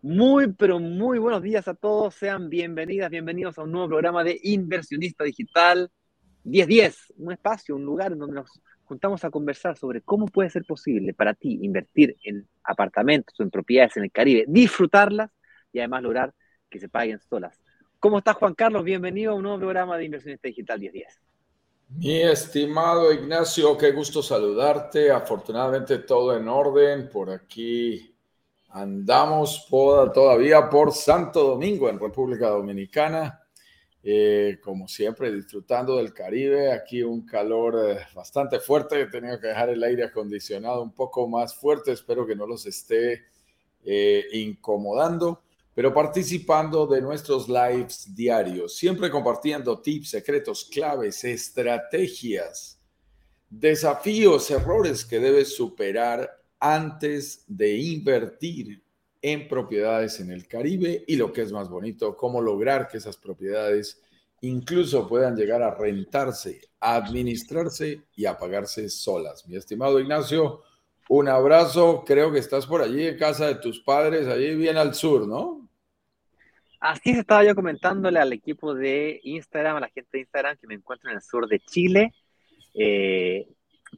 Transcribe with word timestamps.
Muy, 0.00 0.52
pero 0.54 0.80
muy 0.80 1.18
buenos 1.18 1.42
días 1.42 1.68
a 1.68 1.74
todos. 1.74 2.14
Sean 2.14 2.48
bienvenidas, 2.48 3.10
bienvenidos 3.10 3.58
a 3.58 3.62
un 3.62 3.70
nuevo 3.70 3.88
programa 3.88 4.24
de 4.24 4.40
Inversionista 4.42 5.22
Digital 5.22 5.90
1010, 6.48 7.14
un 7.18 7.32
espacio, 7.32 7.76
un 7.76 7.84
lugar 7.84 8.12
en 8.12 8.18
donde 8.18 8.36
nos 8.36 8.60
juntamos 8.84 9.24
a 9.24 9.30
conversar 9.30 9.76
sobre 9.76 10.00
cómo 10.00 10.26
puede 10.26 10.50
ser 10.50 10.64
posible 10.64 11.14
para 11.14 11.34
ti 11.34 11.58
invertir 11.62 12.16
en 12.24 12.48
apartamentos 12.64 13.38
o 13.38 13.42
en 13.42 13.50
propiedades 13.50 13.96
en 13.96 14.04
el 14.04 14.12
Caribe, 14.12 14.44
disfrutarlas 14.48 15.30
y 15.72 15.78
además 15.78 16.02
lograr 16.02 16.34
que 16.70 16.80
se 16.80 16.88
paguen 16.88 17.20
solas. 17.20 17.60
¿Cómo 17.98 18.18
estás, 18.18 18.36
Juan 18.36 18.54
Carlos? 18.54 18.84
Bienvenido 18.84 19.32
a 19.32 19.34
un 19.34 19.42
nuevo 19.42 19.58
programa 19.58 19.96
de 19.96 20.04
Inversionista 20.04 20.48
Digital 20.48 20.80
1010. 20.80 21.20
Mi 21.90 22.20
estimado 22.20 23.12
Ignacio, 23.12 23.76
qué 23.76 23.92
gusto 23.92 24.22
saludarte. 24.22 25.10
Afortunadamente 25.10 25.98
todo 25.98 26.36
en 26.36 26.48
orden 26.48 27.08
por 27.08 27.30
aquí 27.30 28.14
Andamos 28.70 29.66
todavía 29.68 30.68
por 30.68 30.92
Santo 30.92 31.42
Domingo, 31.42 31.88
en 31.88 31.98
República 31.98 32.50
Dominicana. 32.50 33.42
Eh, 34.02 34.58
como 34.62 34.86
siempre, 34.86 35.32
disfrutando 35.32 35.96
del 35.96 36.14
Caribe. 36.14 36.72
Aquí 36.72 37.02
un 37.02 37.26
calor 37.26 37.90
eh, 37.90 37.98
bastante 38.14 38.60
fuerte. 38.60 39.00
He 39.00 39.06
tenido 39.06 39.40
que 39.40 39.48
dejar 39.48 39.70
el 39.70 39.82
aire 39.82 40.04
acondicionado 40.04 40.82
un 40.82 40.92
poco 40.92 41.28
más 41.28 41.54
fuerte. 41.54 41.92
Espero 41.92 42.26
que 42.26 42.36
no 42.36 42.46
los 42.46 42.64
esté 42.66 43.24
eh, 43.84 44.24
incomodando, 44.32 45.42
pero 45.74 45.92
participando 45.92 46.86
de 46.86 47.00
nuestros 47.00 47.48
lives 47.48 48.14
diarios, 48.14 48.76
siempre 48.76 49.10
compartiendo 49.10 49.80
tips, 49.80 50.10
secretos, 50.10 50.64
claves, 50.64 51.24
estrategias, 51.24 52.78
desafíos, 53.48 54.50
errores 54.50 55.04
que 55.04 55.18
debes 55.18 55.54
superar 55.54 56.30
antes 56.60 57.44
de 57.46 57.76
invertir 57.76 58.82
en 59.22 59.48
propiedades 59.48 60.20
en 60.20 60.30
el 60.30 60.46
Caribe 60.46 61.04
y 61.06 61.16
lo 61.16 61.32
que 61.32 61.42
es 61.42 61.52
más 61.52 61.68
bonito, 61.68 62.16
cómo 62.16 62.40
lograr 62.40 62.88
que 62.88 62.98
esas 62.98 63.16
propiedades 63.16 64.02
incluso 64.40 65.08
puedan 65.08 65.36
llegar 65.36 65.62
a 65.62 65.74
rentarse, 65.74 66.60
a 66.80 66.96
administrarse 66.96 68.02
y 68.14 68.26
a 68.26 68.38
pagarse 68.38 68.88
solas. 68.88 69.46
Mi 69.48 69.56
estimado 69.56 69.98
Ignacio, 69.98 70.62
un 71.08 71.28
abrazo. 71.28 72.04
Creo 72.06 72.30
que 72.30 72.38
estás 72.38 72.66
por 72.66 72.82
allí 72.82 73.06
en 73.06 73.18
casa 73.18 73.46
de 73.46 73.56
tus 73.56 73.80
padres, 73.80 74.26
allí 74.28 74.54
bien 74.54 74.76
al 74.76 74.94
sur, 74.94 75.26
¿no? 75.26 75.68
Así 76.80 77.12
se 77.12 77.20
estaba 77.20 77.42
yo 77.44 77.56
comentándole 77.56 78.20
al 78.20 78.32
equipo 78.32 78.72
de 78.72 79.20
Instagram, 79.24 79.76
a 79.76 79.80
la 79.80 79.88
gente 79.88 80.10
de 80.12 80.20
Instagram 80.20 80.56
que 80.58 80.68
me 80.68 80.74
encuentro 80.74 81.10
en 81.10 81.16
el 81.16 81.22
sur 81.22 81.48
de 81.48 81.58
Chile. 81.58 82.14
Eh, 82.74 83.48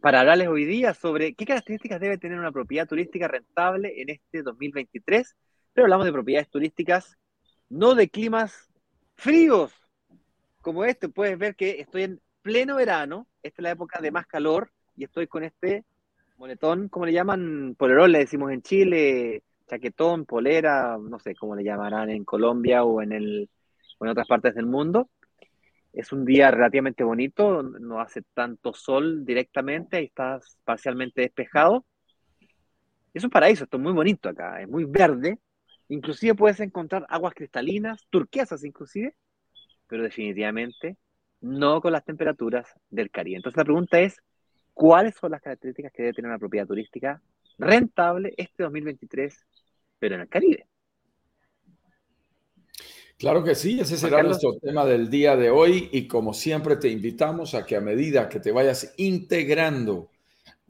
para 0.00 0.20
hablarles 0.20 0.48
hoy 0.48 0.64
día 0.64 0.94
sobre 0.94 1.34
qué 1.34 1.44
características 1.44 2.00
debe 2.00 2.18
tener 2.18 2.38
una 2.38 2.52
propiedad 2.52 2.86
turística 2.86 3.26
rentable 3.28 4.00
en 4.00 4.10
este 4.10 4.42
2023. 4.42 5.36
Pero 5.72 5.86
hablamos 5.86 6.06
de 6.06 6.12
propiedades 6.12 6.48
turísticas, 6.48 7.18
no 7.68 7.94
de 7.94 8.08
climas 8.08 8.68
fríos 9.14 9.72
como 10.60 10.84
este. 10.84 11.08
Puedes 11.08 11.38
ver 11.38 11.56
que 11.56 11.80
estoy 11.80 12.04
en 12.04 12.20
pleno 12.42 12.76
verano, 12.76 13.26
esta 13.42 13.60
es 13.60 13.64
la 13.64 13.70
época 13.70 14.00
de 14.00 14.10
más 14.10 14.26
calor, 14.26 14.70
y 14.96 15.04
estoy 15.04 15.26
con 15.26 15.44
este 15.44 15.84
moletón, 16.36 16.88
como 16.88 17.06
le 17.06 17.12
llaman? 17.12 17.74
Polerón, 17.78 18.12
le 18.12 18.20
decimos 18.20 18.50
en 18.52 18.62
Chile, 18.62 19.42
chaquetón, 19.68 20.24
polera, 20.24 20.98
no 20.98 21.18
sé 21.18 21.34
cómo 21.34 21.54
le 21.54 21.64
llamarán 21.64 22.10
en 22.10 22.24
Colombia 22.24 22.84
o 22.84 23.02
en, 23.02 23.12
o 23.98 24.04
en 24.04 24.10
otras 24.10 24.26
partes 24.26 24.54
del 24.54 24.66
mundo 24.66 25.08
es 25.92 26.12
un 26.12 26.24
día 26.24 26.50
relativamente 26.50 27.04
bonito, 27.04 27.62
no 27.62 28.00
hace 28.00 28.22
tanto 28.34 28.72
sol 28.72 29.24
directamente, 29.24 30.00
y 30.00 30.06
está 30.06 30.40
parcialmente 30.64 31.22
despejado. 31.22 31.84
Es 33.12 33.24
un 33.24 33.30
paraíso, 33.30 33.64
esto 33.64 33.76
es 33.76 33.82
muy 33.82 33.92
bonito 33.92 34.28
acá, 34.28 34.60
es 34.60 34.68
muy 34.68 34.84
verde. 34.84 35.38
Inclusive 35.88 36.34
puedes 36.34 36.60
encontrar 36.60 37.04
aguas 37.08 37.34
cristalinas, 37.34 38.06
turquesas 38.08 38.64
inclusive, 38.64 39.16
pero 39.88 40.04
definitivamente 40.04 40.96
no 41.40 41.80
con 41.80 41.92
las 41.92 42.04
temperaturas 42.04 42.68
del 42.90 43.10
Caribe. 43.10 43.38
Entonces 43.38 43.56
la 43.56 43.64
pregunta 43.64 43.98
es, 43.98 44.22
¿cuáles 44.72 45.16
son 45.16 45.32
las 45.32 45.42
características 45.42 45.92
que 45.92 46.02
debe 46.02 46.14
tener 46.14 46.28
una 46.28 46.38
propiedad 46.38 46.66
turística 46.66 47.20
rentable 47.58 48.32
este 48.36 48.62
2023, 48.62 49.46
pero 49.98 50.14
en 50.14 50.20
el 50.20 50.28
Caribe? 50.28 50.69
Claro 53.20 53.44
que 53.44 53.54
sí, 53.54 53.78
ese 53.78 53.98
será 53.98 54.22
nuestro 54.22 54.56
tema 54.56 54.86
del 54.86 55.10
día 55.10 55.36
de 55.36 55.50
hoy 55.50 55.90
y 55.92 56.08
como 56.08 56.32
siempre 56.32 56.76
te 56.76 56.88
invitamos 56.88 57.52
a 57.52 57.66
que 57.66 57.76
a 57.76 57.80
medida 57.82 58.30
que 58.30 58.40
te 58.40 58.50
vayas 58.50 58.94
integrando 58.96 60.08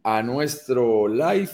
a 0.03 0.21
nuestro 0.25 1.07
live, 1.07 1.53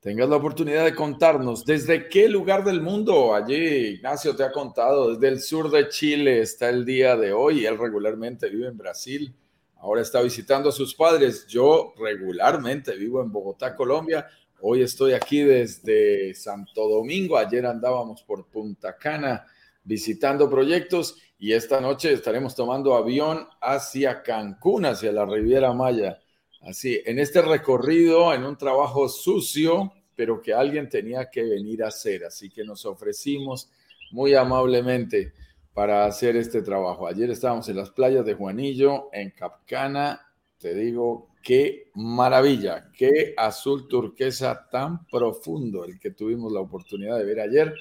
tengas 0.00 0.26
la 0.26 0.36
oportunidad 0.36 0.86
de 0.86 0.94
contarnos 0.94 1.66
desde 1.66 2.08
qué 2.08 2.30
lugar 2.30 2.64
del 2.64 2.80
mundo, 2.80 3.34
allí 3.34 3.56
Ignacio 3.96 4.34
te 4.34 4.42
ha 4.42 4.50
contado, 4.50 5.12
desde 5.12 5.28
el 5.28 5.42
sur 5.42 5.70
de 5.70 5.90
Chile 5.90 6.40
está 6.40 6.70
el 6.70 6.86
día 6.86 7.14
de 7.14 7.34
hoy, 7.34 7.66
él 7.66 7.76
regularmente 7.76 8.48
vive 8.48 8.68
en 8.68 8.78
Brasil, 8.78 9.34
ahora 9.76 10.00
está 10.00 10.22
visitando 10.22 10.70
a 10.70 10.72
sus 10.72 10.94
padres, 10.94 11.46
yo 11.46 11.92
regularmente 11.98 12.96
vivo 12.96 13.20
en 13.20 13.30
Bogotá, 13.30 13.76
Colombia, 13.76 14.26
hoy 14.62 14.80
estoy 14.80 15.12
aquí 15.12 15.42
desde 15.42 16.32
Santo 16.32 16.88
Domingo, 16.88 17.36
ayer 17.36 17.66
andábamos 17.66 18.22
por 18.22 18.46
Punta 18.46 18.96
Cana 18.96 19.44
visitando 19.88 20.50
proyectos 20.50 21.16
y 21.38 21.54
esta 21.54 21.80
noche 21.80 22.12
estaremos 22.12 22.54
tomando 22.54 22.94
avión 22.94 23.48
hacia 23.60 24.22
Cancún, 24.22 24.84
hacia 24.84 25.10
la 25.12 25.24
Riviera 25.24 25.72
Maya. 25.72 26.18
Así, 26.60 27.00
en 27.06 27.18
este 27.18 27.40
recorrido, 27.40 28.34
en 28.34 28.44
un 28.44 28.58
trabajo 28.58 29.08
sucio, 29.08 29.92
pero 30.14 30.42
que 30.42 30.52
alguien 30.52 30.88
tenía 30.90 31.30
que 31.30 31.42
venir 31.42 31.82
a 31.82 31.88
hacer. 31.88 32.24
Así 32.24 32.50
que 32.50 32.64
nos 32.64 32.84
ofrecimos 32.84 33.70
muy 34.10 34.34
amablemente 34.34 35.32
para 35.72 36.04
hacer 36.04 36.36
este 36.36 36.60
trabajo. 36.60 37.06
Ayer 37.06 37.30
estábamos 37.30 37.68
en 37.68 37.76
las 37.76 37.90
playas 37.90 38.26
de 38.26 38.34
Juanillo, 38.34 39.08
en 39.12 39.30
Capcana. 39.30 40.20
Te 40.58 40.74
digo, 40.74 41.30
qué 41.42 41.90
maravilla, 41.94 42.90
qué 42.92 43.32
azul 43.38 43.88
turquesa 43.88 44.68
tan 44.70 45.06
profundo 45.06 45.84
el 45.84 45.98
que 45.98 46.10
tuvimos 46.10 46.52
la 46.52 46.60
oportunidad 46.60 47.16
de 47.16 47.24
ver 47.24 47.40
ayer 47.40 47.74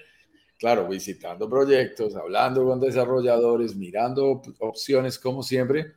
claro, 0.57 0.87
visitando 0.87 1.49
proyectos, 1.49 2.15
hablando 2.15 2.65
con 2.65 2.79
desarrolladores, 2.79 3.75
mirando 3.75 4.41
opciones 4.59 5.19
como 5.19 5.43
siempre, 5.43 5.93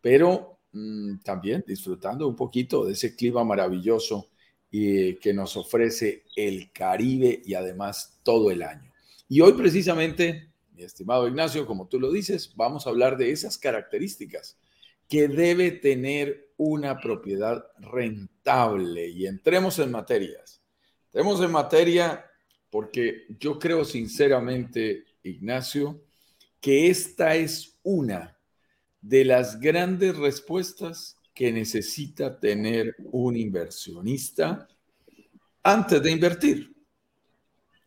pero 0.00 0.58
mm, 0.72 1.18
también 1.24 1.64
disfrutando 1.66 2.28
un 2.28 2.36
poquito 2.36 2.84
de 2.84 2.92
ese 2.92 3.16
clima 3.16 3.44
maravilloso 3.44 4.28
que 4.72 5.32
nos 5.34 5.58
ofrece 5.58 6.24
el 6.34 6.72
Caribe 6.72 7.42
y 7.44 7.52
además 7.52 8.18
todo 8.22 8.50
el 8.50 8.62
año. 8.62 8.90
Y 9.28 9.42
hoy 9.42 9.52
precisamente, 9.52 10.50
mi 10.72 10.82
estimado 10.82 11.28
Ignacio, 11.28 11.66
como 11.66 11.88
tú 11.88 12.00
lo 12.00 12.10
dices, 12.10 12.54
vamos 12.56 12.86
a 12.86 12.90
hablar 12.90 13.18
de 13.18 13.32
esas 13.32 13.58
características 13.58 14.58
que 15.08 15.28
debe 15.28 15.72
tener 15.72 16.52
una 16.56 16.98
propiedad 16.98 17.66
rentable. 17.80 19.08
Y 19.08 19.26
entremos 19.26 19.78
en 19.78 19.90
materias. 19.90 20.62
Entremos 21.06 21.42
en 21.42 21.50
materia 21.50 22.24
porque 22.72 23.26
yo 23.38 23.58
creo 23.58 23.84
sinceramente, 23.84 25.04
Ignacio, 25.22 26.02
que 26.58 26.88
esta 26.88 27.34
es 27.36 27.78
una 27.82 28.38
de 28.98 29.26
las 29.26 29.60
grandes 29.60 30.16
respuestas 30.16 31.18
que 31.34 31.52
necesita 31.52 32.40
tener 32.40 32.96
un 33.10 33.36
inversionista 33.36 34.66
antes 35.62 36.02
de 36.02 36.10
invertir. 36.12 36.74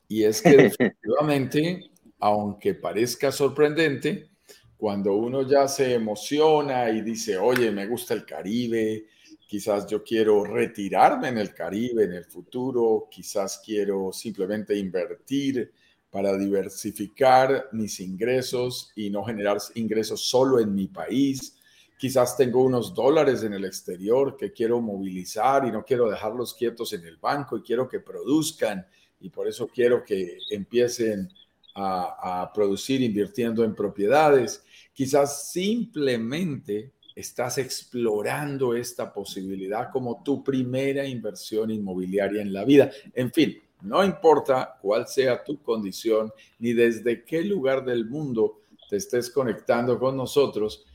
Y 0.08 0.24
es 0.24 0.40
que 0.40 0.56
definitivamente, 0.78 1.90
aunque 2.20 2.76
parezca 2.76 3.32
sorprendente, 3.32 4.30
cuando 4.78 5.16
uno 5.16 5.50
ya 5.50 5.68
se 5.68 5.96
emociona 5.96 6.92
y 6.92 7.02
dice, 7.02 7.40
oye, 7.40 7.72
me 7.72 7.88
gusta 7.88 8.14
el 8.14 8.24
Caribe, 8.24 9.08
quizás 9.48 9.88
yo 9.88 10.04
quiero 10.04 10.44
retirarme 10.44 11.30
en 11.30 11.38
el 11.38 11.54
Caribe 11.54 12.04
en 12.04 12.14
el 12.14 12.26
futuro, 12.26 13.08
quizás 13.10 13.62
quiero 13.64 14.12
simplemente 14.12 14.76
invertir 14.78 15.72
para 16.10 16.38
diversificar 16.38 17.70
mis 17.74 18.00
ingresos 18.00 18.92
y 18.96 19.10
no 19.10 19.24
generar 19.24 19.58
ingresos 19.76 20.22
solo 20.22 20.60
en 20.60 20.74
mi 20.74 20.88
país. 20.88 21.58
Quizás 21.98 22.38
tengo 22.38 22.64
unos 22.64 22.94
dólares 22.94 23.44
en 23.44 23.54
el 23.54 23.66
exterior 23.66 24.36
que 24.38 24.52
quiero 24.52 24.82
movilizar 24.82 25.66
y 25.66 25.72
no 25.72 25.84
quiero 25.84 26.10
dejarlos 26.10 26.54
quietos 26.54 26.94
en 26.94 27.06
el 27.06 27.18
banco 27.18 27.58
y 27.58 27.62
quiero 27.62 27.88
que 27.88 28.00
produzcan 28.00 28.86
y 29.20 29.30
por 29.30 29.48
eso 29.48 29.68
quiero 29.68 30.04
que 30.04 30.38
empiecen 30.52 31.30
a, 31.76 32.42
a 32.42 32.54
producir 32.54 33.02
invirtiendo 33.02 33.64
en 33.64 33.76
propiedades. 33.76 34.64
Quizás 34.94 35.52
simplemente 35.52 36.94
estás 37.16 37.58
explorando 37.58 38.76
esta 38.76 39.14
posibilidad 39.14 39.90
como 39.90 40.22
tu 40.22 40.44
primera 40.44 41.06
inversión 41.06 41.72
inmobiliaria 41.72 42.42
en 42.42 42.52
la 42.52 42.66
vida. 42.66 42.92
En 43.14 43.32
fin, 43.32 43.58
no 43.82 44.04
importa 44.04 44.78
cuál 44.82 45.08
sea 45.08 45.44
tu 45.44 45.62
condición 45.62 46.32
ni 46.60 46.74
desde 46.74 47.24
qué 47.24 47.42
lugar 47.42 47.86
del 47.86 48.06
mundo 48.06 48.62
te 48.90 48.98
estés 48.98 49.30
conectando 49.30 49.98
con 49.98 50.18
nosotros, 50.18 50.86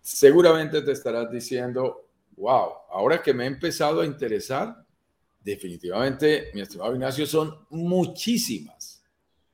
seguramente 0.00 0.82
te 0.82 0.92
estarás 0.92 1.30
diciendo, 1.30 2.08
wow, 2.36 2.70
ahora 2.90 3.22
que 3.22 3.32
me 3.32 3.44
he 3.44 3.46
empezado 3.46 4.00
a 4.00 4.06
interesar, 4.06 4.84
definitivamente, 5.42 6.50
mi 6.54 6.60
estimado 6.60 6.92
Ignacio, 6.92 7.26
son 7.26 7.66
muchísimas 7.70 9.04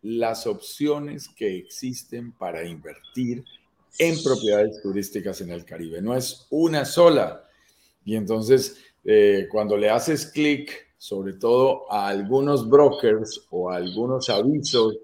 las 0.03 0.47
opciones 0.47 1.29
que 1.29 1.57
existen 1.57 2.33
para 2.33 2.65
invertir 2.65 3.45
en 3.99 4.23
propiedades 4.23 4.81
turísticas 4.83 5.41
en 5.41 5.51
el 5.51 5.65
Caribe. 5.65 6.01
No 6.01 6.17
es 6.17 6.47
una 6.51 6.85
sola. 6.85 7.49
Y 8.05 8.17
entonces, 8.17 8.79
eh, 9.05 9.47
cuando 9.51 9.77
le 9.77 9.91
haces 9.91 10.27
clic, 10.27 10.93
sobre 10.99 11.35
todo 11.35 11.91
a 11.93 12.09
algunos 12.09 12.69
brokers 12.69 13.47
o 13.51 13.71
a 13.71 13.77
algunos 13.77 14.29
avisos 14.29 14.97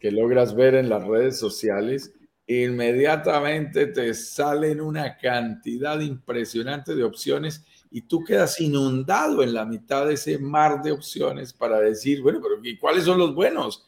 que 0.00 0.10
logras 0.10 0.54
ver 0.54 0.74
en 0.74 0.88
las 0.88 1.04
redes 1.06 1.38
sociales, 1.38 2.12
inmediatamente 2.46 3.86
te 3.86 4.12
salen 4.14 4.80
una 4.80 5.16
cantidad 5.16 5.98
impresionante 6.00 6.94
de 6.94 7.04
opciones 7.04 7.64
y 7.90 8.02
tú 8.02 8.22
quedas 8.24 8.60
inundado 8.60 9.42
en 9.42 9.54
la 9.54 9.64
mitad 9.64 10.06
de 10.06 10.14
ese 10.14 10.38
mar 10.38 10.82
de 10.82 10.92
opciones 10.92 11.52
para 11.52 11.80
decir, 11.80 12.22
bueno, 12.22 12.40
pero 12.42 12.60
¿y 12.62 12.76
cuáles 12.76 13.04
son 13.04 13.18
los 13.18 13.34
buenos? 13.34 13.86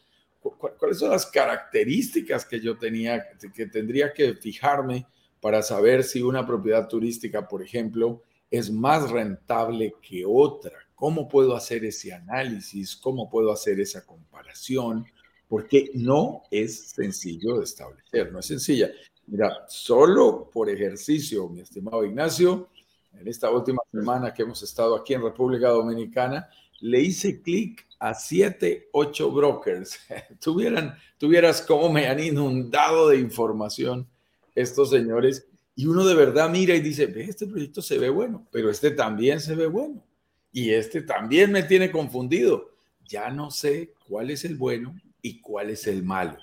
¿Cuáles 0.78 0.98
son 0.98 1.10
las 1.10 1.26
características 1.26 2.44
que 2.44 2.60
yo 2.60 2.78
tenía, 2.78 3.24
que 3.54 3.66
tendría 3.66 4.12
que 4.12 4.34
fijarme 4.34 5.06
para 5.40 5.62
saber 5.62 6.04
si 6.04 6.22
una 6.22 6.46
propiedad 6.46 6.88
turística, 6.88 7.46
por 7.48 7.62
ejemplo, 7.62 8.22
es 8.50 8.70
más 8.70 9.10
rentable 9.10 9.94
que 10.00 10.24
otra? 10.26 10.78
¿Cómo 10.94 11.28
puedo 11.28 11.54
hacer 11.54 11.84
ese 11.84 12.12
análisis? 12.12 12.96
¿Cómo 12.96 13.28
puedo 13.28 13.52
hacer 13.52 13.80
esa 13.80 14.04
comparación? 14.06 15.04
Porque 15.48 15.90
no 15.94 16.42
es 16.50 16.90
sencillo 16.90 17.58
de 17.58 17.64
establecer, 17.64 18.32
no 18.32 18.40
es 18.40 18.46
sencilla. 18.46 18.90
Mira, 19.26 19.64
solo 19.68 20.48
por 20.52 20.70
ejercicio, 20.70 21.48
mi 21.48 21.60
estimado 21.60 22.04
Ignacio, 22.04 22.70
en 23.12 23.28
esta 23.28 23.50
última 23.50 23.82
semana 23.90 24.32
que 24.32 24.42
hemos 24.42 24.62
estado 24.62 24.94
aquí 24.94 25.14
en 25.14 25.22
República 25.22 25.68
Dominicana, 25.68 26.48
le 26.80 27.00
hice 27.00 27.40
clic 27.40 27.85
a 27.98 28.14
siete, 28.14 28.88
ocho 28.92 29.30
brokers. 29.30 29.98
Tuvieran, 30.40 30.96
tuvieras 31.18 31.62
como 31.62 31.90
me 31.90 32.06
han 32.06 32.20
inundado 32.20 33.08
de 33.08 33.18
información 33.18 34.08
estos 34.54 34.90
señores 34.90 35.46
y 35.74 35.86
uno 35.86 36.06
de 36.06 36.14
verdad 36.14 36.48
mira 36.48 36.74
y 36.74 36.80
dice, 36.80 37.06
ve, 37.06 37.24
este 37.24 37.46
proyecto 37.46 37.82
se 37.82 37.98
ve 37.98 38.08
bueno, 38.08 38.46
pero 38.50 38.70
este 38.70 38.90
también 38.90 39.40
se 39.40 39.54
ve 39.54 39.66
bueno 39.66 40.02
y 40.50 40.70
este 40.70 41.02
también 41.02 41.52
me 41.52 41.62
tiene 41.62 41.90
confundido. 41.90 42.70
Ya 43.06 43.30
no 43.30 43.50
sé 43.50 43.92
cuál 44.08 44.30
es 44.30 44.46
el 44.46 44.56
bueno 44.56 44.98
y 45.20 45.40
cuál 45.40 45.68
es 45.68 45.86
el 45.86 46.02
malo. 46.02 46.38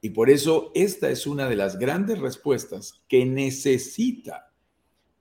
Y 0.00 0.10
por 0.10 0.30
eso 0.30 0.70
esta 0.74 1.10
es 1.10 1.26
una 1.26 1.48
de 1.48 1.56
las 1.56 1.78
grandes 1.78 2.20
respuestas 2.20 3.02
que 3.08 3.26
necesita 3.26 4.52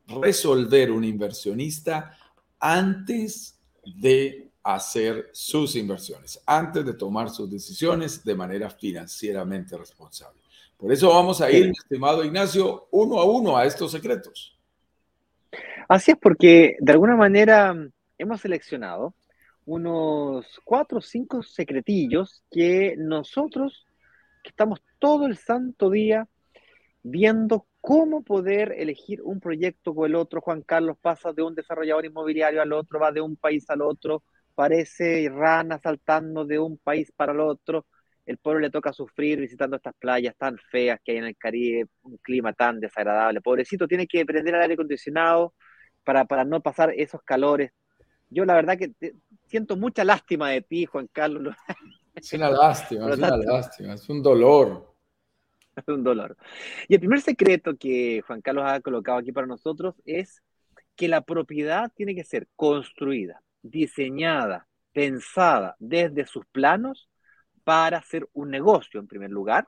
resolver 0.08 0.92
un 0.92 1.04
inversionista 1.04 2.16
antes 2.60 3.60
de 3.84 4.52
hacer 4.66 5.30
sus 5.32 5.76
inversiones, 5.76 6.42
antes 6.44 6.84
de 6.84 6.96
tomar 6.96 7.30
sus 7.30 7.50
decisiones 7.52 8.26
de 8.26 8.34
manera 8.34 8.68
financieramente 8.68 9.78
responsable. 9.78 10.42
Por 10.76 10.92
eso 10.92 11.10
vamos 11.10 11.40
a 11.40 11.52
ir, 11.52 11.68
estimado 11.68 12.26
Ignacio, 12.26 12.88
uno 12.90 13.20
a 13.20 13.26
uno 13.26 13.56
a 13.56 13.66
estos 13.66 13.92
secretos. 13.92 14.58
Así 15.88 16.12
es, 16.12 16.18
porque 16.18 16.78
de 16.80 16.92
alguna 16.92 17.16
manera 17.16 17.76
hemos 18.18 18.42
seleccionado 18.42 19.14
unos 19.68 20.60
cuatro 20.64 20.98
o 20.98 21.02
cinco 21.02 21.44
secretillos 21.44 22.44
que 22.50 22.96
nosotros, 22.98 23.86
que 24.44 24.50
estamos 24.50 24.82
todo 24.98 25.28
el 25.28 25.38
santo 25.38 25.92
día 25.92 26.28
viendo 27.04 27.68
cómo 27.82 28.24
poder 28.24 28.74
elegir 28.76 29.22
un 29.22 29.40
proyecto 29.40 29.94
con 29.94 30.08
el 30.08 30.16
otro. 30.16 30.42
Juan 30.42 30.64
Carlos 30.64 30.98
pasa 31.00 31.34
de 31.34 31.44
un 31.44 31.54
desarrollador 31.54 32.06
inmobiliario 32.06 32.64
al 32.64 32.74
otro, 32.74 33.00
va 33.00 33.12
de 33.12 33.22
un 33.22 33.36
país 33.36 33.70
al 33.70 33.84
otro, 33.84 34.24
parece 34.56 35.30
rana 35.30 35.80
saltando 35.80 36.46
de 36.46 36.58
un 36.58 36.78
país 36.78 37.12
para 37.16 37.34
el 37.34 37.42
otro. 37.42 37.86
El 38.26 38.38
pueblo 38.38 38.62
le 38.62 38.72
toca 38.72 38.92
sufrir 38.92 39.40
visitando 39.40 39.76
estas 39.76 39.94
playas 40.00 40.36
tan 40.36 40.58
feas 40.72 41.00
que 41.04 41.12
hay 41.12 41.18
en 41.20 41.26
el 41.26 41.38
Caribe, 41.38 41.86
un 42.04 42.18
clima 42.18 42.54
tan 42.54 42.80
desagradable. 42.80 43.42
Pobrecito, 43.42 43.88
tiene 43.88 44.08
que 44.08 44.26
prender 44.26 44.56
el 44.56 44.62
aire 44.62 44.74
acondicionado 44.74 45.54
para, 46.04 46.26
para 46.26 46.44
no 46.44 46.62
pasar 46.62 46.92
esos 46.96 47.22
calores. 47.22 47.72
Yo 48.30 48.46
la 48.46 48.56
verdad 48.56 48.78
que 48.78 48.94
siento 49.46 49.78
mucha 49.78 50.04
lástima 50.04 50.50
de 50.50 50.62
ti, 50.62 50.86
Juan 50.86 51.08
Carlos. 51.12 51.56
Es 52.16 52.32
una 52.32 52.50
lástima, 52.50 53.10
es 53.10 53.18
una 53.18 53.36
lástima, 53.36 53.94
es 53.94 54.08
un 54.08 54.24
dolor. 54.24 54.96
Es 55.76 55.86
un 55.86 56.02
dolor. 56.02 56.38
Y 56.88 56.94
el 56.94 57.02
primer 57.02 57.20
secreto 57.20 57.76
que 57.76 58.24
Juan 58.26 58.40
Carlos 58.40 58.64
ha 58.66 58.80
colocado 58.80 59.18
aquí 59.18 59.34
para 59.34 59.46
nosotros 59.46 59.96
es 60.06 60.42
que 60.96 61.10
la 61.10 61.20
propiedad 61.20 61.92
tiene 61.94 62.16
que 62.16 62.24
ser 62.24 62.48
construida 62.56 63.44
diseñada, 63.70 64.68
pensada 64.94 65.76
desde 65.80 66.26
sus 66.26 66.46
planos 66.48 67.10
para 67.64 67.98
hacer 67.98 68.28
un 68.34 68.52
negocio 68.52 69.00
en 69.00 69.08
primer 69.08 69.32
lugar 69.32 69.68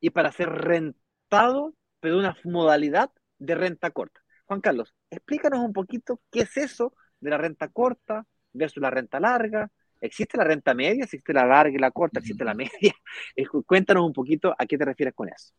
y 0.00 0.10
para 0.10 0.32
ser 0.32 0.48
rentado, 0.50 1.74
pero 2.00 2.18
una 2.18 2.36
modalidad 2.44 3.10
de 3.38 3.54
renta 3.54 3.90
corta. 3.90 4.20
Juan 4.46 4.60
Carlos, 4.60 4.94
explícanos 5.10 5.60
un 5.60 5.72
poquito 5.72 6.20
qué 6.30 6.40
es 6.42 6.56
eso 6.56 6.94
de 7.20 7.30
la 7.30 7.38
renta 7.38 7.68
corta 7.68 8.24
versus 8.52 8.80
la 8.80 8.90
renta 8.90 9.18
larga. 9.18 9.70
¿Existe 10.00 10.36
la 10.36 10.44
renta 10.44 10.74
media? 10.74 11.04
¿Existe 11.04 11.32
la 11.32 11.46
larga 11.46 11.74
y 11.76 11.80
la 11.80 11.90
corta? 11.90 12.20
¿Existe 12.20 12.44
la 12.44 12.54
media? 12.54 12.94
Cuéntanos 13.66 14.04
un 14.04 14.12
poquito 14.12 14.54
a 14.56 14.66
qué 14.66 14.78
te 14.78 14.84
refieres 14.84 15.14
con 15.14 15.28
eso. 15.28 15.54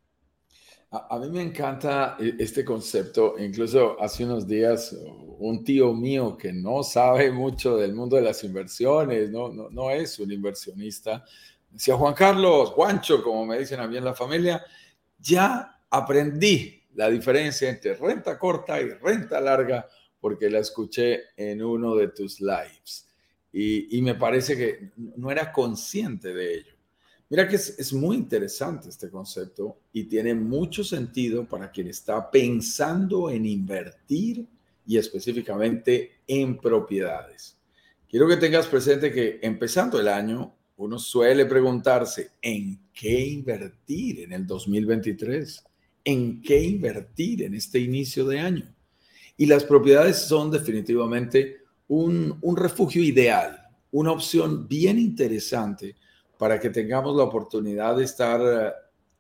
A, 0.95 1.17
mí 1.17 1.27
me 1.31 1.41
encanta 1.41 2.15
e, 2.19 2.35
este 2.37 2.63
concepto. 2.63 3.33
Incluso 3.39 3.99
hace 3.99 4.25
unos 4.25 4.47
días 4.47 4.95
un 5.39 5.63
tío 5.63 5.91
mío 5.91 6.37
que 6.37 6.53
no 6.53 6.83
sabe 6.83 7.31
mucho 7.31 7.77
del 7.77 7.95
mundo 7.95 8.15
de 8.15 8.21
las 8.21 8.43
inversiones, 8.43 9.31
no, 9.31 9.89
es 9.89 10.19
un 10.19 10.31
inversionista, 10.31 11.25
decía 11.71 11.95
Juan 11.95 12.13
Carlos, 12.13 12.69
Juancho, 12.69 13.23
como 13.23 13.43
me 13.43 13.57
dicen 13.57 13.79
a 13.79 13.87
mí 13.87 13.97
en 13.97 14.05
la 14.05 14.13
familia, 14.13 14.63
ya 15.17 15.81
aprendí 15.89 16.83
la 16.93 17.09
diferencia 17.09 17.69
entre 17.69 17.95
renta 17.95 18.37
corta 18.37 18.79
y 18.79 18.89
renta 18.89 19.41
larga 19.41 19.87
porque 20.19 20.47
la 20.47 20.59
escuché 20.59 21.23
en 21.35 21.63
uno 21.63 21.95
de 21.95 22.09
tus 22.09 22.39
lives. 22.39 23.09
Y 23.51 23.99
me 24.01 24.15
parece 24.15 24.55
que 24.55 24.91
no 24.95 25.31
era 25.31 25.51
consciente 25.51 26.33
de 26.33 26.53
ello. 26.53 26.72
Mira 27.33 27.47
que 27.47 27.55
es, 27.55 27.91
muy 27.91 28.15
interesante 28.15 28.89
este 28.89 29.09
concepto 29.09 29.79
y 29.91 30.03
tiene 30.03 30.35
mucho 30.35 30.83
sentido 30.83 31.47
para 31.47 31.71
quien 31.71 31.87
está 31.87 32.29
pensando 32.29 33.27
en 33.31 33.47
invertir 33.47 34.45
y 34.85 34.99
específicamente 34.99 36.19
en 36.27 36.59
propiedades. 36.59 37.57
Quiero 38.07 38.27
que 38.27 38.37
tengas 38.37 38.67
presente 38.67 39.11
que 39.11 39.39
empezando 39.41 39.99
el 39.99 40.09
año, 40.09 40.53
uno 40.77 40.99
suele 40.99 41.47
preguntarse, 41.47 42.33
¿en 42.39 42.79
qué 42.93 43.25
invertir 43.25 44.19
en 44.19 44.33
el 44.33 44.45
2023? 44.45 45.63
¿En 46.05 46.39
qué 46.39 46.61
invertir 46.61 47.41
en 47.41 47.55
este 47.55 47.79
inicio 47.79 48.25
de 48.25 48.41
año? 48.41 48.75
Y 49.37 49.47
las 49.47 49.63
propiedades 49.63 50.17
son 50.17 50.51
definitivamente 50.51 51.63
un, 51.87 52.39
refugio 52.55 53.01
ideal, 53.01 53.59
una 53.89 54.11
opción 54.11 54.67
bien 54.67 54.99
interesante 54.99 55.95
para 56.43 56.59
que 56.59 56.69
tengamos 56.69 57.15
la 57.15 57.23
oportunidad 57.23 57.95
de 57.95 58.03
estar 58.03 58.41
eh, 58.41 58.73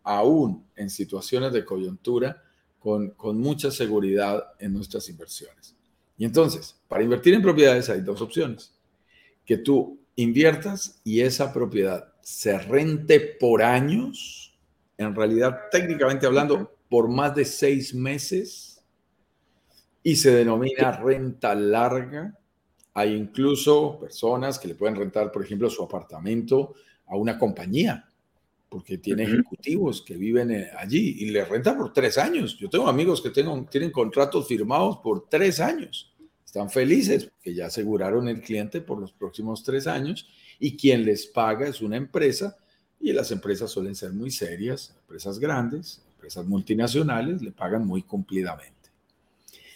aún 0.03 0.67
en 0.75 0.89
situaciones 0.89 1.53
de 1.53 1.63
coyuntura 1.63 2.43
con, 2.77 3.11
con 3.11 3.39
mucha 3.39 3.71
seguridad 3.71 4.43
en 4.59 4.73
nuestras 4.73 5.07
inversiones. 5.07 5.73
Y 6.17 6.25
entonces, 6.25 6.75
para 6.85 7.01
invertir 7.01 7.33
en 7.33 7.41
propiedades 7.41 7.89
hay 7.89 8.01
dos 8.01 8.19
opciones. 8.19 8.75
Que 9.45 9.55
tú 9.55 10.01
inviertas 10.17 10.99
y 11.05 11.21
esa 11.21 11.53
propiedad 11.53 12.13
se 12.19 12.57
rente 12.57 13.21
por 13.39 13.63
años, 13.63 14.53
en 14.97 15.15
realidad 15.15 15.57
técnicamente 15.71 16.25
hablando, 16.25 16.75
por 16.89 17.07
más 17.07 17.33
de 17.35 17.45
seis 17.45 17.95
meses, 17.95 18.83
y 20.03 20.17
se 20.17 20.35
denomina 20.35 20.91
renta 20.91 21.55
larga. 21.55 22.37
Hay 22.93 23.13
incluso 23.13 23.97
personas 23.97 24.59
que 24.59 24.67
le 24.67 24.75
pueden 24.75 24.97
rentar, 24.97 25.31
por 25.31 25.45
ejemplo, 25.45 25.69
su 25.69 25.81
apartamento 25.81 26.75
a 27.07 27.15
una 27.15 27.37
compañía, 27.37 28.09
porque 28.69 28.97
tiene 28.97 29.23
ejecutivos 29.23 30.01
que 30.01 30.15
viven 30.17 30.51
eh, 30.51 30.71
allí 30.77 31.17
y 31.19 31.29
le 31.29 31.45
renta 31.45 31.77
por 31.77 31.93
tres 31.93 32.17
años. 32.17 32.57
Yo 32.57 32.69
tengo 32.69 32.87
amigos 32.87 33.21
que 33.21 33.29
tengo, 33.29 33.65
tienen 33.69 33.91
contratos 33.91 34.47
firmados 34.47 34.97
por 34.97 35.27
tres 35.29 35.59
años. 35.59 36.13
Están 36.45 36.69
felices 36.69 37.25
porque 37.25 37.53
ya 37.53 37.67
aseguraron 37.67 38.27
el 38.27 38.41
cliente 38.41 38.81
por 38.81 38.99
los 38.99 39.11
próximos 39.11 39.63
tres 39.63 39.87
años 39.87 40.27
y 40.59 40.77
quien 40.77 41.05
les 41.05 41.25
paga 41.27 41.67
es 41.67 41.81
una 41.81 41.97
empresa 41.97 42.57
y 42.99 43.11
las 43.11 43.31
empresas 43.31 43.69
suelen 43.69 43.95
ser 43.95 44.13
muy 44.13 44.31
serias, 44.31 44.95
empresas 45.01 45.37
grandes, 45.37 46.01
empresas 46.15 46.45
multinacionales 46.45 47.41
le 47.41 47.51
pagan 47.51 47.85
muy 47.85 48.01
cumplidamente. 48.03 48.73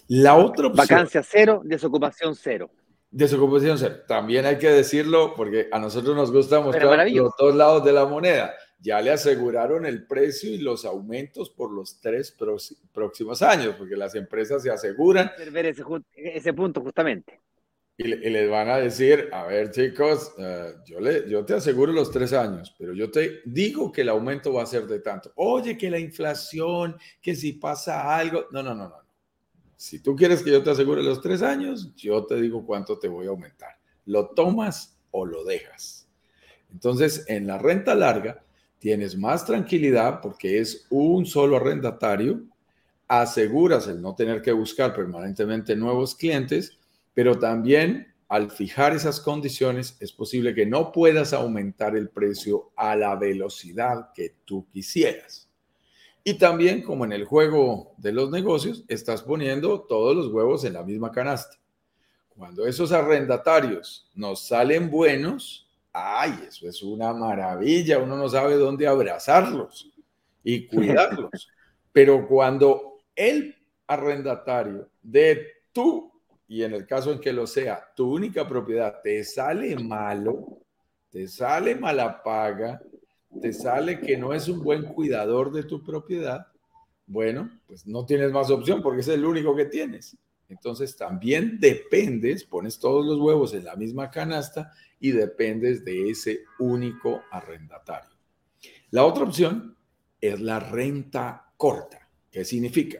La 0.07 0.35
otra 0.35 0.67
opción. 0.67 0.87
Vacancia 0.87 1.21
cero, 1.23 1.61
desocupación 1.65 2.35
cero. 2.35 2.69
Desocupación 3.09 3.77
cero. 3.77 3.95
También 4.07 4.45
hay 4.45 4.57
que 4.57 4.69
decirlo 4.69 5.33
porque 5.35 5.67
a 5.71 5.79
nosotros 5.79 6.15
nos 6.15 6.31
gusta 6.31 6.59
mostrar 6.59 7.09
los 7.09 7.33
dos 7.39 7.55
lados 7.55 7.83
de 7.85 7.93
la 7.93 8.05
moneda. 8.05 8.53
Ya 8.79 9.01
le 9.01 9.11
aseguraron 9.11 9.85
el 9.85 10.05
precio 10.05 10.51
y 10.51 10.59
los 10.59 10.85
aumentos 10.85 11.49
por 11.49 11.71
los 11.71 11.99
tres 11.99 12.35
próximos 12.93 13.41
años, 13.41 13.75
porque 13.77 13.95
las 13.95 14.13
empresas 14.13 14.61
se 14.61 14.69
aseguran. 14.69 15.31
Ver 15.51 15.67
ese, 15.67 15.83
ese 16.13 16.53
punto 16.53 16.81
justamente. 16.81 17.39
Y, 17.99 18.03
les 18.03 18.47
van 18.47 18.69
a 18.69 18.77
decir, 18.77 19.27
a 19.31 19.47
ver 19.47 19.71
chicos, 19.71 20.31
eh, 20.37 20.75
yo, 20.85 20.99
le, 20.99 21.27
yo 21.27 21.43
te 21.43 21.55
aseguro 21.55 21.91
los 21.91 22.11
tres 22.11 22.31
años, 22.31 22.75
pero 22.77 22.93
yo 22.93 23.09
te 23.09 23.41
digo 23.45 23.91
que 23.91 24.01
el 24.01 24.09
aumento 24.09 24.53
va 24.53 24.61
a 24.61 24.67
ser 24.67 24.85
de 24.85 24.99
tanto. 24.99 25.31
Oye, 25.35 25.75
que 25.75 25.89
la 25.89 25.97
inflación, 25.97 26.95
que 27.19 27.35
si 27.35 27.53
pasa 27.53 28.15
algo. 28.15 28.45
No, 28.51 28.61
no, 28.61 28.75
no, 28.75 28.89
no. 28.89 29.06
Si 29.77 29.99
tú 29.99 30.15
quieres 30.15 30.43
que 30.43 30.51
yo 30.51 30.61
te 30.61 30.71
asegure 30.71 31.01
los 31.01 31.21
tres 31.21 31.41
años, 31.41 31.95
yo 31.95 32.25
te 32.25 32.35
digo 32.41 32.65
cuánto 32.65 32.99
te 32.99 33.07
voy 33.07 33.27
a 33.27 33.29
aumentar. 33.29 33.77
¿Lo 34.05 34.29
tomas 34.29 34.99
o 35.11 35.25
lo 35.25 35.45
dejas? 35.45 36.09
Entonces, 36.71 37.23
en 37.27 37.47
la 37.47 37.57
renta 37.57 37.95
larga, 37.95 38.43
tienes 38.79 39.17
más 39.17 39.45
tranquilidad 39.45 40.19
porque 40.21 40.59
es 40.59 40.85
un 40.89 41.25
solo 41.25 41.55
arrendatario, 41.55 42.43
aseguras 43.07 43.87
el 43.87 44.01
no 44.01 44.15
tener 44.15 44.41
que 44.41 44.51
buscar 44.51 44.93
permanentemente 44.93 45.75
nuevos 45.75 46.13
clientes 46.13 46.77
pero 47.17 47.39
también 47.39 48.13
al 48.27 48.51
fijar 48.51 48.93
esas 48.93 49.19
condiciones 49.19 49.97
es 49.99 50.11
posible 50.11 50.53
que 50.53 50.67
no 50.67 50.91
puedas 50.91 51.33
aumentar 51.33 51.95
el 51.95 52.09
precio 52.09 52.69
a 52.75 52.95
la 52.95 53.15
velocidad 53.15 54.11
que 54.13 54.35
tú 54.45 54.67
quisieras. 54.71 55.46
Y 56.27 56.33
también, 56.33 56.81
como 56.81 57.05
en 57.05 57.13
el 57.13 57.23
juego 57.23 57.93
de 57.95 58.11
los 58.11 58.29
negocios, 58.29 58.83
estás 58.89 59.21
poniendo 59.21 59.79
todos 59.83 60.13
los 60.13 60.27
huevos 60.27 60.65
en 60.65 60.73
la 60.73 60.83
misma 60.83 61.09
canasta. 61.09 61.55
Cuando 62.35 62.67
esos 62.67 62.91
arrendatarios 62.91 64.11
nos 64.13 64.45
salen 64.45 64.91
buenos, 64.91 65.69
ay, 65.93 66.37
eso 66.45 66.67
es 66.67 66.83
una 66.83 67.13
maravilla, 67.13 67.99
uno 67.99 68.17
no 68.17 68.27
sabe 68.27 68.55
dónde 68.55 68.85
abrazarlos 68.85 69.89
y 70.43 70.67
cuidarlos. 70.67 71.49
Pero 71.93 72.27
cuando 72.27 72.97
el 73.15 73.55
arrendatario 73.87 74.89
de 75.01 75.47
tu 75.71 76.11
y 76.45 76.61
en 76.61 76.73
el 76.73 76.85
caso 76.85 77.13
en 77.13 77.21
que 77.21 77.31
lo 77.31 77.47
sea, 77.47 77.81
tu 77.95 78.13
única 78.13 78.45
propiedad 78.45 78.99
te 79.01 79.23
sale 79.23 79.77
malo, 79.77 80.57
te 81.09 81.25
sale 81.25 81.73
mala 81.73 82.21
paga, 82.21 82.81
te 83.39 83.53
sale 83.53 83.99
que 83.99 84.17
no 84.17 84.33
es 84.33 84.47
un 84.47 84.63
buen 84.63 84.83
cuidador 84.83 85.51
de 85.51 85.63
tu 85.63 85.83
propiedad, 85.83 86.47
bueno, 87.05 87.49
pues 87.65 87.87
no 87.87 88.05
tienes 88.05 88.31
más 88.31 88.51
opción 88.51 88.81
porque 88.81 89.01
es 89.01 89.07
el 89.07 89.25
único 89.25 89.55
que 89.55 89.65
tienes. 89.65 90.17
Entonces 90.49 90.95
también 90.95 91.59
dependes, 91.59 92.43
pones 92.43 92.79
todos 92.79 93.05
los 93.05 93.19
huevos 93.19 93.53
en 93.53 93.65
la 93.65 93.75
misma 93.75 94.09
canasta 94.09 94.71
y 94.99 95.11
dependes 95.11 95.83
de 95.83 96.09
ese 96.09 96.41
único 96.59 97.21
arrendatario. 97.31 98.09
La 98.91 99.05
otra 99.05 99.23
opción 99.23 99.75
es 100.21 100.39
la 100.39 100.59
renta 100.59 101.51
corta. 101.57 102.09
¿Qué 102.31 102.45
significa? 102.45 102.99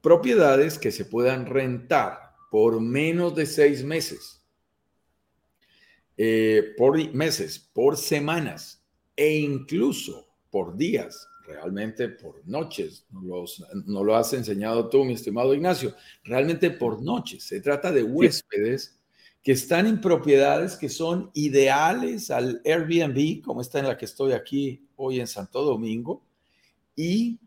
Propiedades 0.00 0.78
que 0.78 0.92
se 0.92 1.04
puedan 1.04 1.46
rentar 1.46 2.34
por 2.50 2.80
menos 2.80 3.34
de 3.34 3.46
seis 3.46 3.84
meses, 3.84 4.42
eh, 6.16 6.74
por 6.76 7.12
meses, 7.14 7.58
por 7.58 7.96
semanas 7.96 8.79
e 9.20 9.38
incluso 9.40 10.26
por 10.48 10.78
días, 10.78 11.28
realmente 11.46 12.08
por 12.08 12.40
noches. 12.48 13.04
no 13.10 14.02
lo 14.02 14.16
has 14.16 14.32
enseñado 14.32 14.88
tú, 14.88 15.04
mi 15.04 15.12
estimado 15.12 15.52
Ignacio, 15.52 15.94
realmente 16.24 16.70
por 16.70 17.02
noches. 17.02 17.42
Se 17.42 17.60
trata 17.60 17.92
de 17.92 18.02
huéspedes 18.02 18.98
que 19.42 19.52
están 19.52 19.86
en 19.86 20.00
propiedades 20.00 20.74
que 20.74 20.88
son 20.88 21.30
ideales 21.34 22.30
al 22.30 22.62
Airbnb, 22.64 23.42
como 23.42 23.60
esta 23.60 23.78
en 23.78 23.88
la 23.88 23.98
que 23.98 24.06
estoy 24.06 24.32
aquí 24.32 24.88
hoy 24.96 25.20
en 25.20 25.26
Santo 25.26 25.62
Domingo, 25.62 26.24
y 26.96 27.40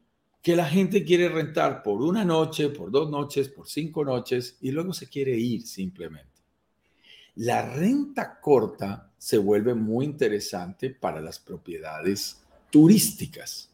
que 0.43 0.55
la 0.55 0.65
gente 0.65 1.03
quiere 1.03 1.27
rentar 1.27 1.81
por 1.81 2.03
una 2.03 2.23
noche, 2.23 2.69
por 2.69 2.91
dos 2.91 3.09
noches, 3.09 3.49
por 3.49 3.67
cinco 3.67 4.05
noches 4.05 4.59
y 4.61 4.69
luego 4.69 4.93
se 4.93 5.09
quiere 5.09 5.35
ir 5.35 5.65
simplemente. 5.65 6.29
La 7.33 7.73
renta 7.73 8.39
corta 8.39 9.11
se 9.23 9.37
vuelve 9.37 9.73
muy 9.73 10.03
interesante 10.03 10.89
para 10.89 11.21
las 11.21 11.39
propiedades 11.39 12.43
turísticas. 12.69 13.69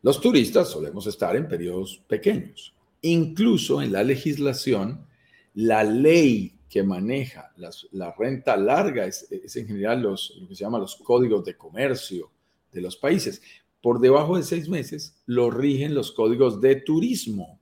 Los 0.00 0.18
turistas 0.18 0.70
solemos 0.70 1.06
estar 1.06 1.36
en 1.36 1.46
periodos 1.46 2.02
pequeños. 2.08 2.72
Incluso 3.02 3.82
en 3.82 3.92
la 3.92 4.02
legislación, 4.02 5.04
la 5.52 5.84
ley 5.84 6.54
que 6.70 6.82
maneja 6.82 7.52
la 7.90 8.14
renta 8.18 8.56
larga 8.56 9.04
es, 9.04 9.28
en 9.30 9.66
general 9.66 10.00
los, 10.00 10.34
lo 10.40 10.48
que 10.48 10.54
se 10.54 10.64
llama 10.64 10.78
los 10.78 10.96
códigos 10.96 11.44
de 11.44 11.54
comercio 11.54 12.30
de 12.72 12.80
los 12.80 12.96
países. 12.96 13.42
Por 13.82 14.00
debajo 14.00 14.38
de 14.38 14.42
seis 14.42 14.70
meses 14.70 15.14
lo 15.26 15.50
rigen 15.50 15.94
los 15.94 16.12
códigos 16.12 16.62
de 16.62 16.76
turismo 16.76 17.60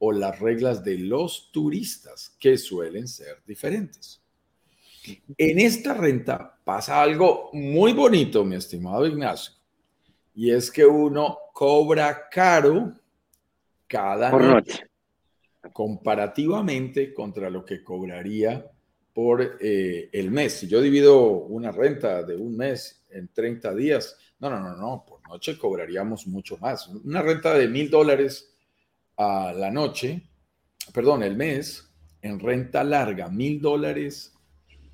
o 0.00 0.10
las 0.10 0.40
reglas 0.40 0.82
de 0.82 0.98
los 0.98 1.52
turistas, 1.52 2.34
que 2.40 2.58
suelen 2.58 3.06
ser 3.06 3.44
diferentes. 3.46 4.20
En 5.36 5.58
esta 5.58 5.94
renta 5.94 6.58
pasa 6.64 7.00
algo 7.02 7.50
muy 7.52 7.92
bonito, 7.92 8.44
mi 8.44 8.56
estimado 8.56 9.06
Ignacio, 9.06 9.54
y 10.34 10.50
es 10.50 10.70
que 10.70 10.84
uno 10.84 11.38
cobra 11.52 12.28
caro 12.30 12.94
cada 13.86 14.30
noche, 14.30 14.84
comparativamente 15.72 17.12
contra 17.12 17.50
lo 17.50 17.64
que 17.64 17.82
cobraría 17.82 18.70
por 19.12 19.58
eh, 19.60 20.10
el 20.12 20.30
mes. 20.30 20.52
Si 20.52 20.68
yo 20.68 20.80
divido 20.80 21.22
una 21.22 21.72
renta 21.72 22.22
de 22.22 22.36
un 22.36 22.56
mes 22.56 23.04
en 23.10 23.28
30 23.28 23.74
días, 23.74 24.16
no, 24.38 24.48
no, 24.50 24.60
no, 24.60 24.76
no, 24.76 25.04
por 25.04 25.26
noche 25.28 25.58
cobraríamos 25.58 26.26
mucho 26.26 26.56
más. 26.58 26.86
Una 26.86 27.22
renta 27.22 27.54
de 27.54 27.66
mil 27.66 27.90
dólares 27.90 28.54
a 29.16 29.52
la 29.52 29.70
noche, 29.70 30.22
perdón, 30.92 31.24
el 31.24 31.36
mes, 31.36 31.90
en 32.22 32.38
renta 32.38 32.84
larga, 32.84 33.28
mil 33.28 33.60
dólares 33.60 34.37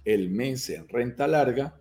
el 0.05 0.31
mes 0.31 0.71
en 0.71 0.89
renta 0.89 1.27
larga, 1.27 1.81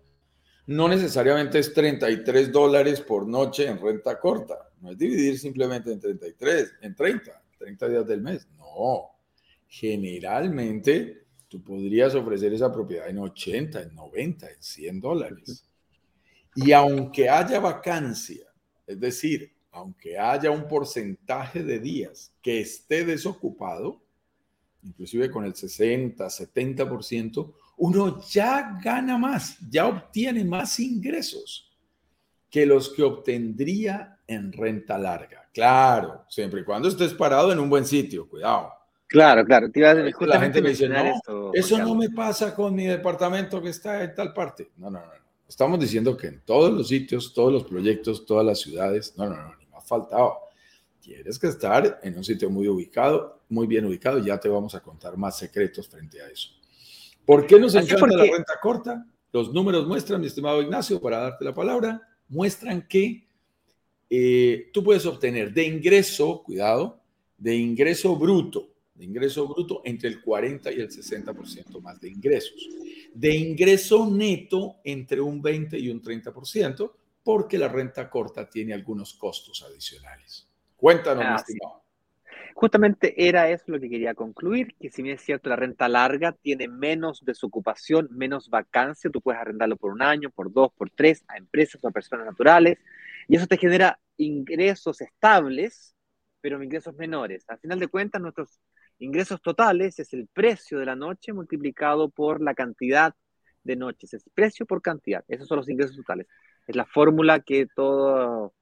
no 0.66 0.88
necesariamente 0.88 1.58
es 1.58 1.74
33 1.74 2.50
dólares 2.50 3.00
por 3.00 3.26
noche 3.26 3.66
en 3.66 3.78
renta 3.80 4.18
corta. 4.18 4.70
No 4.80 4.90
es 4.90 4.98
dividir 4.98 5.38
simplemente 5.38 5.92
en 5.92 6.00
33, 6.00 6.74
en 6.80 6.94
30, 6.94 7.42
30 7.58 7.88
días 7.88 8.06
del 8.06 8.22
mes. 8.22 8.48
No. 8.56 9.10
Generalmente 9.68 11.24
tú 11.48 11.62
podrías 11.62 12.14
ofrecer 12.14 12.52
esa 12.52 12.72
propiedad 12.72 13.08
en 13.08 13.18
80, 13.18 13.82
en 13.82 13.94
90, 13.94 14.50
en 14.50 14.62
100 14.62 15.00
dólares. 15.00 15.64
Y 16.54 16.72
aunque 16.72 17.28
haya 17.28 17.60
vacancia, 17.60 18.46
es 18.86 18.98
decir, 18.98 19.52
aunque 19.70 20.18
haya 20.18 20.50
un 20.50 20.68
porcentaje 20.68 21.62
de 21.62 21.80
días 21.80 22.32
que 22.40 22.60
esté 22.60 23.04
desocupado, 23.04 24.00
inclusive 24.82 25.30
con 25.30 25.44
el 25.44 25.54
60, 25.54 26.24
70%, 26.24 27.52
uno 27.76 28.22
ya 28.28 28.78
gana 28.82 29.18
más, 29.18 29.58
ya 29.68 29.86
obtiene 29.86 30.44
más 30.44 30.78
ingresos 30.80 31.70
que 32.50 32.66
los 32.66 32.90
que 32.90 33.02
obtendría 33.02 34.18
en 34.26 34.52
renta 34.52 34.96
larga. 34.96 35.48
Claro, 35.52 36.24
siempre 36.28 36.60
y 36.60 36.64
cuando 36.64 36.88
estés 36.88 37.14
parado 37.14 37.52
en 37.52 37.58
un 37.58 37.68
buen 37.68 37.84
sitio, 37.84 38.28
cuidado. 38.28 38.72
Claro, 39.06 39.44
claro. 39.44 39.68
la 40.20 40.40
gente 40.40 40.62
me 40.62 40.70
dice, 40.70 40.88
no, 40.88 41.52
eso 41.52 41.78
no 41.78 41.94
me 41.94 42.10
pasa 42.10 42.54
con 42.54 42.74
mi 42.74 42.86
departamento 42.86 43.62
que 43.62 43.68
está 43.68 44.02
en 44.02 44.14
tal 44.14 44.32
parte. 44.32 44.70
No, 44.76 44.90
no, 44.90 45.00
no. 45.00 45.12
Estamos 45.48 45.78
diciendo 45.78 46.16
que 46.16 46.28
en 46.28 46.40
todos 46.40 46.72
los 46.72 46.88
sitios, 46.88 47.32
todos 47.32 47.52
los 47.52 47.64
proyectos, 47.64 48.24
todas 48.24 48.44
las 48.44 48.60
ciudades, 48.60 49.14
no, 49.16 49.28
no, 49.28 49.36
no, 49.36 49.54
ni 49.56 49.66
me 49.66 49.76
ha 49.76 49.80
faltado. 49.80 50.38
Tienes 51.00 51.38
que 51.38 51.48
estar 51.48 52.00
en 52.02 52.16
un 52.16 52.24
sitio 52.24 52.48
muy 52.48 52.66
ubicado, 52.66 53.42
muy 53.50 53.66
bien 53.66 53.84
ubicado, 53.84 54.18
ya 54.18 54.40
te 54.40 54.48
vamos 54.48 54.74
a 54.74 54.80
contar 54.80 55.16
más 55.16 55.36
secretos 55.36 55.86
frente 55.86 56.20
a 56.22 56.28
eso. 56.28 56.50
¿Por 57.24 57.46
qué 57.46 57.58
nos 57.58 57.74
encanta 57.74 58.16
la 58.16 58.24
renta 58.24 58.54
corta? 58.60 59.06
Los 59.32 59.52
números 59.52 59.86
muestran, 59.86 60.20
mi 60.20 60.26
estimado 60.26 60.62
Ignacio, 60.62 61.00
para 61.00 61.18
darte 61.18 61.44
la 61.44 61.54
palabra, 61.54 62.00
muestran 62.28 62.86
que 62.86 63.26
eh, 64.10 64.70
tú 64.72 64.84
puedes 64.84 65.06
obtener 65.06 65.52
de 65.52 65.64
ingreso, 65.64 66.42
cuidado, 66.44 67.00
de 67.36 67.56
ingreso 67.56 68.16
bruto, 68.16 68.68
de 68.94 69.04
ingreso 69.04 69.48
bruto 69.48 69.82
entre 69.84 70.08
el 70.08 70.22
40 70.22 70.70
y 70.72 70.80
el 70.80 70.88
60% 70.88 71.80
más 71.80 72.00
de 72.00 72.10
ingresos. 72.10 72.68
De 73.12 73.34
ingreso 73.34 74.08
neto 74.10 74.76
entre 74.84 75.20
un 75.20 75.42
20 75.42 75.78
y 75.78 75.88
un 75.88 76.02
30%, 76.02 76.92
porque 77.22 77.58
la 77.58 77.68
renta 77.68 78.08
corta 78.08 78.48
tiene 78.48 78.74
algunos 78.74 79.14
costos 79.14 79.62
adicionales. 79.62 80.46
Cuéntanos, 80.76 81.24
ah, 81.26 81.36
estimado. 81.36 81.83
Justamente 82.54 83.26
era 83.26 83.50
eso 83.50 83.64
lo 83.66 83.80
que 83.80 83.90
quería 83.90 84.14
concluir, 84.14 84.76
que 84.78 84.88
si 84.88 85.02
bien 85.02 85.16
es 85.16 85.22
cierto, 85.22 85.48
la 85.48 85.56
renta 85.56 85.88
larga 85.88 86.32
tiene 86.32 86.68
menos 86.68 87.24
desocupación, 87.24 88.08
menos 88.12 88.48
vacancia, 88.48 89.10
tú 89.10 89.20
puedes 89.20 89.40
arrendarlo 89.40 89.76
por 89.76 89.90
un 89.92 90.02
año, 90.02 90.30
por 90.30 90.52
dos, 90.52 90.72
por 90.72 90.88
tres, 90.90 91.24
a 91.26 91.36
empresas 91.36 91.82
o 91.82 91.88
a 91.88 91.90
personas 91.90 92.26
naturales. 92.26 92.78
Y 93.26 93.36
eso 93.36 93.48
te 93.48 93.56
genera 93.56 93.98
ingresos 94.16 95.00
estables, 95.00 95.96
pero 96.40 96.62
ingresos 96.62 96.94
menores. 96.94 97.44
Al 97.48 97.58
final 97.58 97.80
de 97.80 97.88
cuentas, 97.88 98.22
nuestros 98.22 98.60
ingresos 99.00 99.42
totales 99.42 99.98
es 99.98 100.12
el 100.12 100.28
precio 100.28 100.78
de 100.78 100.86
la 100.86 100.94
noche 100.94 101.32
multiplicado 101.32 102.08
por 102.08 102.40
la 102.40 102.54
cantidad 102.54 103.14
de 103.64 103.74
noches. 103.76 104.14
Es 104.14 104.24
precio 104.32 104.64
por 104.64 104.80
cantidad. 104.80 105.24
Esos 105.26 105.48
son 105.48 105.56
los 105.58 105.68
ingresos 105.68 105.96
totales. 105.96 106.28
Es 106.68 106.76
la 106.76 106.86
fórmula 106.86 107.40
que 107.40 107.66
todo, 107.74 108.54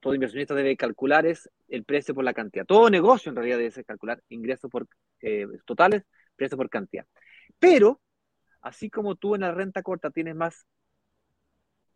todo 0.00 0.14
inversionista 0.14 0.54
debe 0.54 0.76
calcular, 0.76 1.26
es 1.26 1.50
el 1.68 1.84
precio 1.84 2.14
por 2.14 2.24
la 2.24 2.34
cantidad. 2.34 2.64
Todo 2.64 2.90
negocio 2.90 3.30
en 3.30 3.36
realidad 3.36 3.58
debe 3.58 3.84
calcular 3.84 4.22
ingresos 4.28 4.70
por, 4.70 4.86
eh, 5.20 5.46
totales, 5.64 6.04
precio 6.36 6.56
por 6.56 6.68
cantidad. 6.68 7.06
Pero, 7.58 8.00
así 8.60 8.90
como 8.90 9.16
tú 9.16 9.34
en 9.34 9.42
la 9.42 9.52
renta 9.52 9.82
corta 9.82 10.10
tienes 10.10 10.34
más 10.34 10.66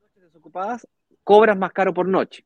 noches 0.00 0.22
desocupadas, 0.22 0.88
cobras 1.24 1.56
más 1.56 1.72
caro 1.72 1.94
por 1.94 2.06
noche. 2.08 2.44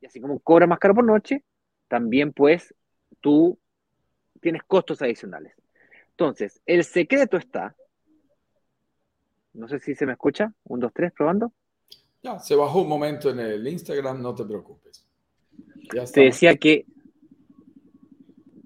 Y 0.00 0.06
así 0.06 0.20
como 0.20 0.38
cobras 0.40 0.68
más 0.68 0.78
caro 0.78 0.94
por 0.94 1.04
noche, 1.04 1.44
también 1.88 2.32
pues 2.32 2.74
tú 3.20 3.58
tienes 4.40 4.62
costos 4.62 5.02
adicionales. 5.02 5.54
Entonces, 6.10 6.60
el 6.66 6.84
secreto 6.84 7.36
está, 7.36 7.74
no 9.52 9.68
sé 9.68 9.78
si 9.80 9.94
se 9.94 10.06
me 10.06 10.12
escucha, 10.12 10.52
un, 10.64 10.80
dos, 10.80 10.92
tres, 10.92 11.12
probando. 11.12 11.52
Ya, 12.22 12.38
se 12.38 12.54
bajó 12.54 12.82
un 12.82 12.88
momento 12.88 13.30
en 13.30 13.38
el 13.40 13.66
Instagram, 13.66 14.20
no 14.20 14.34
te 14.34 14.44
preocupes. 14.44 15.06
te 16.12 16.20
decía 16.20 16.56
que, 16.56 16.84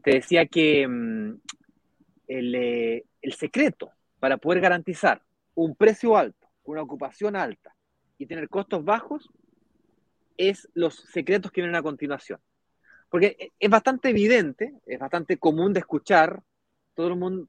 te 0.03 0.15
decía 0.15 0.47
que 0.47 0.87
mm, 0.89 1.41
el, 2.29 2.55
eh, 2.55 3.05
el 3.21 3.33
secreto 3.35 3.91
para 4.19 4.37
poder 4.39 4.61
garantizar 4.61 5.23
un 5.55 5.75
precio 5.75 6.17
alto, 6.17 6.49
una 6.65 6.83
ocupación 6.83 7.37
alta 7.37 7.75
y 8.19 8.27
tener 8.27 8.49
costos 8.49 8.85
bajos 8.85 9.29
es 10.37 10.69
los 10.75 10.95
secretos 10.95 11.51
que 11.53 11.61
vienen 11.61 11.77
a 11.77 11.83
continuación. 11.83 12.41
Porque 13.09 13.51
es 13.59 13.71
bastante 13.71 14.09
evidente, 14.09 14.75
es 14.87 14.99
bastante 14.99 15.37
común 15.37 15.73
de 15.73 15.81
escuchar, 15.81 16.43
todo 16.95 17.09
el 17.09 17.17
mundo, 17.17 17.49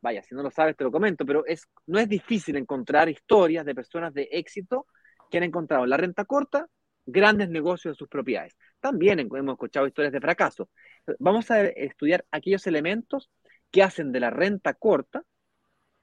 vaya, 0.00 0.22
si 0.22 0.34
no 0.34 0.42
lo 0.42 0.50
sabes 0.50 0.76
te 0.76 0.84
lo 0.84 0.90
comento, 0.90 1.26
pero 1.26 1.44
es, 1.46 1.68
no 1.86 1.98
es 1.98 2.08
difícil 2.08 2.56
encontrar 2.56 3.08
historias 3.08 3.66
de 3.66 3.74
personas 3.74 4.14
de 4.14 4.28
éxito 4.30 4.86
que 5.34 5.38
han 5.38 5.42
encontrado 5.42 5.82
en 5.82 5.90
la 5.90 5.96
renta 5.96 6.24
corta 6.26 6.68
grandes 7.06 7.48
negocios 7.48 7.94
de 7.94 7.98
sus 7.98 8.06
propiedades. 8.06 8.56
También 8.78 9.18
hemos 9.18 9.54
escuchado 9.54 9.84
historias 9.84 10.12
de 10.12 10.20
fracaso. 10.20 10.70
Vamos 11.18 11.50
a 11.50 11.60
estudiar 11.64 12.24
aquellos 12.30 12.68
elementos 12.68 13.32
que 13.72 13.82
hacen 13.82 14.12
de 14.12 14.20
la 14.20 14.30
renta 14.30 14.74
corta 14.74 15.24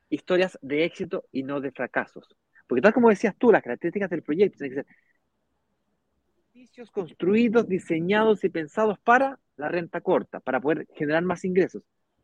historias 0.09 0.59
de 0.61 0.83
éxito 0.83 1.23
y 1.31 1.43
no 1.43 1.61
de 1.61 1.71
fracasos. 1.71 2.35
Porque 2.67 2.81
tal 2.81 2.91
como 2.91 3.07
decías 3.07 3.33
tú, 3.37 3.53
las 3.53 3.63
características 3.63 4.09
del 4.09 4.21
proyecto 4.21 4.57
tienen 4.57 4.83
que 4.83 4.83
ser 4.83 4.95
edificios 6.53 6.91
construidos, 6.91 7.69
diseñados 7.69 8.43
y 8.43 8.49
pensados 8.49 8.99
para 8.99 9.39
la 9.55 9.69
renta 9.69 10.01
corta, 10.01 10.41
para 10.41 10.59
poder 10.59 10.87
generar 10.93 11.23
más 11.23 11.45
ingresos. 11.45 11.83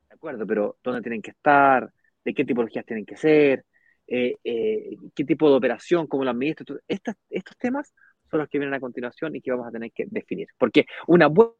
De 0.10 0.16
acuerdo, 0.16 0.46
pero 0.46 0.78
¿dónde 0.84 1.02
tienen 1.02 1.22
que 1.22 1.32
estar? 1.32 1.90
¿De 2.26 2.34
qué 2.34 2.44
tipologías 2.44 2.86
tienen 2.86 3.06
que 3.06 3.16
ser? 3.16 3.64
Eh, 4.08 4.36
eh, 4.44 4.98
¿Qué 5.14 5.26
tipo 5.26 5.50
de 5.50 5.58
operación? 5.58 6.08
¿Cómo 6.08 6.24
lo 6.24 6.32
administro? 6.32 6.80
Estos, 6.88 7.16
estos 7.30 7.58
temas 7.58 7.94
son 8.30 8.40
los 8.40 8.50
que 8.50 8.58
vienen 8.58 8.74
a 8.74 8.80
continuación 8.80 9.36
y 9.36 9.42
que 9.42 9.52
vamos 9.52 9.68
a 9.68 9.72
tener 9.72 9.92
que 9.92 10.06
definir. 10.10 10.48
Porque 10.58 10.86
una 11.08 11.28
buena 11.28 11.54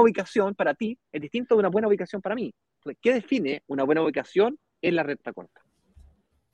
ubicación 0.00 0.54
para 0.54 0.74
ti 0.74 0.98
es 1.10 1.20
distinto 1.20 1.54
de 1.54 1.60
una 1.60 1.68
buena 1.68 1.88
ubicación 1.88 2.20
para 2.20 2.34
mí. 2.34 2.52
¿Qué 3.00 3.14
define 3.14 3.62
una 3.68 3.84
buena 3.84 4.02
ubicación 4.02 4.58
en 4.80 4.96
la 4.96 5.02
renta 5.04 5.32
corta? 5.32 5.62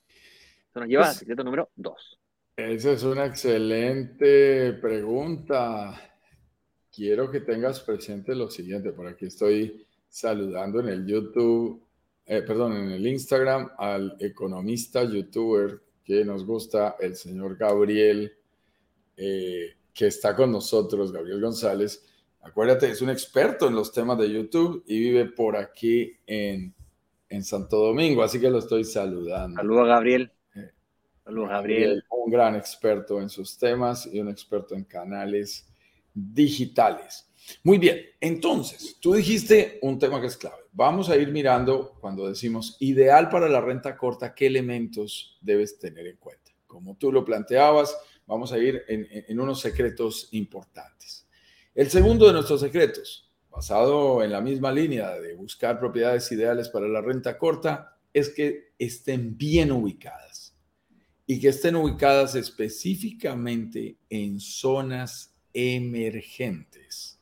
Eso 0.08 0.80
nos 0.80 0.88
lleva 0.88 1.04
al 1.04 1.08
pues 1.08 1.18
secreto 1.18 1.44
número 1.44 1.70
dos. 1.74 2.18
Esa 2.56 2.92
es 2.92 3.02
una 3.04 3.26
excelente 3.26 4.74
pregunta. 4.74 5.94
Quiero 6.92 7.30
que 7.30 7.40
tengas 7.40 7.80
presente 7.80 8.34
lo 8.34 8.50
siguiente. 8.50 8.92
Por 8.92 9.06
aquí 9.06 9.26
estoy 9.26 9.86
saludando 10.08 10.80
en 10.80 10.88
el 10.88 11.06
YouTube, 11.06 11.87
eh, 12.28 12.42
perdón, 12.42 12.76
en 12.76 12.90
el 12.90 13.06
Instagram 13.06 13.70
al 13.78 14.14
economista 14.20 15.02
youtuber 15.02 15.80
que 16.04 16.26
nos 16.26 16.44
gusta, 16.44 16.96
el 17.00 17.16
señor 17.16 17.56
Gabriel, 17.56 18.30
eh, 19.16 19.76
que 19.94 20.08
está 20.08 20.36
con 20.36 20.52
nosotros, 20.52 21.10
Gabriel 21.10 21.40
González. 21.40 22.04
Acuérdate, 22.42 22.90
es 22.90 23.00
un 23.00 23.08
experto 23.08 23.66
en 23.66 23.74
los 23.74 23.92
temas 23.92 24.18
de 24.18 24.30
YouTube 24.30 24.84
y 24.86 24.98
vive 25.00 25.24
por 25.24 25.56
aquí 25.56 26.18
en, 26.26 26.74
en 27.30 27.44
Santo 27.44 27.78
Domingo, 27.78 28.22
así 28.22 28.38
que 28.38 28.50
lo 28.50 28.58
estoy 28.58 28.84
saludando. 28.84 29.56
Saludos, 29.56 29.88
Gabriel. 29.88 30.30
Saludos, 31.24 31.48
Gabriel. 31.48 32.04
Un 32.10 32.30
gran 32.30 32.56
experto 32.56 33.22
en 33.22 33.30
sus 33.30 33.56
temas 33.56 34.06
y 34.12 34.20
un 34.20 34.28
experto 34.28 34.74
en 34.74 34.84
canales 34.84 35.66
digitales. 36.12 37.26
Muy 37.62 37.78
bien, 37.78 38.00
entonces, 38.20 38.98
tú 39.00 39.14
dijiste 39.14 39.78
un 39.80 39.98
tema 39.98 40.20
que 40.20 40.26
es 40.26 40.36
clave. 40.36 40.57
Vamos 40.78 41.10
a 41.10 41.16
ir 41.16 41.32
mirando 41.32 41.96
cuando 42.00 42.28
decimos 42.28 42.76
ideal 42.78 43.28
para 43.28 43.48
la 43.48 43.60
renta 43.60 43.96
corta, 43.96 44.32
qué 44.32 44.46
elementos 44.46 45.36
debes 45.40 45.76
tener 45.76 46.06
en 46.06 46.18
cuenta. 46.18 46.52
Como 46.68 46.96
tú 46.96 47.10
lo 47.10 47.24
planteabas, 47.24 47.98
vamos 48.28 48.52
a 48.52 48.58
ir 48.58 48.84
en, 48.86 49.40
unos 49.40 49.58
secretos 49.58 50.28
importantes. 50.30 51.26
El 51.74 51.90
segundo 51.90 52.28
de 52.28 52.34
nuestros 52.34 52.60
secretos, 52.60 53.28
basado 53.50 54.22
en 54.22 54.30
la 54.30 54.40
misma 54.40 54.70
línea 54.70 55.18
de 55.18 55.34
buscar 55.34 55.80
propiedades 55.80 56.30
ideales 56.30 56.68
para 56.68 56.86
la 56.86 57.00
renta 57.00 57.36
corta, 57.38 57.98
es 58.12 58.28
que 58.28 58.74
estén 58.78 59.36
bien 59.36 59.72
ubicadas 59.72 60.54
y 61.26 61.40
que 61.40 61.48
estén 61.48 61.74
ubicadas 61.74 62.36
específicamente 62.36 63.96
en 64.08 64.38
zonas 64.38 65.34
emergentes. 65.52 67.17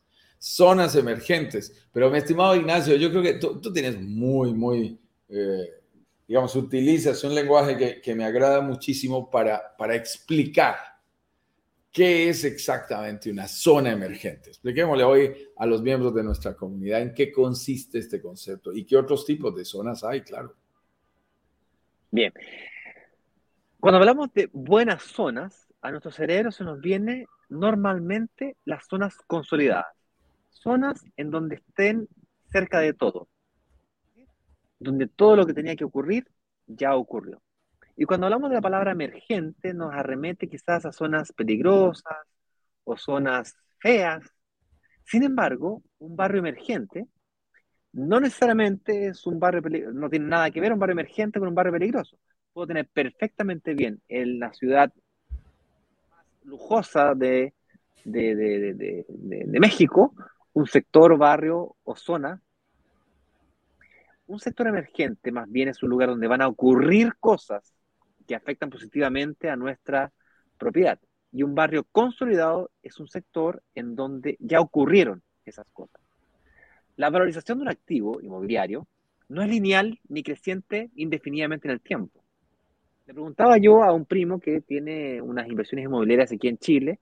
Zonas 0.49 0.95
emergentes. 0.95 1.89
Pero 1.93 2.09
mi 2.09 2.19
estimado 2.19 2.55
Ignacio, 2.55 2.95
yo 2.95 3.11
creo 3.11 3.23
que 3.23 3.35
tú, 3.35 3.73
tienes 3.73 4.01
muy, 4.01 4.55
muy, 4.55 4.97
eh, 5.29 5.71
digamos, 6.29 6.55
utilizas 6.55 7.25
un 7.25 7.35
lenguaje 7.35 7.77
que, 7.77 8.01
que, 8.01 8.15
me 8.15 8.25
agrada 8.25 8.61
muchísimo 8.61 9.29
para, 9.29 9.77
para 9.77 9.97
explicar 9.97 10.77
qué 11.91 12.29
es 12.29 12.45
exactamente 12.45 13.29
una 13.29 13.49
zona 13.49 13.91
emergente. 13.91 14.51
Expliquémosle 14.51 15.03
hoy 15.03 15.35
a 15.57 15.67
los 15.67 15.83
miembros 15.83 16.15
de 16.15 16.23
nuestra 16.23 16.55
comunidad 16.55 17.03
en 17.03 17.13
qué 17.13 17.33
consiste 17.33 17.99
este 17.99 18.23
concepto 18.23 18.73
y 18.73 18.85
qué 18.85 18.97
otros 18.97 19.27
tipos 19.27 19.53
de 19.57 19.65
zonas 19.65 20.05
hay, 20.05 20.21
claro. 20.21 20.55
Bien, 22.13 22.33
cuando 23.81 23.99
hablamos 23.99 24.33
de 24.33 24.49
buenas 24.53 25.03
zonas, 25.03 25.67
a 25.83 25.91
nuestro 25.91 26.13
cerebro 26.13 26.53
se 26.53 26.63
nos 26.63 26.81
viene 26.81 27.27
normalmente 27.49 28.57
las 28.65 28.87
zonas 28.87 29.17
consolidadas, 29.27 29.96
zonas 30.61 31.05
en 31.17 31.31
donde 31.31 31.57
estén 31.57 32.09
cerca 32.51 32.81
de 32.81 32.93
todo, 32.93 33.29
donde 34.79 35.07
todo 35.07 35.37
lo 35.37 35.47
que 35.47 35.55
tenía 35.55 35.77
que 35.77 35.85
ocurrir 35.85 36.27
ya 36.67 36.95
ocurrió. 36.95 37.43
Y 37.97 38.05
cuando 38.05 38.27
hablamos 38.27 38.51
de 38.51 38.57
la 38.57 38.63
palabra 38.63 38.93
emergente, 38.93 39.73
nos 39.73 39.95
arremete 39.95 40.49
quizás 40.49 40.85
a 40.85 40.93
zonas 40.93 41.33
peligrosas 41.33 42.19
o 42.85 42.97
zonas 42.97 43.57
feas. 43.79 44.23
Sin 45.05 45.23
embargo, 45.23 45.83
un 45.99 46.17
barrio 46.17 46.41
emergente 46.41 47.07
no 47.93 48.21
necesariamente 48.21 49.09
es 49.09 49.27
un 49.27 49.41
barrio 49.41 49.63
no 49.93 50.11
tiene 50.11 50.27
nada 50.27 50.51
que 50.51 50.61
ver 50.61 50.73
un 50.73 50.79
barrio 50.79 50.93
emergente 50.93 51.39
con 51.39 51.49
un 51.49 51.55
barrio 51.55 51.73
peligroso 51.73 52.19
puedo 52.57 52.69
tener 52.69 52.89
perfectamente 52.89 53.75
bien 53.75 54.01
en 54.09 54.39
la 54.39 54.51
ciudad 54.55 54.91
más 56.11 56.27
lujosa 56.43 57.15
de, 57.15 57.53
de, 58.03 59.05
México, 59.61 60.15
un 60.57 60.67
sector, 60.67 61.19
barrio 61.19 61.77
o 61.85 61.97
zona. 61.97 62.41
Un 64.27 64.41
sector 64.41 64.67
emergente 64.67 65.31
más 65.31 65.51
bien 65.51 65.69
es 65.69 65.83
un 65.83 65.91
lugar 65.91 66.09
donde 66.09 66.29
van 66.29 66.41
a 66.41 66.49
ocurrir 66.49 67.13
cosas 67.21 67.75
que 68.27 68.35
afectan 68.35 68.71
positivamente 68.71 69.51
a 69.51 69.57
nuestra 69.57 70.15
propiedad. 70.57 70.99
Y 71.31 71.43
un 71.43 71.55
barrio 71.55 71.85
consolidado 71.93 72.71
es 72.83 72.99
un 72.99 73.07
sector 73.07 73.63
en 73.75 73.95
donde 73.95 74.39
ya 74.41 74.63
ocurrieron 74.63 75.23
esas 75.45 75.67
cosas. 75.75 76.01
La 76.97 77.11
valorización 77.11 77.59
de 77.59 77.63
un 77.65 77.69
activo 77.69 78.23
inmobiliario 78.23 78.89
no 79.29 79.43
es 79.43 79.51
lineal 79.51 80.01
ni 80.09 80.23
creciente 80.23 80.91
indefinidamente 80.95 81.69
en 81.69 81.73
el 81.73 81.83
tiempo. 81.83 82.25
Le 83.07 83.13
preguntaba 83.13 83.59
yo 83.59 83.83
a 83.83 83.93
un 83.93 84.07
primo 84.07 84.41
que 84.41 84.63
tiene 84.63 85.21
unas 85.21 85.49
inversiones 85.49 85.85
inmobiliarias 85.85 86.33
aquí 86.33 86.49
en 86.49 86.57
Chile, 86.57 86.99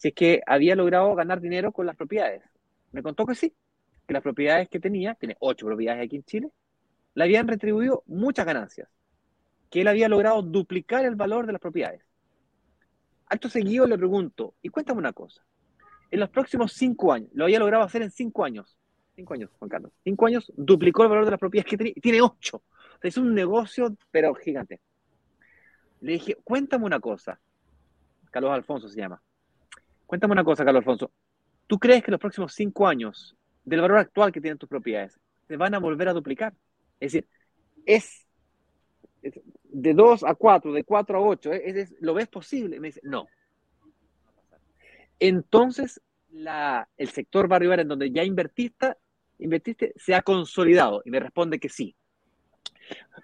si 0.00 0.08
es 0.08 0.14
que 0.14 0.40
había 0.46 0.74
logrado 0.74 1.14
ganar 1.14 1.42
dinero 1.42 1.72
con 1.72 1.84
las 1.84 1.94
propiedades. 1.94 2.42
Me 2.92 3.02
contó 3.02 3.26
que 3.26 3.34
sí, 3.34 3.52
que 4.08 4.14
las 4.14 4.22
propiedades 4.22 4.70
que 4.70 4.80
tenía, 4.80 5.14
tiene 5.14 5.36
ocho 5.40 5.66
propiedades 5.66 6.06
aquí 6.06 6.16
en 6.16 6.24
Chile, 6.24 6.48
le 7.14 7.24
habían 7.24 7.46
retribuido 7.46 8.02
muchas 8.06 8.46
ganancias, 8.46 8.88
que 9.68 9.82
él 9.82 9.88
había 9.88 10.08
logrado 10.08 10.40
duplicar 10.40 11.04
el 11.04 11.16
valor 11.16 11.46
de 11.46 11.52
las 11.52 11.60
propiedades. 11.60 12.02
Acto 13.26 13.50
seguido 13.50 13.86
le 13.86 13.98
pregunto, 13.98 14.54
y 14.62 14.70
cuéntame 14.70 15.00
una 15.00 15.12
cosa, 15.12 15.44
en 16.10 16.20
los 16.20 16.30
próximos 16.30 16.72
cinco 16.72 17.12
años, 17.12 17.28
lo 17.34 17.44
había 17.44 17.58
logrado 17.58 17.84
hacer 17.84 18.00
en 18.02 18.10
cinco 18.10 18.44
años, 18.44 18.78
cinco 19.14 19.34
años, 19.34 19.50
Juan 19.58 19.68
Carlos, 19.68 19.92
cinco 20.02 20.26
años 20.26 20.50
duplicó 20.56 21.02
el 21.02 21.10
valor 21.10 21.26
de 21.26 21.32
las 21.32 21.40
propiedades 21.40 21.70
que 21.70 21.76
tenía, 21.76 21.94
tiene 22.00 22.22
ocho 22.22 22.62
es 23.02 23.16
un 23.16 23.34
negocio, 23.34 23.96
pero 24.10 24.34
gigante. 24.34 24.80
Le 26.00 26.12
dije, 26.12 26.36
cuéntame 26.44 26.84
una 26.84 27.00
cosa. 27.00 27.40
Carlos 28.30 28.52
Alfonso 28.52 28.88
se 28.88 29.00
llama. 29.00 29.22
Cuéntame 30.10 30.32
una 30.32 30.42
cosa, 30.42 30.64
Carlos 30.64 30.80
Alfonso. 30.80 31.12
¿Tú 31.68 31.78
crees 31.78 32.02
que 32.02 32.10
los 32.10 32.18
próximos 32.18 32.52
cinco 32.52 32.88
años, 32.88 33.36
del 33.64 33.80
valor 33.80 33.98
actual 33.98 34.32
que 34.32 34.40
tienen 34.40 34.58
tus 34.58 34.68
propiedades, 34.68 35.20
se 35.46 35.56
van 35.56 35.72
a 35.72 35.78
volver 35.78 36.08
a 36.08 36.12
duplicar? 36.12 36.52
Es 36.98 37.12
decir, 37.12 37.28
es, 37.86 38.26
de 39.22 39.94
2 39.94 40.24
a 40.24 40.34
4, 40.34 40.72
de 40.72 40.82
4 40.82 41.16
a 41.16 41.20
8, 41.20 41.50
¿lo 42.00 42.14
ves 42.14 42.26
posible? 42.26 42.80
me 42.80 42.88
dice, 42.88 43.00
no. 43.04 43.28
Entonces, 45.20 46.02
el 46.96 47.08
sector 47.10 47.46
barrio 47.46 47.72
en 47.72 47.86
donde 47.86 48.10
ya 48.10 48.24
invertiste 48.24 48.96
se 49.94 50.16
ha 50.16 50.22
consolidado 50.22 51.02
y 51.04 51.12
me 51.12 51.20
responde 51.20 51.60
que 51.60 51.68
sí. 51.68 51.94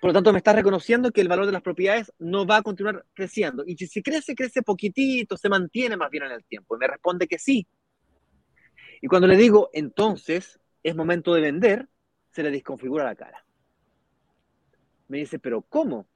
Por 0.01 0.11
lo 0.11 0.13
tanto, 0.13 0.33
me 0.33 0.39
está 0.39 0.53
reconociendo 0.53 1.11
que 1.11 1.21
el 1.21 1.29
valor 1.29 1.47
de 1.47 1.53
las 1.53 1.63
propiedades 1.63 2.13
no 2.19 2.47
va 2.47 2.59
a 2.59 2.63
continuar 2.63 3.05
creciendo. 3.15 3.65
Y 3.67 3.77
si 3.77 4.03
crece, 4.03 4.35
crece 4.35 4.63
poquitito, 4.63 5.37
se 5.37 5.49
mantiene 5.49 5.97
más 5.97 6.11
bien 6.11 6.25
en 6.25 6.33
el 6.33 6.45
tiempo. 6.45 6.77
Y 6.77 6.79
me 6.79 6.87
responde 6.87 7.27
que 7.27 7.39
sí. 7.39 7.67
Y 9.01 9.09
cuando 9.09 9.27
le 9.27 9.37
digo, 9.37 9.71
entonces, 9.73 10.61
es 10.83 10.95
momento 10.95 11.35
de 11.35 11.41
vender, 11.41 11.89
se 12.31 12.43
le 12.43 12.51
desconfigura 12.51 13.05
la 13.05 13.15
cara. 13.15 13.45
Me 15.09 15.19
dice, 15.19 15.39
pero 15.39 15.63
¿cómo 15.63 16.07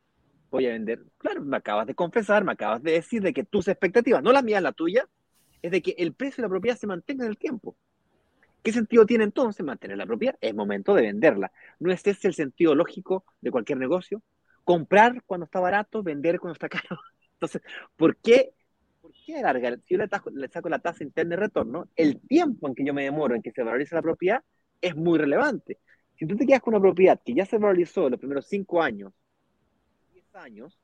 voy 0.50 0.66
a 0.66 0.70
vender? 0.70 1.04
Claro, 1.18 1.42
me 1.42 1.56
acabas 1.56 1.86
de 1.86 1.94
confesar, 1.94 2.44
me 2.44 2.52
acabas 2.52 2.82
de 2.82 2.92
decir 2.92 3.22
de 3.22 3.32
que 3.32 3.44
tus 3.44 3.68
expectativas, 3.68 4.22
no 4.22 4.32
las 4.32 4.44
mías, 4.44 4.62
la 4.62 4.72
tuya, 4.72 5.08
es 5.62 5.70
de 5.70 5.82
que 5.82 5.94
el 5.98 6.12
precio 6.12 6.42
de 6.42 6.48
la 6.48 6.50
propiedad 6.50 6.76
se 6.76 6.86
mantenga 6.86 7.24
en 7.24 7.30
el 7.30 7.38
tiempo. 7.38 7.76
¿Qué 8.62 8.72
sentido 8.72 9.06
tiene 9.06 9.24
entonces 9.24 9.64
mantener 9.64 9.96
la 9.96 10.06
propiedad? 10.06 10.36
Es 10.40 10.54
momento 10.54 10.94
de 10.94 11.02
venderla. 11.02 11.52
¿No 11.78 11.92
es 11.92 12.06
ese 12.06 12.28
el 12.28 12.34
sentido 12.34 12.74
lógico 12.74 13.24
de 13.40 13.50
cualquier 13.50 13.78
negocio? 13.78 14.22
Comprar 14.64 15.22
cuando 15.24 15.44
está 15.44 15.60
barato, 15.60 16.02
vender 16.02 16.38
cuando 16.38 16.54
está 16.54 16.68
caro. 16.68 17.00
Entonces, 17.34 17.62
¿por 17.96 18.16
qué, 18.16 18.52
por 19.00 19.12
qué 19.12 19.38
alargar? 19.38 19.78
Si 19.80 19.94
yo 19.94 19.98
le, 19.98 20.08
le 20.34 20.48
saco 20.48 20.68
la 20.68 20.78
tasa 20.78 21.02
interna 21.02 21.36
de 21.36 21.42
retorno, 21.42 21.88
el 21.96 22.20
tiempo 22.20 22.68
en 22.68 22.74
que 22.74 22.84
yo 22.84 22.92
me 22.92 23.04
demoro 23.04 23.34
en 23.34 23.42
que 23.42 23.50
se 23.52 23.62
valorice 23.62 23.94
la 23.94 24.02
propiedad 24.02 24.42
es 24.80 24.94
muy 24.94 25.18
relevante. 25.18 25.78
Si 26.16 26.26
tú 26.26 26.36
te 26.36 26.46
quedas 26.46 26.60
con 26.60 26.74
una 26.74 26.82
propiedad 26.82 27.18
que 27.24 27.32
ya 27.32 27.46
se 27.46 27.56
valorizó 27.56 28.04
en 28.06 28.10
los 28.12 28.20
primeros 28.20 28.46
5 28.46 28.82
años, 28.82 29.12
10 30.12 30.34
años, 30.34 30.78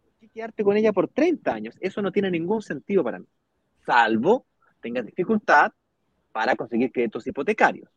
¿por 0.00 0.12
qué 0.20 0.28
quedarte 0.28 0.62
con 0.62 0.76
ella 0.76 0.92
por 0.92 1.08
30 1.08 1.52
años? 1.52 1.74
Eso 1.80 2.02
no 2.02 2.12
tiene 2.12 2.30
ningún 2.30 2.62
sentido 2.62 3.02
para 3.02 3.18
mí. 3.18 3.26
Salvo 3.84 4.46
tengas 4.80 5.04
dificultad 5.04 5.72
para 6.32 6.56
conseguir 6.56 6.92
créditos 6.92 7.26
hipotecarios 7.26 7.90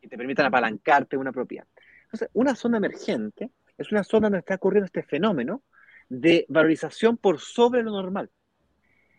que 0.00 0.08
te 0.08 0.16
permitan 0.16 0.46
apalancarte 0.46 1.16
una 1.16 1.32
propiedad. 1.32 1.66
Entonces, 2.04 2.28
una 2.32 2.54
zona 2.54 2.78
emergente 2.78 3.50
es 3.78 3.92
una 3.92 4.04
zona 4.04 4.26
donde 4.26 4.40
está 4.40 4.56
ocurriendo 4.56 4.86
este 4.86 5.02
fenómeno 5.02 5.62
de 6.08 6.44
valorización 6.48 7.16
por 7.16 7.40
sobre 7.40 7.82
lo 7.82 7.90
normal. 7.90 8.30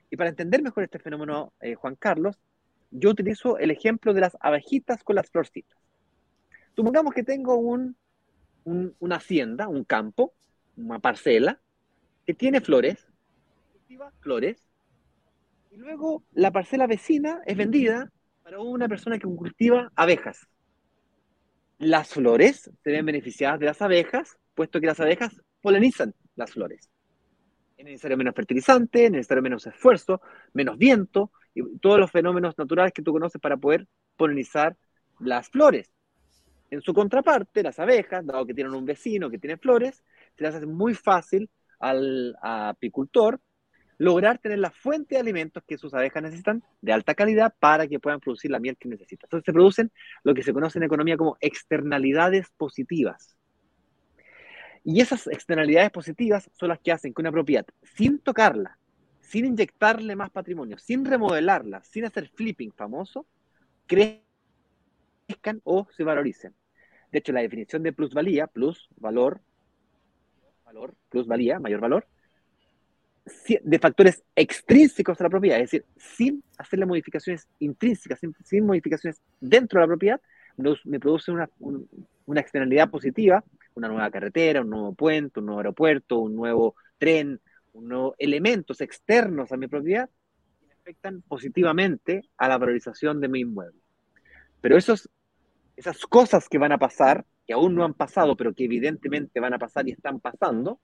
Y 0.10 0.18
para 0.18 0.30
entender 0.30 0.62
mejor 0.62 0.84
este 0.84 1.00
fenómeno, 1.00 1.54
eh, 1.60 1.76
Juan 1.76 1.96
Carlos, 1.96 2.40
yo 2.92 3.10
utilizo 3.10 3.58
el 3.58 3.72
ejemplo 3.72 4.14
de 4.14 4.22
las 4.22 4.38
abejitas 4.40 5.04
con 5.04 5.16
las 5.16 5.30
florcitas. 5.30 5.78
Supongamos 6.76 7.14
que 7.14 7.24
tengo 7.24 7.56
un, 7.56 7.98
una 8.64 9.16
hacienda, 9.16 9.68
un 9.68 9.84
campo, 9.84 10.34
una 10.78 11.00
parcela, 11.00 11.60
que 12.26 12.34
tiene 12.34 12.62
flores, 12.62 13.08
flores, 14.20 14.68
y 15.72 15.78
luego 15.78 16.24
la 16.34 16.52
parcela 16.52 16.88
vecina 16.88 17.42
es 17.46 17.58
vendida 17.58 18.12
para 18.44 18.60
una 18.60 18.88
persona 18.88 19.18
que 19.18 19.26
cultiva 19.26 19.92
abejas. 19.96 20.48
Las 21.80 22.10
flores 22.10 22.70
se 22.84 22.92
ven 22.92 23.06
beneficiadas 23.06 23.60
de 23.60 23.66
las 23.66 23.82
abejas, 23.82 24.38
puesto 24.54 24.80
que 24.80 24.88
las 24.88 25.00
abejas 25.00 25.42
polinizan 25.62 26.14
las 26.36 26.52
flores. 26.52 26.90
Es 27.78 27.86
necesario 27.86 28.18
menos 28.18 28.36
fertilizante, 28.36 29.06
es 29.06 29.12
necesario 29.12 29.42
menos 29.42 29.66
esfuerzo, 29.66 30.22
menos 30.54 30.78
viento 30.78 31.32
y 31.56 31.78
todos 31.80 32.00
los 32.00 32.12
fenómenos 32.12 32.58
naturales 32.58 32.94
que 32.94 33.02
tú 33.02 33.14
conoces 33.14 33.42
para 33.42 33.58
poder 33.58 33.88
polinizar 34.18 34.78
las 35.20 35.50
flores. 35.50 35.92
En 36.70 36.82
su 36.82 36.94
contraparte, 36.94 37.64
las 37.64 37.80
abejas, 37.80 38.26
dado 38.26 38.46
que 38.46 38.54
tienen 38.54 38.74
un 38.74 38.86
vecino 38.86 39.30
que 39.30 39.38
tiene 39.38 39.58
flores, 39.58 40.04
se 40.36 40.44
les 40.44 40.56
hace 40.56 40.66
muy 40.66 40.94
fácil 40.94 41.50
al 41.80 42.36
apicultor 42.42 43.40
lograr 43.98 44.40
tener 44.40 44.60
la 44.60 44.72
fuente 44.72 45.16
de 45.16 45.22
alimentos 45.22 45.64
que 45.68 45.78
sus 45.78 45.94
abejas 45.94 46.24
necesitan 46.24 46.64
de 46.82 46.94
alta 46.94 47.16
calidad 47.16 47.54
para 47.60 47.88
que 47.88 48.00
puedan 48.00 48.20
producir 48.20 48.52
la 48.52 48.60
miel 48.60 48.78
que 48.78 48.90
necesitan. 48.90 49.28
Entonces 49.28 49.46
se 49.46 49.54
producen 49.54 49.92
lo 50.24 50.34
que 50.34 50.44
se 50.44 50.54
conoce 50.54 50.80
en 50.80 50.84
economía 50.84 51.18
como 51.18 51.38
externalidades 51.40 52.50
positivas. 52.58 53.38
Y 54.84 55.00
esas 55.00 55.28
externalidades 55.28 55.92
positivas 55.92 56.50
son 56.54 56.70
las 56.70 56.80
que 56.80 56.92
hacen 56.92 57.14
que 57.14 57.22
una 57.22 57.32
propiedad, 57.32 57.66
sin 57.84 58.20
tocarla, 58.20 58.78
sin 59.22 59.46
inyectarle 59.46 60.16
más 60.16 60.30
patrimonio, 60.30 60.78
sin 60.78 61.06
remodelarla, 61.06 61.84
sin 61.84 62.06
hacer 62.06 62.30
flipping 62.30 62.74
famoso, 62.74 63.26
crezcan 63.88 65.62
o 65.64 65.88
se 65.96 66.04
valoricen. 66.04 66.54
De 67.12 67.20
hecho, 67.20 67.32
la 67.32 67.42
definición 67.42 67.84
de 67.84 67.94
plusvalía, 67.94 68.48
plus, 68.48 68.90
valor, 68.98 69.42
valor, 70.66 70.96
plusvalía, 71.10 71.60
mayor 71.60 71.80
valor, 71.80 72.08
de 73.26 73.80
factores 73.80 74.22
extrínsecos 74.36 75.20
a 75.20 75.24
la 75.24 75.30
propiedad, 75.30 75.58
es 75.60 75.72
decir, 75.72 75.86
sin 75.98 76.44
hacerle 76.58 76.86
modificaciones 76.86 77.48
intrínsecas, 77.60 78.20
sin, 78.44 78.66
modificaciones 78.66 79.22
dentro 79.40 79.80
de 79.80 79.84
la 79.86 79.88
propiedad, 79.88 80.22
me 80.58 81.00
produce 81.00 81.32
una, 81.32 81.50
una, 82.26 82.42
externalidad 82.42 82.90
positiva, 82.90 83.44
una 83.76 83.88
nueva 83.88 84.12
carretera, 84.12 84.62
un 84.62 84.70
nuevo 84.70 84.94
puente, 84.94 85.40
un 85.40 85.46
nuevo 85.48 85.60
aeropuerto, 85.62 86.20
un 86.20 86.36
nuevo 86.36 86.76
tren, 86.98 87.40
unos 87.72 88.14
elementos 88.18 88.82
externos 88.82 89.52
a 89.52 89.58
mi 89.58 89.68
propiedad 89.68 90.10
que 90.62 90.74
afectan 90.74 91.22
positivamente 91.22 92.22
a 92.38 92.50
la 92.50 92.58
valorización 92.58 93.20
de 93.20 93.30
mi 93.30 93.40
inmueble. 93.40 93.80
Pero 94.62 94.78
esos, 94.78 95.10
esas 95.76 96.06
cosas 96.06 96.48
que 96.50 96.58
van 96.58 96.72
a 96.72 96.78
pasar, 96.78 97.26
que 97.48 97.54
aún 97.54 97.74
no 97.74 97.84
han 97.84 97.94
pasado, 97.94 98.36
pero 98.36 98.54
que 98.54 98.66
evidentemente 98.66 99.40
van 99.40 99.54
a 99.54 99.60
pasar 99.60 99.88
y 99.88 99.92
están 99.92 100.20
pasando, 100.20 100.80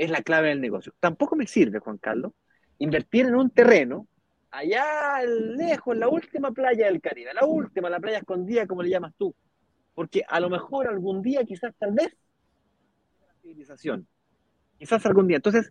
es 0.00 0.08
la 0.08 0.22
clave 0.22 0.48
del 0.48 0.62
negocio. 0.62 0.94
Tampoco 0.98 1.36
me 1.36 1.46
sirve, 1.46 1.78
Juan 1.78 1.98
Carlos, 1.98 2.32
invertir 2.78 3.26
en 3.26 3.34
un 3.34 3.50
terreno 3.50 4.08
allá 4.50 5.22
lejos, 5.26 5.92
en 5.92 6.00
la 6.00 6.08
última 6.08 6.52
playa 6.52 6.86
del 6.86 7.02
Caribe, 7.02 7.34
la 7.34 7.44
última, 7.44 7.90
la 7.90 8.00
playa 8.00 8.16
escondida, 8.16 8.66
como 8.66 8.82
le 8.82 8.88
llamas 8.88 9.12
tú. 9.18 9.34
Porque 9.94 10.22
a 10.26 10.40
lo 10.40 10.48
mejor 10.48 10.88
algún 10.88 11.20
día, 11.20 11.44
quizás 11.44 11.74
tal 11.78 11.92
vez, 11.92 12.16
civilización. 13.42 14.08
Quizás 14.78 15.04
algún 15.04 15.26
día. 15.26 15.36
Entonces, 15.36 15.70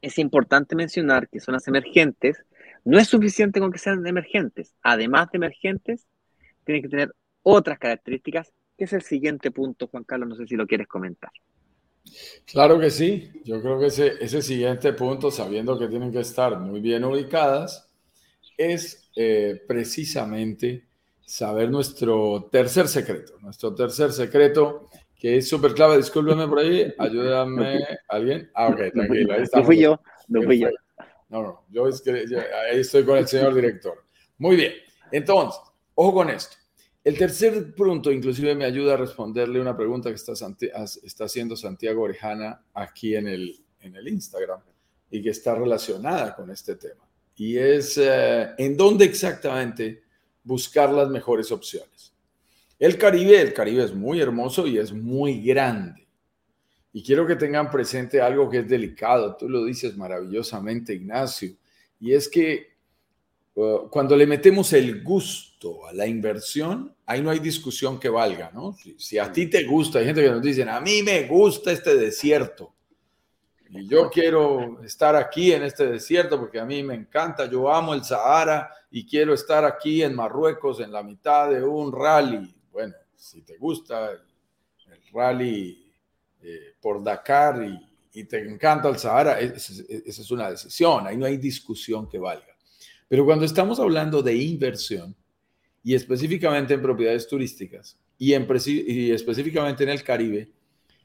es 0.00 0.16
importante 0.16 0.74
mencionar 0.74 1.28
que 1.28 1.38
zonas 1.38 1.68
emergentes 1.68 2.42
no 2.84 2.98
es 2.98 3.06
suficiente 3.06 3.60
con 3.60 3.70
que 3.70 3.78
sean 3.78 4.06
emergentes. 4.06 4.74
Además 4.80 5.30
de 5.30 5.36
emergentes, 5.36 6.06
tienen 6.64 6.84
que 6.84 6.88
tener 6.88 7.14
otras 7.42 7.78
características, 7.78 8.50
que 8.78 8.84
es 8.84 8.94
el 8.94 9.02
siguiente 9.02 9.50
punto, 9.50 9.88
Juan 9.88 10.04
Carlos, 10.04 10.26
no 10.26 10.36
sé 10.36 10.46
si 10.46 10.56
lo 10.56 10.66
quieres 10.66 10.86
comentar. 10.86 11.30
Claro 12.46 12.78
que 12.78 12.90
sí. 12.90 13.30
Yo 13.44 13.60
creo 13.60 13.78
que 13.78 13.86
ese, 13.86 14.14
ese 14.20 14.42
siguiente 14.42 14.92
punto, 14.92 15.30
sabiendo 15.30 15.78
que 15.78 15.88
tienen 15.88 16.12
que 16.12 16.20
estar 16.20 16.58
muy 16.58 16.80
bien 16.80 17.04
ubicadas, 17.04 17.88
es 18.56 19.10
eh, 19.16 19.62
precisamente 19.66 20.86
saber 21.24 21.70
nuestro 21.70 22.48
tercer 22.50 22.88
secreto. 22.88 23.34
Nuestro 23.40 23.74
tercer 23.74 24.12
secreto, 24.12 24.88
que 25.18 25.38
es 25.38 25.48
súper 25.48 25.74
clave. 25.74 25.96
Discúlpeme 25.96 26.46
por 26.46 26.60
ahí. 26.60 26.92
Ayúdame. 26.98 27.84
¿Alguien? 28.08 28.50
Ah, 28.54 28.68
ok, 28.68 28.92
tranquilo. 28.92 29.34
Ahí 29.34 29.44
no 29.52 29.64
fui 29.64 29.78
yo. 29.78 30.00
No 30.28 30.42
fui 30.42 30.60
yo. 30.60 30.68
No, 31.28 31.42
no. 31.42 31.64
Yo 31.70 31.88
es 31.88 32.00
que, 32.00 32.12
ahí 32.12 32.80
estoy 32.80 33.04
con 33.04 33.18
el 33.18 33.26
señor 33.26 33.54
director. 33.54 34.04
Muy 34.38 34.56
bien. 34.56 34.72
Entonces, 35.10 35.60
ojo 35.94 36.14
con 36.14 36.30
esto. 36.30 36.56
El 37.06 37.16
tercer 37.16 37.72
punto 37.72 38.10
inclusive 38.10 38.56
me 38.56 38.64
ayuda 38.64 38.94
a 38.94 38.96
responderle 38.96 39.60
una 39.60 39.76
pregunta 39.76 40.10
que 40.10 40.16
está, 40.16 41.24
haciendo 41.24 41.54
Santiago 41.54 42.02
Orejana 42.02 42.64
aquí 42.74 43.14
en 43.14 43.28
el, 43.28 43.60
en 43.78 43.94
el 43.94 44.08
Instagram 44.08 44.58
y 45.08 45.22
que 45.22 45.30
está 45.30 45.54
relacionada 45.54 46.34
con 46.34 46.50
este 46.50 46.74
tema. 46.74 47.08
Y 47.36 47.58
es 47.58 47.96
eh, 47.96 48.48
en 48.58 48.76
dónde 48.76 49.04
exactamente 49.04 50.02
buscar 50.42 50.92
las 50.92 51.08
mejores 51.08 51.52
opciones. 51.52 52.12
El 52.76 52.98
Caribe, 52.98 53.40
el 53.40 53.54
Caribe 53.54 53.84
es 53.84 53.94
muy 53.94 54.20
hermoso 54.20 54.66
y 54.66 54.76
es 54.76 54.92
muy 54.92 55.44
grande. 55.44 56.08
Y 56.92 57.04
quiero 57.04 57.24
que 57.24 57.36
tengan 57.36 57.70
presente 57.70 58.20
algo 58.20 58.50
que 58.50 58.58
es 58.58 58.68
delicado. 58.68 59.36
Tú 59.36 59.48
lo 59.48 59.64
dices 59.64 59.96
maravillosamente, 59.96 60.94
Ignacio. 60.94 61.54
Y 62.00 62.14
es 62.14 62.28
que 62.28 62.66
uh, 63.54 63.88
cuando 63.90 64.16
le 64.16 64.26
metemos 64.26 64.72
el 64.72 65.04
gusto, 65.04 65.55
a 65.88 65.92
la 65.92 66.06
inversión, 66.06 66.94
ahí 67.06 67.22
no 67.22 67.30
hay 67.30 67.38
discusión 67.38 67.98
que 67.98 68.08
valga, 68.08 68.50
¿no? 68.52 68.76
Si, 68.98 69.18
a 69.18 69.32
ti 69.32 69.46
te 69.46 69.64
gusta, 69.64 69.98
hay 69.98 70.06
gente 70.06 70.22
que 70.22 70.30
nos 70.30 70.42
dice, 70.42 70.62
a 70.62 70.80
mí 70.80 71.02
me 71.02 71.26
gusta 71.26 71.72
este 71.72 71.96
desierto. 71.96 72.72
Y 73.70 73.88
yo 73.88 74.10
quiero 74.10 74.80
estar 74.84 75.16
aquí 75.16 75.52
en 75.52 75.64
este 75.64 75.86
desierto 75.86 76.38
porque 76.38 76.60
a 76.60 76.64
mí 76.64 76.82
me 76.82 76.94
encanta, 76.94 77.50
yo 77.50 77.72
amo 77.72 77.94
el 77.94 78.04
Sahara 78.04 78.70
y 78.90 79.04
quiero 79.04 79.34
estar 79.34 79.64
aquí 79.64 80.02
en 80.02 80.14
Marruecos 80.14 80.80
en 80.80 80.92
la 80.92 81.02
mitad 81.02 81.50
de 81.50 81.62
un 81.64 81.92
rally. 81.92 82.54
Bueno, 82.70 82.94
si 83.16 83.42
te 83.42 83.56
gusta 83.56 84.12
el, 84.12 84.20
rally 85.12 85.92
eh, 86.42 86.74
por 86.80 87.02
Dakar 87.02 87.64
y, 87.64 88.20
y 88.20 88.24
te 88.24 88.38
encanta 88.38 88.88
el 88.88 88.98
Sahara, 88.98 89.40
esa 89.40 89.72
es 90.04 90.30
una 90.30 90.50
decisión, 90.50 91.06
ahí 91.06 91.16
no 91.16 91.26
hay 91.26 91.38
discusión 91.38 92.08
que 92.08 92.18
valga. 92.18 92.54
Pero 93.08 93.24
cuando 93.24 93.44
estamos 93.44 93.80
hablando 93.80 94.22
de 94.22 94.34
inversión, 94.34 95.16
y 95.86 95.94
específicamente 95.94 96.74
en 96.74 96.82
propiedades 96.82 97.28
turísticas, 97.28 97.96
y, 98.18 98.32
en, 98.32 98.44
y 98.66 99.12
específicamente 99.12 99.84
en 99.84 99.90
el 99.90 100.02
Caribe, 100.02 100.50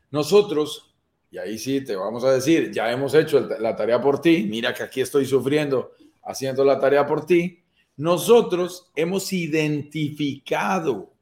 nosotros, 0.10 0.96
y 1.30 1.38
ahí 1.38 1.60
sí 1.60 1.82
te 1.82 1.96
vamos 1.96 2.24
a 2.24 2.34
decir, 2.34 2.72
ya 2.72 2.92
hemos 2.92 3.14
hecho 3.14 3.42
la 3.42 3.76
tarea 3.76 4.02
por 4.02 4.20
ti, 4.20 4.48
mira 4.50 4.74
que 4.74 4.82
aquí 4.82 5.02
estoy 5.02 5.28
sufriendo 5.28 5.92
haciendo 6.24 6.66
la 6.66 6.80
tarea 6.80 7.06
por 7.06 7.28
ti, 7.28 7.60
nosotros 7.96 8.92
hemos 8.96 9.32
identificado 9.32 11.14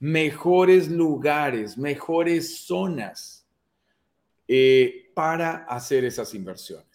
mejores 0.00 0.90
lugares, 0.90 1.78
mejores 1.78 2.64
zonas 2.66 3.46
eh, 4.48 5.01
para 5.14 5.64
hacer 5.64 6.04
esas 6.04 6.34
inversiones. 6.34 6.86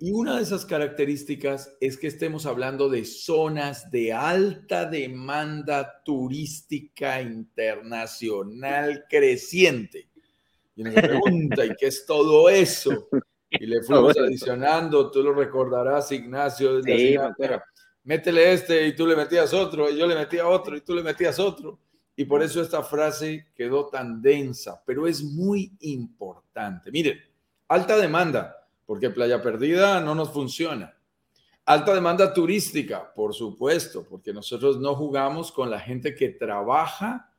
Y 0.00 0.12
una 0.12 0.36
de 0.36 0.42
esas 0.42 0.64
características 0.64 1.76
es 1.80 1.98
que 1.98 2.06
estemos 2.06 2.46
hablando 2.46 2.88
de 2.88 3.04
zonas 3.04 3.90
de 3.90 4.12
alta 4.12 4.84
demanda 4.84 6.02
turística 6.04 7.20
internacional 7.20 9.04
creciente. 9.08 10.08
Y 10.76 10.82
nos 10.82 10.94
pregunta, 10.94 11.64
¿y 11.64 11.74
qué 11.76 11.86
es 11.86 12.04
todo 12.06 12.48
eso? 12.48 13.08
Y 13.50 13.66
le 13.66 13.82
fuimos 13.82 14.16
adicionando, 14.18 15.10
tú 15.10 15.22
lo 15.22 15.32
recordarás, 15.32 16.10
Ignacio, 16.10 16.82
sí, 16.82 17.16
métele 18.02 18.52
este 18.52 18.86
y 18.88 18.96
tú 18.96 19.06
le 19.06 19.16
metías 19.16 19.54
otro, 19.54 19.88
y 19.90 19.96
yo 19.96 20.06
le 20.06 20.14
metía 20.16 20.48
otro 20.48 20.76
y 20.76 20.80
tú 20.80 20.94
le 20.94 21.02
metías 21.02 21.38
otro. 21.38 21.78
Y 22.16 22.24
por 22.24 22.42
eso 22.42 22.60
esta 22.60 22.82
frase 22.82 23.48
quedó 23.54 23.88
tan 23.88 24.22
densa, 24.22 24.80
pero 24.86 25.06
es 25.06 25.22
muy 25.22 25.72
importante. 25.80 26.90
Miren, 26.90 27.18
alta 27.68 27.96
demanda, 27.96 28.68
porque 28.86 29.10
Playa 29.10 29.42
Perdida 29.42 30.00
no 30.00 30.14
nos 30.14 30.30
funciona. 30.30 30.94
Alta 31.66 31.94
demanda 31.94 32.34
turística, 32.34 33.12
por 33.14 33.34
supuesto, 33.34 34.04
porque 34.08 34.32
nosotros 34.32 34.78
no 34.78 34.94
jugamos 34.94 35.50
con 35.50 35.70
la 35.70 35.80
gente 35.80 36.14
que 36.14 36.28
trabaja 36.28 37.32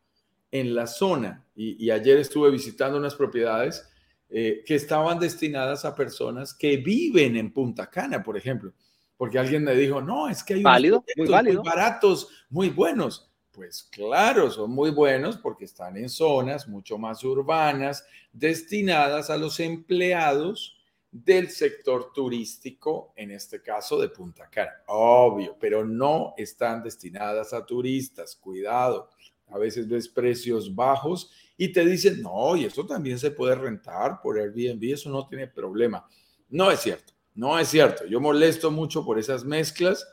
en 0.51 0.73
la 0.73 0.87
zona. 0.87 1.45
Y, 1.55 1.89
ayer 1.91 2.17
estuve 2.17 2.49
visitando 2.49 2.97
unas 2.97 3.13
propiedades 3.13 3.87
eh, 4.29 4.63
que 4.65 4.75
estaban 4.75 5.19
destinadas 5.19 5.85
a 5.85 5.95
personas 5.95 6.53
que 6.53 6.77
viven 6.77 7.37
en 7.37 7.53
Punta 7.53 7.89
Cana, 7.89 8.23
por 8.23 8.35
ejemplo. 8.35 8.73
Porque 9.15 9.37
alguien 9.37 9.63
me 9.63 9.75
dijo, 9.75 10.01
no, 10.01 10.27
es 10.27 10.43
que 10.43 10.55
hay 10.55 10.63
válido, 10.63 11.03
muy, 11.15 11.27
válido. 11.27 11.61
muy 11.61 11.69
baratos, 11.69 12.29
muy 12.49 12.69
buenos. 12.69 13.31
Pues 13.55 13.83
claro, 13.83 14.51
son 14.51 14.71
muy 14.71 14.91
buenos 14.91 15.37
porque 15.37 15.63
están 15.63 15.95
en 15.95 16.09
zonas 16.09 16.67
mucho 16.67 16.97
más 16.97 17.23
urbanas, 17.23 18.05
destinadas 18.33 19.29
a 19.29 19.37
los 19.37 19.61
empleados 19.61 20.77
del 21.09 21.49
sector 21.49 22.11
turístico, 22.11 23.13
en 23.15 23.31
este 23.31 23.61
caso 23.61 23.97
de 24.01 24.09
Punta 24.09 24.49
Cana. 24.49 24.73
Obvio, 24.87 25.55
pero 25.57 25.85
no 25.85 26.33
están 26.35 26.83
destinadas 26.83 27.53
a 27.53 27.65
turistas. 27.65 28.35
Cuidado, 28.35 29.09
a 29.47 29.57
veces 29.57 29.87
ves 29.87 30.09
precios 30.09 30.75
bajos 30.75 31.31
y 31.55 31.71
te 31.71 31.85
dicen, 31.85 32.21
no, 32.21 32.57
y 32.57 32.65
eso 32.65 32.85
también 32.85 33.17
se 33.17 33.31
puede 33.31 33.55
rentar 33.55 34.19
por 34.21 34.37
Airbnb, 34.37 34.83
eso 34.91 35.09
no 35.09 35.25
tiene 35.25 35.47
problema. 35.47 36.05
No 36.49 36.69
es 36.69 36.81
cierto, 36.81 37.13
no 37.33 37.57
es 37.57 37.69
cierto. 37.69 38.05
Yo 38.05 38.19
molesto 38.19 38.69
mucho 38.69 39.05
por 39.05 39.17
esas 39.17 39.45
mezclas, 39.45 40.05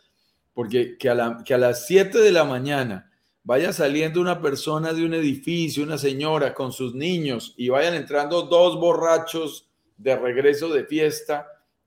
porque 0.54 0.96
que 0.96 1.10
a, 1.10 1.42
que 1.44 1.54
a 1.54 1.58
las 1.58 1.88
7 1.88 2.18
de 2.18 2.30
la 2.30 2.44
mañana 2.44 3.11
vaya 3.44 3.72
saliendo 3.72 4.20
una 4.20 4.40
persona 4.40 4.92
de 4.92 5.04
un 5.04 5.14
edificio, 5.14 5.82
una 5.82 5.98
señora 5.98 6.54
con 6.54 6.72
sus 6.72 6.94
niños 6.94 7.54
y 7.56 7.68
vayan 7.68 7.94
entrando 7.94 8.42
dos 8.42 8.78
borrachos 8.78 9.68
de 9.96 10.16
regreso 10.16 10.68
de 10.68 10.84
fiesta, 10.84 11.46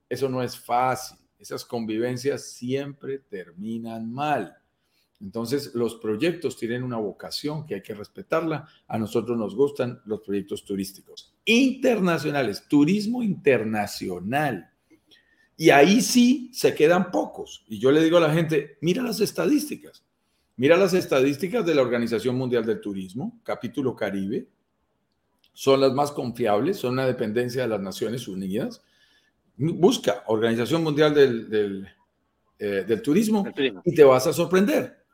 eso 0.10 0.30
no 0.30 0.42
es 0.42 0.58
fácil. 0.58 1.18
Esas 1.40 1.66
convivencias 1.66 2.44
siempre 2.44 3.20
terminan 3.20 4.12
mal. 4.12 4.56
Entonces, 5.22 5.74
los 5.76 5.96
proyectos 5.96 6.58
tienen 6.58 6.84
una 6.84 6.98
vocación 6.98 7.66
que 7.66 7.76
hay 7.76 7.82
que 7.82 7.94
respetarla. 7.94 8.68
A 8.88 8.98
nosotros 8.98 9.38
nos 9.38 9.56
gustan 9.56 10.02
los 10.06 10.22
proyectos 10.22 10.66
turísticos 10.66 11.34
internacionales, 11.46 12.68
turismo 12.68 13.24
internacional. 13.24 14.72
Y 15.58 15.70
ahí 15.70 16.02
sí 16.02 16.50
se 16.54 16.76
quedan 16.76 17.12
pocos. 17.12 17.64
Y 17.68 17.80
yo 17.80 17.92
le 17.92 18.04
digo 18.04 18.18
a 18.18 18.22
la 18.22 18.34
gente, 18.34 18.78
mira 18.82 19.02
las 19.02 19.22
estadísticas. 19.22 20.05
Mira 20.58 20.78
las 20.78 20.94
estadísticas 20.94 21.66
de 21.66 21.76
la 21.76 21.82
Organización 21.82 22.36
Mundial 22.38 22.66
del 22.66 22.80
Turismo, 22.80 23.40
capítulo 23.44 23.96
Caribe. 23.96 24.48
Son 25.54 25.82
las 25.82 25.94
más 25.94 26.12
confiables, 26.12 26.78
son 26.78 26.94
una 26.94 27.06
dependencia 27.06 27.64
de 27.64 27.68
las 27.68 27.82
Naciones 27.82 28.28
Unidas. 28.28 28.82
Busca 29.58 30.24
Organización 30.28 30.84
Mundial 30.84 31.14
del, 31.14 31.88
eh, 32.60 33.02
turismo 33.04 33.46
y 33.84 33.94
te 33.94 34.04
vas 34.04 34.28
a 34.28 34.34
sorprender 34.34 35.06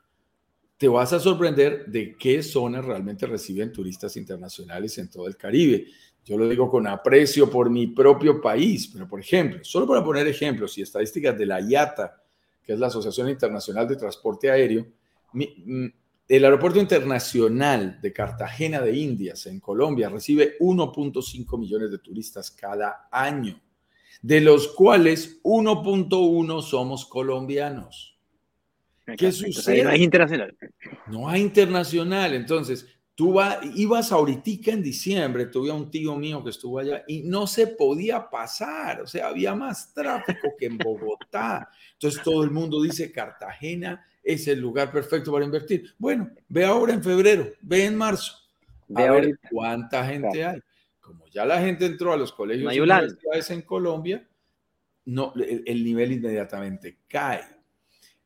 te 0.82 0.88
vas 0.88 1.12
a 1.12 1.20
sorprender 1.20 1.86
de 1.86 2.16
qué 2.16 2.42
zonas 2.42 2.84
realmente 2.84 3.24
reciben 3.24 3.70
turistas 3.70 4.16
internacionales 4.16 4.98
en 4.98 5.08
todo 5.08 5.28
el 5.28 5.36
Caribe. 5.36 5.86
Yo 6.24 6.36
lo 6.36 6.48
digo 6.48 6.68
con 6.68 6.88
aprecio 6.88 7.48
por 7.48 7.70
mi 7.70 7.86
propio 7.86 8.40
país, 8.40 8.90
pero 8.92 9.06
por 9.06 9.20
ejemplo, 9.20 9.60
solo 9.62 9.86
para 9.86 10.02
poner 10.02 10.26
ejemplos 10.26 10.76
y 10.76 10.82
estadísticas 10.82 11.38
de 11.38 11.46
la 11.46 11.60
IATA, 11.60 12.20
que 12.64 12.72
es 12.72 12.80
la 12.80 12.88
Asociación 12.88 13.28
Internacional 13.28 13.86
de 13.86 13.94
Transporte 13.94 14.50
Aéreo, 14.50 14.84
mm, 15.32 15.86
el 16.28 16.44
Aeropuerto 16.44 16.78
Internacional 16.80 18.00
de 18.00 18.12
Cartagena 18.12 18.80
de 18.80 18.96
Indias 18.96 19.46
en 19.46 19.60
Colombia 19.60 20.08
recibe 20.08 20.56
1.5 20.60 21.58
millones 21.58 21.90
de 21.90 21.98
turistas 21.98 22.50
cada 22.50 23.08
año, 23.10 23.60
de 24.22 24.40
los 24.40 24.68
cuales 24.68 25.42
1.1 25.42 26.62
somos 26.62 27.04
colombianos. 27.04 28.18
¿Qué 29.18 29.30
sucede? 29.30 29.82
no 29.84 29.90
hay 29.90 30.02
internacional. 30.02 30.56
No 31.08 31.28
hay 31.28 31.42
internacional. 31.42 32.34
Entonces, 32.34 32.86
tú 33.14 33.38
ibas 33.74 34.12
ahorita 34.12 34.70
en 34.70 34.82
diciembre, 34.82 35.46
tuve 35.46 35.70
un 35.70 35.90
tío 35.90 36.16
mío 36.16 36.42
que 36.42 36.50
estuvo 36.50 36.78
allá 36.78 37.04
y 37.06 37.22
no 37.24 37.46
se 37.46 37.66
podía 37.66 38.30
pasar. 38.30 39.02
O 39.02 39.06
sea, 39.06 39.28
había 39.28 39.54
más 39.54 39.92
tráfico 39.92 40.48
que 40.58 40.66
en 40.66 40.78
Bogotá. 40.78 41.68
Entonces, 41.92 42.22
todo 42.22 42.42
el 42.44 42.50
mundo 42.50 42.80
dice 42.80 43.12
Cartagena 43.12 44.02
es 44.22 44.46
el 44.48 44.60
lugar 44.60 44.92
perfecto 44.92 45.32
para 45.32 45.44
invertir. 45.44 45.94
Bueno, 45.98 46.30
ve 46.48 46.64
ahora 46.64 46.94
en 46.94 47.02
febrero, 47.02 47.50
ve 47.60 47.86
en 47.86 47.96
marzo. 47.96 48.34
A 48.94 49.10
ver 49.10 49.38
cuánta 49.50 50.04
gente 50.06 50.44
hay. 50.44 50.60
Como 51.00 51.26
ya 51.28 51.44
la 51.44 51.60
gente 51.60 51.86
entró 51.86 52.12
a 52.12 52.16
los 52.16 52.32
colegios 52.32 52.72
y 52.74 52.80
universidades 52.80 53.50
en 53.50 53.62
Colombia, 53.62 54.26
no, 55.06 55.32
el 55.34 55.84
nivel 55.84 56.12
inmediatamente 56.12 56.98
cae. 57.08 57.42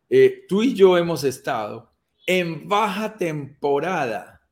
Eh, 0.09 0.45
tú 0.49 0.63
y 0.63 0.75
yo 0.75 0.99
hemos 0.99 1.25
estado 1.25 1.91
en 2.27 2.69
baja 2.69 3.17
temporada 3.17 4.43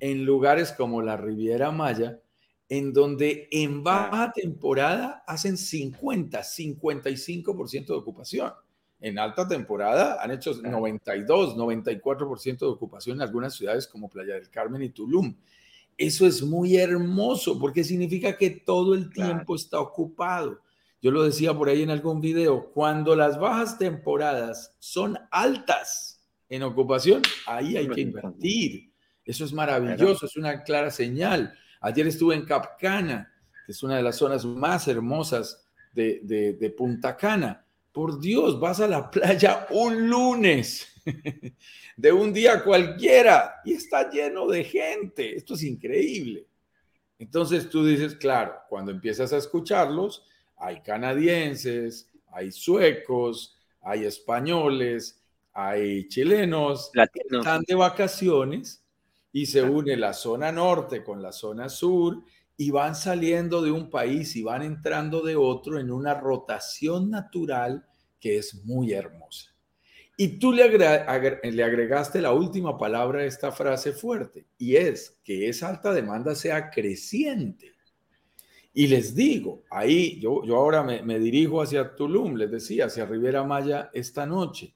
en 0.00 0.24
lugares 0.24 0.72
como 0.72 1.02
la 1.02 1.16
Riviera 1.16 1.70
Maya, 1.70 2.20
en 2.68 2.92
donde 2.92 3.48
en 3.50 3.82
baja 3.82 4.32
temporada 4.32 5.24
hacen 5.26 5.56
50, 5.56 6.40
55% 6.40 7.86
de 7.86 7.94
ocupación. 7.94 8.52
En 9.00 9.18
alta 9.18 9.46
temporada 9.46 10.18
han 10.20 10.32
hecho 10.32 10.52
92, 10.60 11.56
94% 11.56 12.58
de 12.58 12.66
ocupación 12.66 13.18
en 13.18 13.22
algunas 13.22 13.54
ciudades 13.54 13.86
como 13.86 14.10
Playa 14.10 14.34
del 14.34 14.50
Carmen 14.50 14.82
y 14.82 14.90
Tulum. 14.90 15.36
Eso 15.96 16.26
es 16.26 16.42
muy 16.42 16.76
hermoso 16.76 17.58
porque 17.58 17.84
significa 17.84 18.36
que 18.36 18.50
todo 18.50 18.94
el 18.94 19.10
tiempo 19.10 19.54
está 19.54 19.80
ocupado. 19.80 20.60
Yo 21.00 21.12
lo 21.12 21.22
decía 21.22 21.54
por 21.54 21.68
ahí 21.68 21.82
en 21.82 21.90
algún 21.90 22.20
video, 22.20 22.72
cuando 22.72 23.14
las 23.14 23.38
bajas 23.38 23.78
temporadas 23.78 24.74
son 24.80 25.16
altas 25.30 26.20
en 26.48 26.64
ocupación, 26.64 27.22
ahí 27.46 27.76
hay 27.76 27.88
que 27.88 28.00
invertir. 28.00 28.90
Eso 29.24 29.44
es 29.44 29.52
maravilloso, 29.52 30.26
es 30.26 30.36
una 30.36 30.64
clara 30.64 30.90
señal. 30.90 31.54
Ayer 31.80 32.08
estuve 32.08 32.34
en 32.34 32.44
Capcana, 32.44 33.32
que 33.64 33.72
es 33.72 33.82
una 33.82 33.96
de 33.96 34.02
las 34.02 34.16
zonas 34.16 34.44
más 34.44 34.88
hermosas 34.88 35.68
de, 35.92 36.20
de 36.58 36.70
Punta 36.70 37.16
Cana. 37.16 37.64
Por 37.98 38.20
Dios, 38.20 38.60
vas 38.60 38.78
a 38.78 38.86
la 38.86 39.10
playa 39.10 39.66
un 39.70 40.08
lunes 40.08 40.86
de 41.96 42.12
un 42.12 42.32
día 42.32 42.62
cualquiera 42.62 43.56
y 43.64 43.72
está 43.72 44.08
lleno 44.08 44.46
de 44.46 44.62
gente. 44.62 45.34
Esto 45.34 45.54
es 45.54 45.64
increíble. 45.64 46.46
Entonces 47.18 47.68
tú 47.68 47.84
dices, 47.84 48.14
claro, 48.14 48.54
cuando 48.68 48.92
empiezas 48.92 49.32
a 49.32 49.38
escucharlos, 49.38 50.24
hay 50.56 50.80
canadienses, 50.80 52.08
hay 52.30 52.52
suecos, 52.52 53.58
hay 53.82 54.04
españoles, 54.04 55.20
hay 55.52 56.06
chilenos, 56.06 56.92
Latinos. 56.94 57.40
están 57.40 57.64
de 57.66 57.74
vacaciones 57.74 58.80
y 59.32 59.46
se 59.46 59.60
une 59.60 59.96
la 59.96 60.12
zona 60.12 60.52
norte 60.52 61.02
con 61.02 61.20
la 61.20 61.32
zona 61.32 61.68
sur 61.68 62.22
y 62.56 62.70
van 62.70 62.94
saliendo 62.94 63.60
de 63.60 63.72
un 63.72 63.90
país 63.90 64.36
y 64.36 64.44
van 64.44 64.62
entrando 64.62 65.20
de 65.20 65.34
otro 65.34 65.80
en 65.80 65.90
una 65.90 66.14
rotación 66.14 67.10
natural 67.10 67.87
que 68.20 68.38
es 68.38 68.54
muy 68.64 68.92
hermosa. 68.92 69.54
Y 70.20 70.40
tú 70.40 70.52
le, 70.52 70.64
agregaste 70.64 72.20
la 72.20 72.32
última 72.32 72.76
palabra 72.76 73.20
a 73.20 73.24
esta 73.24 73.52
frase 73.52 73.92
fuerte, 73.92 74.46
y 74.58 74.74
es 74.74 75.20
que 75.22 75.48
esa 75.48 75.68
alta 75.68 75.92
demanda 75.92 76.34
sea 76.34 76.70
creciente. 76.70 77.72
Y 78.74 78.88
les 78.88 79.14
digo, 79.14 79.62
ahí 79.70 80.18
yo, 80.20 80.44
yo 80.44 80.56
ahora 80.56 80.82
me, 80.82 81.02
me 81.02 81.20
dirijo 81.20 81.62
hacia 81.62 81.94
Tulum, 81.94 82.34
les 82.34 82.50
decía, 82.50 82.86
hacia 82.86 83.06
Rivera 83.06 83.44
Maya 83.44 83.90
esta 83.92 84.26
noche. 84.26 84.74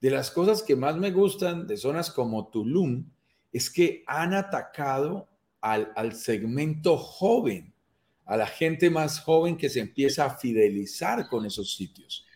De 0.00 0.10
las 0.10 0.30
cosas 0.30 0.62
que 0.62 0.74
más 0.74 0.96
me 0.96 1.10
gustan 1.10 1.66
de 1.66 1.76
zonas 1.76 2.10
como 2.10 2.48
Tulum 2.48 3.10
es 3.52 3.68
que 3.68 4.04
han 4.06 4.32
atacado 4.32 5.28
al, 5.60 5.92
al 5.96 6.14
segmento 6.14 6.96
joven, 6.96 7.74
a 8.24 8.38
la 8.38 8.46
gente 8.46 8.88
más 8.88 9.20
joven 9.20 9.58
que 9.58 9.68
se 9.68 9.80
empieza 9.80 10.24
a 10.24 10.38
fidelizar 10.38 11.28
con 11.28 11.44
esos 11.44 11.74
sitios. 11.74 12.27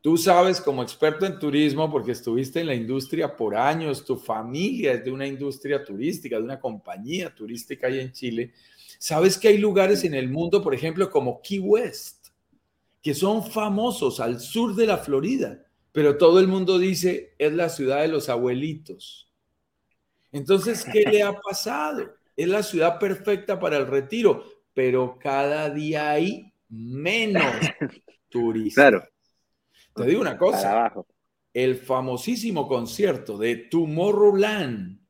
Tú 0.00 0.16
sabes 0.16 0.60
como 0.60 0.82
experto 0.82 1.26
en 1.26 1.38
turismo, 1.38 1.90
porque 1.90 2.12
estuviste 2.12 2.60
en 2.60 2.68
la 2.68 2.74
industria 2.74 3.34
por 3.36 3.56
años, 3.56 4.04
tu 4.04 4.16
familia 4.16 4.92
es 4.92 5.04
de 5.04 5.10
una 5.10 5.26
industria 5.26 5.84
turística, 5.84 6.36
de 6.36 6.42
una 6.42 6.60
compañía 6.60 7.34
turística 7.34 7.88
ahí 7.88 7.98
en 7.98 8.12
Chile, 8.12 8.52
sabes 8.98 9.36
que 9.36 9.48
hay 9.48 9.58
lugares 9.58 10.04
en 10.04 10.14
el 10.14 10.28
mundo, 10.28 10.62
por 10.62 10.72
ejemplo, 10.72 11.10
como 11.10 11.42
Key 11.42 11.58
West, 11.58 12.28
que 13.02 13.12
son 13.12 13.44
famosos 13.44 14.20
al 14.20 14.38
sur 14.38 14.76
de 14.76 14.86
la 14.86 14.98
Florida, 14.98 15.64
pero 15.90 16.16
todo 16.16 16.38
el 16.38 16.46
mundo 16.46 16.78
dice 16.78 17.34
es 17.38 17.52
la 17.52 17.68
ciudad 17.68 18.02
de 18.02 18.08
los 18.08 18.28
abuelitos. 18.28 19.32
Entonces, 20.30 20.84
¿qué 20.92 21.02
le 21.10 21.22
ha 21.22 21.32
pasado? 21.32 22.14
Es 22.36 22.46
la 22.46 22.62
ciudad 22.62 23.00
perfecta 23.00 23.58
para 23.58 23.78
el 23.78 23.86
retiro, 23.86 24.44
pero 24.74 25.18
cada 25.18 25.70
día 25.70 26.10
hay 26.10 26.52
menos 26.68 27.42
turistas. 28.28 28.90
Claro. 28.90 29.17
Te 29.98 30.10
digo 30.10 30.20
una 30.20 30.38
cosa. 30.38 30.92
El 31.52 31.76
famosísimo 31.76 32.68
concierto 32.68 33.36
de 33.36 33.56
Tomorrowland, 33.56 35.00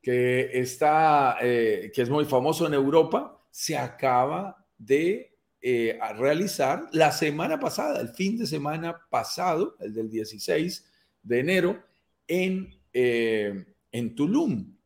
que 0.00 0.50
está, 0.58 1.38
eh, 1.40 1.90
que 1.94 2.02
es 2.02 2.10
muy 2.10 2.24
famoso 2.24 2.66
en 2.66 2.74
Europa, 2.74 3.42
se 3.50 3.76
acaba 3.76 4.66
de 4.76 5.36
eh, 5.60 5.98
realizar 6.16 6.88
la 6.92 7.10
semana 7.10 7.58
pasada, 7.58 8.00
el 8.00 8.10
fin 8.10 8.36
de 8.36 8.46
semana 8.46 9.00
pasado, 9.08 9.76
el 9.80 9.94
del 9.94 10.10
16 10.10 10.84
de 11.22 11.40
enero, 11.40 11.82
en, 12.28 12.78
eh, 12.92 13.64
en 13.90 14.14
Tulum, 14.14 14.76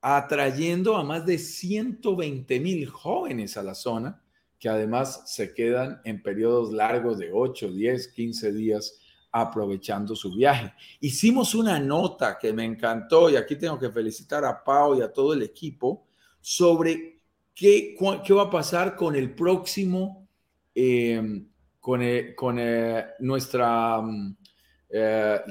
atrayendo 0.00 0.96
a 0.96 1.02
más 1.02 1.26
de 1.26 1.38
120 1.38 2.60
mil 2.60 2.86
jóvenes 2.86 3.56
a 3.56 3.62
la 3.64 3.74
zona 3.74 4.22
que 4.58 4.68
además 4.68 5.22
se 5.26 5.54
quedan 5.54 6.00
en 6.04 6.22
periodos 6.22 6.72
largos 6.72 7.18
de 7.18 7.30
8, 7.32 7.70
10, 7.70 8.08
15 8.08 8.52
días 8.52 8.98
aprovechando 9.30 10.16
su 10.16 10.34
viaje. 10.34 10.72
Hicimos 11.00 11.54
una 11.54 11.78
nota 11.78 12.38
que 12.38 12.52
me 12.52 12.64
encantó 12.64 13.30
y 13.30 13.36
aquí 13.36 13.56
tengo 13.56 13.78
que 13.78 13.90
felicitar 13.90 14.44
a 14.44 14.64
Pau 14.64 14.98
y 14.98 15.02
a 15.02 15.12
todo 15.12 15.34
el 15.34 15.42
equipo 15.42 16.06
sobre 16.40 17.20
qué, 17.54 17.94
qué 18.24 18.34
va 18.34 18.44
a 18.44 18.50
pasar 18.50 18.96
con 18.96 19.14
el 19.14 19.34
próximo, 19.34 20.28
eh, 20.74 21.42
con, 21.78 22.02
eh, 22.02 22.34
con 22.34 22.58
eh, 22.58 23.06
nuestra 23.20 24.00
mm, 24.00 24.36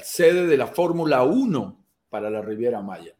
sede 0.03 0.47
de 0.47 0.57
la 0.57 0.67
Fórmula 0.67 1.23
1 1.23 1.85
para 2.09 2.29
la 2.29 2.41
Riviera 2.41 2.81
Maya 2.81 3.16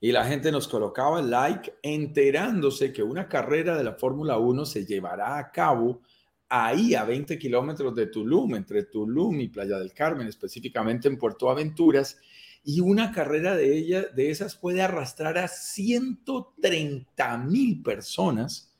y 0.00 0.12
la 0.12 0.24
gente 0.24 0.50
nos 0.50 0.66
colocaba 0.66 1.20
like 1.20 1.74
enterándose 1.82 2.92
que 2.92 3.02
una 3.02 3.28
carrera 3.28 3.76
de 3.76 3.84
la 3.84 3.92
Fórmula 3.92 4.38
1 4.38 4.64
se 4.64 4.86
llevará 4.86 5.36
a 5.36 5.52
cabo 5.52 6.00
ahí 6.48 6.94
a 6.94 7.04
20 7.04 7.38
kilómetros 7.38 7.94
de 7.94 8.06
Tulum, 8.06 8.54
entre 8.54 8.84
Tulum 8.84 9.38
y 9.40 9.48
Playa 9.48 9.78
del 9.78 9.92
Carmen, 9.92 10.26
específicamente 10.26 11.06
en 11.06 11.18
Puerto 11.18 11.50
Aventuras, 11.50 12.18
y 12.64 12.80
una 12.80 13.12
carrera 13.12 13.54
de 13.56 13.76
ella, 13.76 14.06
de 14.14 14.30
esas 14.30 14.56
puede 14.56 14.82
arrastrar 14.82 15.38
a 15.38 15.48
130 15.48 17.38
mil 17.38 17.82
personas 17.82 18.74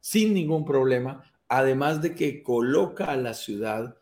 sin 0.00 0.34
ningún 0.34 0.64
problema, 0.64 1.22
además 1.48 2.02
de 2.02 2.14
que 2.14 2.42
coloca 2.42 3.06
a 3.06 3.16
la 3.16 3.34
ciudad 3.34 3.96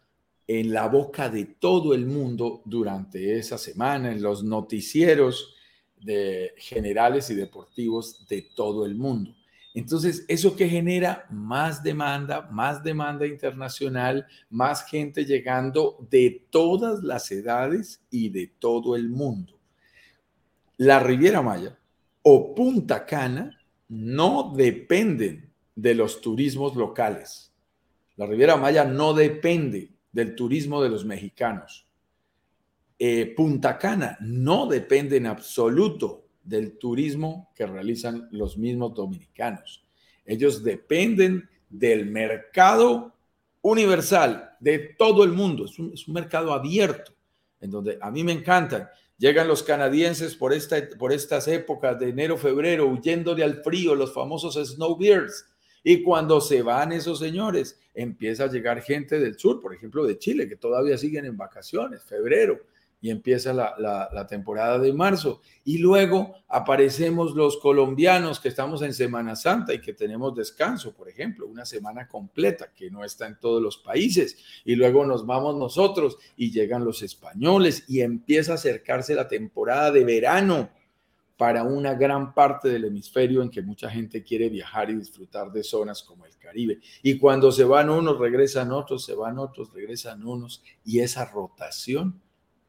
en 0.47 0.73
la 0.73 0.89
boca 0.89 1.29
de 1.29 1.45
todo 1.45 1.95
el 1.95 2.07
mundo 2.07 2.63
durante 2.65 3.39
esa 3.39 3.59
semana, 3.59 4.11
en 4.11 4.23
los 4.23 4.43
noticieros, 4.43 5.55
de 6.03 6.53
generales 6.57 7.31
y 7.31 7.35
deportivos 7.35 8.27
de 8.29 8.43
todo 8.55 8.87
el 8.87 8.95
mundo. 8.95 9.35
Entonces, 9.73 10.25
¿eso 10.27 10.57
que 10.57 10.69
genera? 10.69 11.27
Más 11.31 11.83
demanda, 11.83 12.49
más 12.51 12.83
demanda 12.83 13.27
internacional, 13.27 14.27
más 14.49 14.85
gente 14.85 15.25
llegando 15.25 16.07
de 16.11 16.45
todas 16.51 17.05
las 17.05 17.31
edades 17.31 18.03
y 18.11 18.31
de 18.31 18.49
todo 18.59 18.97
el 18.97 19.09
mundo. 19.09 19.59
La 20.77 20.99
Riviera 20.99 21.41
Maya 21.41 21.79
o 22.23 22.55
Punta 22.55 23.07
Cana 23.07 23.61
no 23.89 24.53
dependen 24.57 25.51
de 25.77 25.95
los 25.95 26.21
turismos 26.21 26.75
locales. 26.75 27.53
La 28.17 28.27
Riviera 28.27 28.57
Maya 28.57 28.85
no 28.85 29.15
depende 29.15 29.91
del 30.13 30.35
turismo 30.35 30.83
de 30.83 30.91
los 30.91 31.05
mexicanos. 31.05 31.87
Eh, 33.03 33.33
Punta 33.35 33.79
Cana 33.79 34.19
no 34.21 34.67
depende 34.67 35.17
en 35.17 35.25
absoluto 35.25 36.27
del 36.45 36.77
turismo 36.77 37.51
que 37.55 37.65
realizan 37.65 38.29
los 38.31 38.59
mismos 38.59 38.93
dominicanos. 38.93 39.83
Ellos 40.27 40.63
dependen 40.63 41.49
del 41.71 42.05
mercado 42.05 43.17
universal 43.63 44.51
de 44.61 44.95
todo 44.99 45.25
el 45.25 45.33
mundo. 45.33 45.65
Es 45.65 45.79
un, 45.79 46.13
mercado 46.13 46.53
abierto, 46.53 47.13
en 47.63 47.71
donde 47.71 47.97
a 48.03 48.11
mí 48.11 48.23
me 48.23 48.33
encantan. 48.33 48.87
Llegan 49.17 49.49
los 49.49 49.63
canadienses 49.63 50.35
por, 50.35 50.53
esta, 50.53 50.77
por 50.99 51.15
estas 51.15 51.49
épocas 51.49 51.99
de 51.99 52.11
enero, 52.11 52.37
febrero, 52.37 52.87
huyéndole 52.87 53.43
al 53.43 53.63
frío, 53.63 53.95
los 53.95 54.13
famosos 54.13 54.57
snowbeards. 54.57 55.47
Y 55.83 56.03
cuando 56.03 56.39
se 56.43 56.61
van 56.61 56.93
esos 56.93 57.19
señores, 57.19 57.81
empieza 57.95 58.45
a 58.45 58.53
llegar 58.53 58.83
gente 58.83 59.19
del 59.19 59.39
sur, 59.39 59.59
por 59.63 59.75
ejemplo, 59.75 60.05
de 60.05 60.19
Chile, 60.19 60.47
que 60.47 60.57
todavía 60.57 60.99
siguen 60.99 61.25
en 61.25 61.39
vacaciones, 61.39 62.05
febrero 62.05 62.61
y 63.01 63.11
empieza 63.11 63.53
la, 63.53 64.27
temporada 64.29 64.79
de 64.79 64.93
marzo. 64.93 65.41
Y 65.65 65.79
luego 65.79 66.35
aparecemos 66.49 67.35
los 67.35 67.57
colombianos 67.59 68.41
que 68.41 68.49
estamos 68.49 68.83
en 68.83 68.93
Semana 68.93 69.37
Santa 69.37 69.73
y 69.73 69.81
que 69.81 69.95
tenemos 69.95 70.35
descanso, 70.35 70.93
por 70.93 71.09
ejemplo, 71.09 71.47
una 71.47 71.65
semana 71.65 72.07
completa 72.07 72.73
que 72.75 72.91
no 72.91 73.05
está 73.05 73.27
en 73.27 73.39
todos 73.39 73.63
los 73.63 73.79
países. 73.79 74.37
Y 74.65 74.75
luego 74.75 75.07
nos 75.07 75.25
vamos 75.25 75.57
nosotros 75.57 76.19
y 76.37 76.51
llegan 76.51 76.85
los 76.85 77.03
españoles 77.03 77.85
y 77.89 78.01
empieza 78.01 78.53
a 78.53 78.57
acercarse 78.57 79.15
la 79.15 79.29
temporada 79.29 79.91
de 79.91 80.05
verano 80.05 80.71
para 81.39 81.63
una 81.63 81.95
gran 81.95 82.35
parte 82.35 82.69
del 82.69 82.85
hemisferio 82.85 83.41
en 83.41 83.49
que 83.49 83.63
mucha 83.63 83.89
gente 83.89 84.23
quiere 84.23 84.51
viajar 84.51 84.91
y 84.91 84.97
disfrutar 84.97 85.51
de 85.51 85.65
zonas 85.65 86.03
como 86.03 86.27
el 86.27 86.37
Caribe. 86.37 86.81
Y 87.03 87.17
cuando 87.17 87.51
se 87.51 87.65
van 87.65 87.89
unos, 87.89 88.19
regresan 88.19 88.73
otros, 88.73 89.07
se 89.07 89.15
van 89.15 89.39
otros, 89.39 89.73
regresan 89.73 90.23
unos. 90.23 90.63
Y 90.85 91.01
esa 91.01 91.25
rotación 91.25 92.21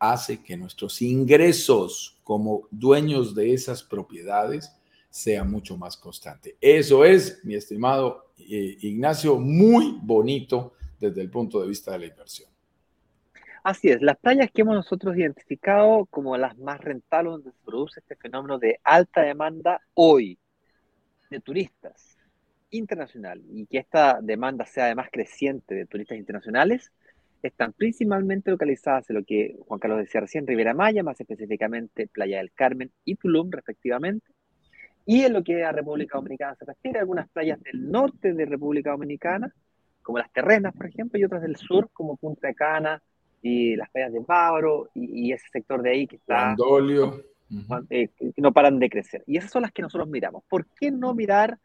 hace 0.01 0.41
que 0.41 0.57
nuestros 0.57 0.99
ingresos 1.03 2.17
como 2.23 2.67
dueños 2.71 3.35
de 3.35 3.53
esas 3.53 3.83
propiedades 3.83 4.75
sea 5.11 5.43
mucho 5.43 5.77
más 5.77 5.95
constante. 5.95 6.57
Eso 6.59 7.05
es, 7.05 7.45
mi 7.45 7.53
estimado 7.53 8.31
eh, 8.39 8.77
Ignacio, 8.81 9.37
muy 9.37 9.99
bonito 10.01 10.73
desde 10.99 11.21
el 11.21 11.29
punto 11.29 11.61
de 11.61 11.67
vista 11.67 11.91
de 11.91 11.99
la 11.99 12.05
inversión. 12.07 12.49
Así 13.63 13.89
es, 13.89 14.01
las 14.01 14.17
playas 14.17 14.49
que 14.51 14.61
hemos 14.61 14.73
nosotros 14.73 15.15
identificado 15.15 16.07
como 16.07 16.35
las 16.35 16.57
más 16.57 16.81
rentables 16.81 17.33
donde 17.33 17.51
se 17.51 17.63
produce 17.63 17.99
este 17.99 18.15
fenómeno 18.15 18.57
de 18.57 18.79
alta 18.83 19.21
demanda 19.21 19.81
hoy 19.93 20.39
de 21.29 21.39
turistas 21.41 22.17
internacionales 22.71 23.45
y 23.51 23.67
que 23.67 23.77
esta 23.77 24.19
demanda 24.19 24.65
sea 24.65 24.85
además 24.85 25.09
creciente 25.11 25.75
de 25.75 25.85
turistas 25.85 26.17
internacionales, 26.17 26.91
están 27.47 27.73
principalmente 27.73 28.51
localizadas 28.51 29.09
en 29.09 29.17
lo 29.17 29.23
que 29.23 29.57
Juan 29.67 29.79
Carlos 29.79 29.99
decía 29.99 30.21
recién, 30.21 30.47
Rivera 30.47 30.73
Maya, 30.73 31.03
más 31.03 31.19
específicamente 31.19 32.07
Playa 32.07 32.37
del 32.37 32.51
Carmen 32.51 32.91
y 33.05 33.15
Tulum, 33.15 33.49
respectivamente. 33.51 34.31
Y 35.05 35.21
en 35.21 35.33
lo 35.33 35.43
que 35.43 35.63
a 35.63 35.71
República 35.71 36.17
Dominicana 36.17 36.55
se 36.55 36.65
refiere, 36.65 36.99
algunas 36.99 37.27
playas 37.29 37.61
del 37.61 37.89
norte 37.89 38.33
de 38.33 38.45
República 38.45 38.91
Dominicana, 38.91 39.53
como 40.01 40.19
las 40.19 40.31
Terrenas, 40.31 40.73
por 40.75 40.85
ejemplo, 40.85 41.19
y 41.19 41.23
otras 41.23 41.41
del 41.41 41.55
sur, 41.55 41.89
como 41.93 42.17
Punta 42.17 42.53
Cana 42.53 43.01
y 43.41 43.75
las 43.75 43.89
playas 43.89 44.13
de 44.13 44.19
Bávaro 44.19 44.89
y, 44.93 45.31
ese 45.31 45.47
sector 45.51 45.81
de 45.81 45.91
ahí 45.91 46.07
que 46.07 46.17
está... 46.17 46.55
Eh, 47.89 48.07
que 48.17 48.41
no 48.41 48.53
paran 48.53 48.79
de 48.79 48.89
crecer. 48.89 49.23
Y 49.27 49.37
esas 49.37 49.51
son 49.51 49.63
las 49.63 49.71
que 49.71 49.81
nosotros 49.81 50.07
miramos. 50.07 50.43
¿Por 50.47 50.67
qué 50.79 50.89
no 50.89 51.13
mirar 51.13 51.59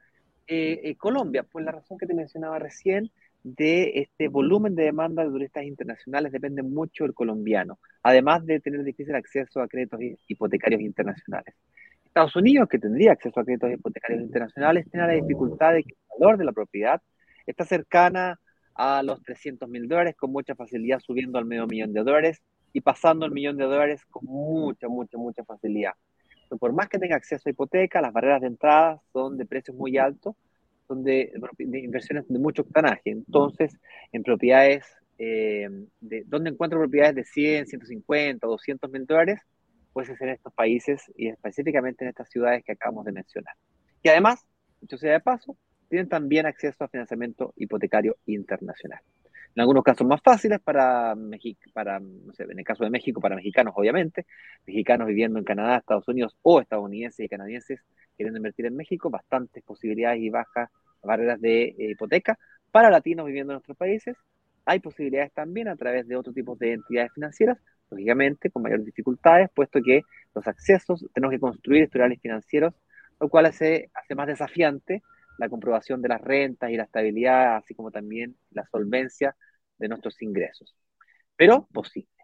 eh, 0.46 0.80
eh, 0.82 0.96
Colombia? 0.96 1.44
Pues 1.44 1.64
la 1.64 1.72
razón 1.72 1.96
que 1.96 2.06
te 2.06 2.14
mencionaba 2.14 2.58
recién, 2.58 3.10
de 3.46 4.00
este 4.00 4.26
volumen 4.26 4.74
de 4.74 4.82
demanda 4.82 5.22
de 5.22 5.30
turistas 5.30 5.62
internacionales 5.62 6.32
depende 6.32 6.64
mucho 6.64 7.04
del 7.04 7.14
colombiano, 7.14 7.78
además 8.02 8.44
de 8.44 8.58
tener 8.58 8.82
difícil 8.82 9.14
acceso 9.14 9.60
a 9.60 9.68
créditos 9.68 10.00
hipotecarios 10.26 10.80
internacionales. 10.80 11.54
Estados 12.04 12.34
Unidos, 12.34 12.68
que 12.68 12.80
tendría 12.80 13.12
acceso 13.12 13.38
a 13.38 13.44
créditos 13.44 13.70
hipotecarios 13.70 14.22
internacionales, 14.22 14.90
tiene 14.90 15.06
la 15.06 15.12
dificultad 15.12 15.74
de 15.74 15.84
que 15.84 15.90
el 15.90 16.18
valor 16.18 16.38
de 16.38 16.44
la 16.44 16.52
propiedad 16.52 17.00
está 17.46 17.64
cercana 17.64 18.40
a 18.74 19.04
los 19.04 19.22
300 19.22 19.68
mil 19.68 19.86
dólares, 19.86 20.16
con 20.16 20.32
mucha 20.32 20.56
facilidad 20.56 20.98
subiendo 20.98 21.38
al 21.38 21.44
medio 21.44 21.68
millón 21.68 21.92
de 21.92 22.02
dólares 22.02 22.42
y 22.72 22.80
pasando 22.80 23.26
el 23.26 23.32
millón 23.32 23.58
de 23.58 23.64
dólares 23.64 24.04
con 24.06 24.24
mucha, 24.24 24.88
mucha, 24.88 25.18
mucha 25.18 25.44
facilidad. 25.44 25.92
por 26.58 26.72
más 26.72 26.88
que 26.88 26.98
tenga 26.98 27.14
acceso 27.14 27.48
a 27.48 27.52
hipoteca, 27.52 28.00
las 28.00 28.12
barreras 28.12 28.40
de 28.40 28.48
entrada 28.48 29.00
son 29.12 29.36
de 29.36 29.46
precios 29.46 29.76
muy 29.76 29.98
altos 29.98 30.34
donde 30.88 31.32
de 31.58 31.78
inversiones 31.78 32.26
de 32.28 32.38
mucho 32.38 32.62
octanaje. 32.62 33.10
Entonces, 33.10 33.78
en 34.12 34.22
propiedades, 34.22 34.84
eh, 35.18 35.68
de, 36.00 36.24
donde 36.26 36.50
encuentro 36.50 36.78
propiedades 36.78 37.14
de 37.16 37.24
100, 37.24 37.66
150, 37.66 38.46
200 38.46 38.90
mil 38.90 39.06
dólares, 39.06 39.40
pues 39.92 40.08
es 40.08 40.20
en 40.20 40.28
estos 40.28 40.52
países 40.52 41.02
y 41.16 41.28
específicamente 41.28 42.04
en 42.04 42.10
estas 42.10 42.28
ciudades 42.28 42.62
que 42.64 42.72
acabamos 42.72 43.04
de 43.06 43.12
mencionar. 43.12 43.54
Y 44.02 44.08
además, 44.08 44.44
dicho 44.80 44.98
sea 44.98 45.12
de 45.12 45.20
paso, 45.20 45.56
tienen 45.88 46.08
también 46.08 46.46
acceso 46.46 46.84
a 46.84 46.88
financiamiento 46.88 47.54
hipotecario 47.56 48.16
internacional. 48.26 49.00
En 49.54 49.60
algunos 49.62 49.82
casos 49.82 50.06
más 50.06 50.20
fáciles 50.22 50.60
para, 50.60 51.14
México, 51.14 51.70
para 51.72 51.98
no 51.98 52.32
sé, 52.34 52.42
en 52.42 52.58
el 52.58 52.64
caso 52.64 52.84
de 52.84 52.90
México, 52.90 53.22
para 53.22 53.36
mexicanos, 53.36 53.72
obviamente, 53.74 54.26
mexicanos 54.66 55.08
viviendo 55.08 55.38
en 55.38 55.46
Canadá, 55.46 55.78
Estados 55.78 56.06
Unidos 56.08 56.36
o 56.42 56.60
estadounidenses 56.60 57.24
y 57.24 57.28
canadienses 57.28 57.80
queriendo 58.16 58.38
invertir 58.38 58.66
en 58.66 58.76
México, 58.76 59.10
bastantes 59.10 59.62
posibilidades 59.62 60.20
y 60.20 60.30
bajas 60.30 60.70
barreras 61.02 61.40
de 61.40 61.64
eh, 61.64 61.90
hipoteca. 61.90 62.38
Para 62.70 62.90
latinos 62.90 63.26
viviendo 63.26 63.52
en 63.52 63.56
nuestros 63.56 63.76
países, 63.76 64.16
hay 64.64 64.80
posibilidades 64.80 65.32
también 65.32 65.68
a 65.68 65.76
través 65.76 66.06
de 66.08 66.16
otro 66.16 66.32
tipo 66.32 66.56
de 66.56 66.72
entidades 66.72 67.12
financieras, 67.14 67.58
lógicamente 67.90 68.50
con 68.50 68.62
mayores 68.62 68.84
dificultades, 68.84 69.48
puesto 69.54 69.80
que 69.82 70.02
los 70.34 70.46
accesos 70.46 71.06
tenemos 71.14 71.32
que 71.32 71.40
construir 71.40 71.84
historiales 71.84 72.20
financieros, 72.20 72.74
lo 73.20 73.28
cual 73.28 73.46
hace, 73.46 73.90
hace 73.94 74.14
más 74.14 74.26
desafiante 74.26 75.02
la 75.38 75.48
comprobación 75.48 76.02
de 76.02 76.08
las 76.08 76.20
rentas 76.20 76.70
y 76.70 76.76
la 76.76 76.84
estabilidad, 76.84 77.56
así 77.56 77.74
como 77.74 77.90
también 77.90 78.36
la 78.50 78.66
solvencia 78.66 79.36
de 79.78 79.88
nuestros 79.88 80.20
ingresos. 80.22 80.74
Pero 81.36 81.68
posible. 81.72 82.15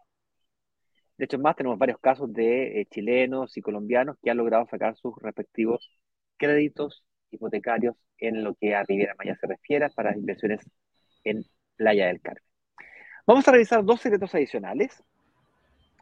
De 1.22 1.26
hecho, 1.26 1.38
más 1.38 1.54
tenemos 1.54 1.78
varios 1.78 2.00
casos 2.00 2.32
de 2.32 2.80
eh, 2.80 2.86
chilenos 2.86 3.56
y 3.56 3.62
colombianos 3.62 4.16
que 4.20 4.28
han 4.32 4.38
logrado 4.38 4.66
sacar 4.66 4.96
sus 4.96 5.14
respectivos 5.22 5.88
créditos 6.36 7.04
hipotecarios 7.30 7.94
en 8.18 8.42
lo 8.42 8.56
que 8.56 8.74
a 8.74 8.82
Riviera 8.82 9.14
Maya 9.16 9.36
se 9.36 9.46
refiere 9.46 9.88
para 9.90 10.16
inversiones 10.16 10.68
en 11.22 11.44
Playa 11.76 12.08
del 12.08 12.20
Carmen. 12.20 12.42
Vamos 13.24 13.46
a 13.46 13.52
revisar 13.52 13.84
dos 13.84 14.00
secretos 14.00 14.34
adicionales 14.34 15.00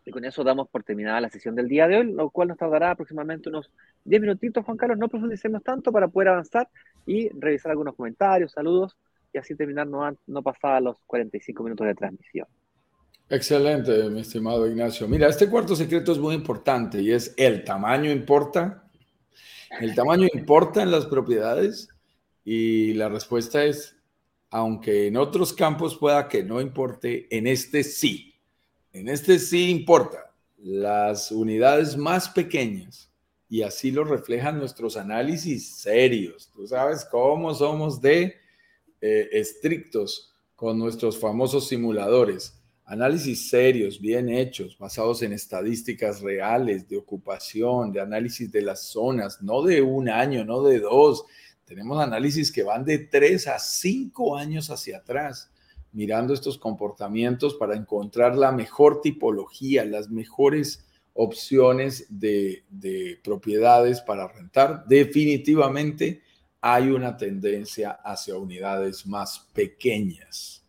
y 0.07 0.11
con 0.11 0.25
eso 0.25 0.43
damos 0.43 0.71
por 0.71 0.85
terminada 0.85 1.21
la 1.21 1.29
sesión 1.29 1.55
del 1.55 1.69
día 1.69 1.87
de 1.87 1.99
hoy, 1.99 2.11
lo 2.11 2.31
cual 2.31 2.49
nos 2.49 2.57
tardará 2.57 2.93
aproximadamente 2.93 3.51
unos 3.51 3.71
10 4.05 4.23
minutitos, 4.23 4.65
Juan 4.65 4.79
Carlos. 4.79 4.97
No 4.97 5.11
profundicemos 5.11 5.63
tanto 5.63 5.93
para 5.93 6.09
poder 6.09 6.29
avanzar 6.29 6.67
y 7.05 7.29
revisar 7.39 7.73
algunos 7.73 7.95
comentarios, 7.95 8.53
saludos 8.53 8.97
y 9.35 9.37
así 9.37 9.55
terminar 9.55 9.87
no, 9.87 10.17
no 10.27 10.43
pasar 10.43 10.81
los 10.81 10.97
45 11.05 11.63
minutos 11.63 11.87
de 11.87 11.95
transmisión. 11.95 12.49
Excelente, 13.33 14.11
mi 14.11 14.23
estimado 14.23 14.67
Ignacio. 14.67 15.07
Mira, 15.07 15.29
este 15.29 15.49
cuarto 15.49 15.77
secreto 15.77 16.11
es 16.11 16.19
muy 16.19 16.35
importante 16.35 17.01
y 17.01 17.13
es 17.13 17.33
el 17.37 17.63
tamaño 17.63 18.11
importa. 18.11 18.91
El 19.81 19.95
tamaño 19.95 20.27
importa 20.35 20.83
en 20.83 20.91
las 20.91 21.07
propiedades 21.07 21.89
y 22.45 22.93
la 22.95 23.09
respuesta 23.09 23.65
es, 23.65 23.97
aunque 24.51 25.07
en 25.07 25.17
otros 25.17 25.53
campos 25.53 25.97
pueda 25.97 26.27
que 26.27 26.43
no 26.43 26.61
importe, 26.61 27.29
en 27.31 27.47
este 27.47 27.85
sí. 27.85 28.35
En 28.93 29.09
este 29.09 29.39
sí 29.39 29.71
importa. 29.71 30.33
Las 30.59 31.31
unidades 31.31 31.97
más 31.97 32.31
pequeñas, 32.31 33.13
y 33.49 33.63
así 33.63 33.93
lo 33.93 34.03
reflejan 34.03 34.59
nuestros 34.59 34.97
análisis 34.97 35.77
serios. 35.77 36.51
Tú 36.53 36.67
sabes 36.67 37.05
cómo 37.05 37.55
somos 37.55 38.01
de 38.01 38.35
eh, 39.01 39.29
estrictos 39.31 40.33
con 40.57 40.81
nuestros 40.81 41.17
famosos 41.17 41.69
simuladores. 41.69 42.60
Análisis 42.91 43.49
serios, 43.49 44.01
bien 44.01 44.29
hechos, 44.29 44.77
basados 44.77 45.23
en 45.23 45.33
estadísticas 45.33 46.21
reales 46.21 46.89
de 46.89 46.97
ocupación, 46.97 47.93
de 47.93 48.01
análisis 48.01 48.51
de 48.51 48.63
las 48.63 48.89
zonas, 48.89 49.41
no 49.41 49.63
de 49.63 49.81
un 49.81 50.09
año, 50.09 50.45
no 50.45 50.63
de 50.63 50.81
dos. 50.81 51.25
Tenemos 51.65 52.03
análisis 52.03 52.51
que 52.51 52.65
van 52.65 52.85
de 52.85 52.99
tres 52.99 53.47
a 53.47 53.61
cinco 53.61 54.37
años 54.37 54.71
hacia 54.71 54.99
atrás 54.99 55.51
mirando 55.93 56.35
estos 56.35 56.59
comportamientos 56.59 57.55
para 57.55 57.77
encontrar 57.77 58.37
la 58.37 58.53
mejor 58.53 59.01
tipología, 59.01 59.85
las 59.85 60.11
mejores 60.11 60.85
opciones 61.15 62.07
de, 62.09 62.65
propiedades 63.23 64.01
para 64.01 64.29
rentar. 64.29 64.85
Definitivamente 64.87 66.23
hay 66.61 66.91
una 66.91 67.17
tendencia 67.17 67.93
hacia 68.05 68.37
unidades 68.37 69.07
más 69.07 69.49
pequeñas. 69.53 70.60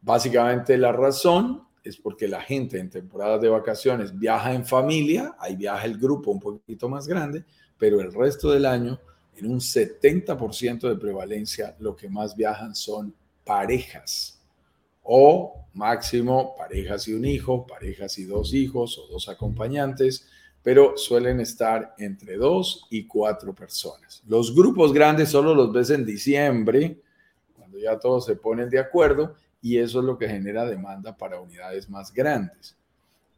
Básicamente 0.00 0.76
la 0.76 0.92
razón 0.92 1.66
es 1.82 1.96
porque 1.96 2.26
la 2.26 2.40
gente 2.40 2.78
en 2.78 2.90
temporadas 2.90 3.40
de 3.40 3.48
vacaciones 3.48 4.18
viaja 4.18 4.52
en 4.52 4.66
familia, 4.66 5.36
ahí 5.38 5.56
viaja 5.56 5.84
el 5.84 5.98
grupo 5.98 6.30
un 6.32 6.40
poquito 6.40 6.88
más 6.88 7.06
grande, 7.06 7.44
pero 7.78 8.00
el 8.00 8.12
resto 8.12 8.50
del 8.50 8.66
año, 8.66 8.98
en 9.36 9.50
un 9.50 9.60
70% 9.60 10.88
de 10.88 10.96
prevalencia, 10.96 11.76
lo 11.78 11.94
que 11.94 12.08
más 12.08 12.34
viajan 12.34 12.74
son 12.74 13.14
parejas 13.44 14.40
o 15.02 15.66
máximo 15.74 16.56
parejas 16.56 17.06
y 17.06 17.12
un 17.12 17.24
hijo, 17.24 17.66
parejas 17.66 18.18
y 18.18 18.24
dos 18.24 18.52
hijos 18.54 18.98
o 18.98 19.06
dos 19.06 19.28
acompañantes, 19.28 20.26
pero 20.62 20.96
suelen 20.96 21.38
estar 21.38 21.94
entre 21.98 22.36
dos 22.36 22.86
y 22.90 23.06
cuatro 23.06 23.54
personas. 23.54 24.22
Los 24.26 24.52
grupos 24.52 24.92
grandes 24.92 25.28
solo 25.28 25.54
los 25.54 25.72
ves 25.72 25.90
en 25.90 26.04
diciembre, 26.04 27.00
cuando 27.54 27.78
ya 27.78 27.98
todos 28.00 28.26
se 28.26 28.34
ponen 28.34 28.68
de 28.68 28.80
acuerdo, 28.80 29.36
y 29.60 29.78
eso 29.78 30.00
es 30.00 30.04
lo 30.04 30.18
que 30.18 30.28
genera 30.28 30.64
demanda 30.64 31.16
para 31.16 31.40
unidades 31.40 31.88
más 31.88 32.12
grandes. 32.12 32.76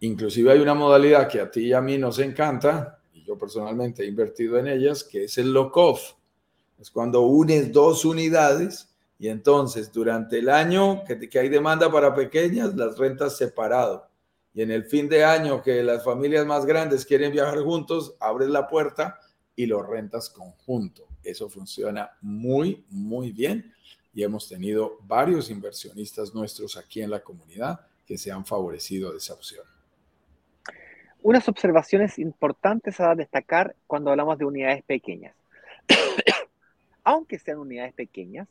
Inclusive 0.01 0.53
hay 0.53 0.61
una 0.61 0.75
modalidad 0.75 1.29
que 1.29 1.41
a 1.41 1.51
ti 1.51 1.67
y 1.67 1.73
a 1.73 1.81
mí 1.81 1.99
nos 1.99 2.19
encanta, 2.19 3.01
y 3.13 3.25
yo 3.25 3.37
personalmente 3.37 4.05
he 4.05 4.07
invertido 4.07 4.59
en 4.59 4.69
ellas, 4.69 5.03
que 5.03 5.25
es 5.25 5.39
el 5.39 5.53
lock-off. 5.53 6.13
Es 6.79 6.91
cuando 6.91 7.23
unes 7.23 7.73
dos 7.73 8.05
unidades 8.05 8.89
y 9.19 9.29
entonces, 9.29 9.93
durante 9.93 10.39
el 10.39 10.49
año 10.49 11.03
que, 11.05 11.29
que, 11.29 11.39
hay 11.41 11.49
demanda 11.49 11.91
para 11.91 12.15
pequeñas, 12.15 12.77
las 12.77 12.97
rentas 12.97 13.37
separado. 13.37 14.09
Y 14.55 14.63
en 14.63 14.71
el 14.71 14.85
fin 14.85 15.09
de 15.09 15.25
año 15.25 15.61
que 15.63 15.83
las 15.83 16.05
familias 16.05 16.47
más 16.47 16.65
grandes 16.65 17.05
quieren 17.05 17.33
viajar 17.33 17.59
juntos, 17.63 18.15
abres 18.21 18.49
la 18.49 18.69
puerta 18.69 19.19
y 19.57 19.67
lo 19.67 19.83
rentas 19.83 20.31
conjunto. 20.31 21.09
Eso 21.25 21.49
funciona 21.49 22.13
muy, 22.21 22.85
muy 22.91 23.33
bien. 23.33 23.73
Y 24.13 24.23
hemos 24.23 24.49
tenido 24.49 24.99
varios 25.03 25.51
inversionistas 25.51 26.35
nuestros 26.35 26.77
aquí 26.77 27.03
en 27.03 27.11
la 27.11 27.21
comunidad 27.21 27.81
que 28.07 28.19
se 28.19 28.33
han 28.33 28.45
favorecido 28.45 29.13
de 29.13 29.19
esa 29.19 29.35
opción. 29.35 29.65
Unas 31.21 31.49
observaciones 31.49 32.19
importantes 32.19 33.01
a 33.01 33.15
destacar 33.15 33.77
cuando 33.87 34.11
hablamos 34.11 34.39
de 34.39 34.45
unidades 34.45 34.83
pequeñas. 34.85 35.37
Aunque 37.05 37.39
sean 37.39 37.59
unidades 37.59 37.93
pequeñas, 37.93 38.49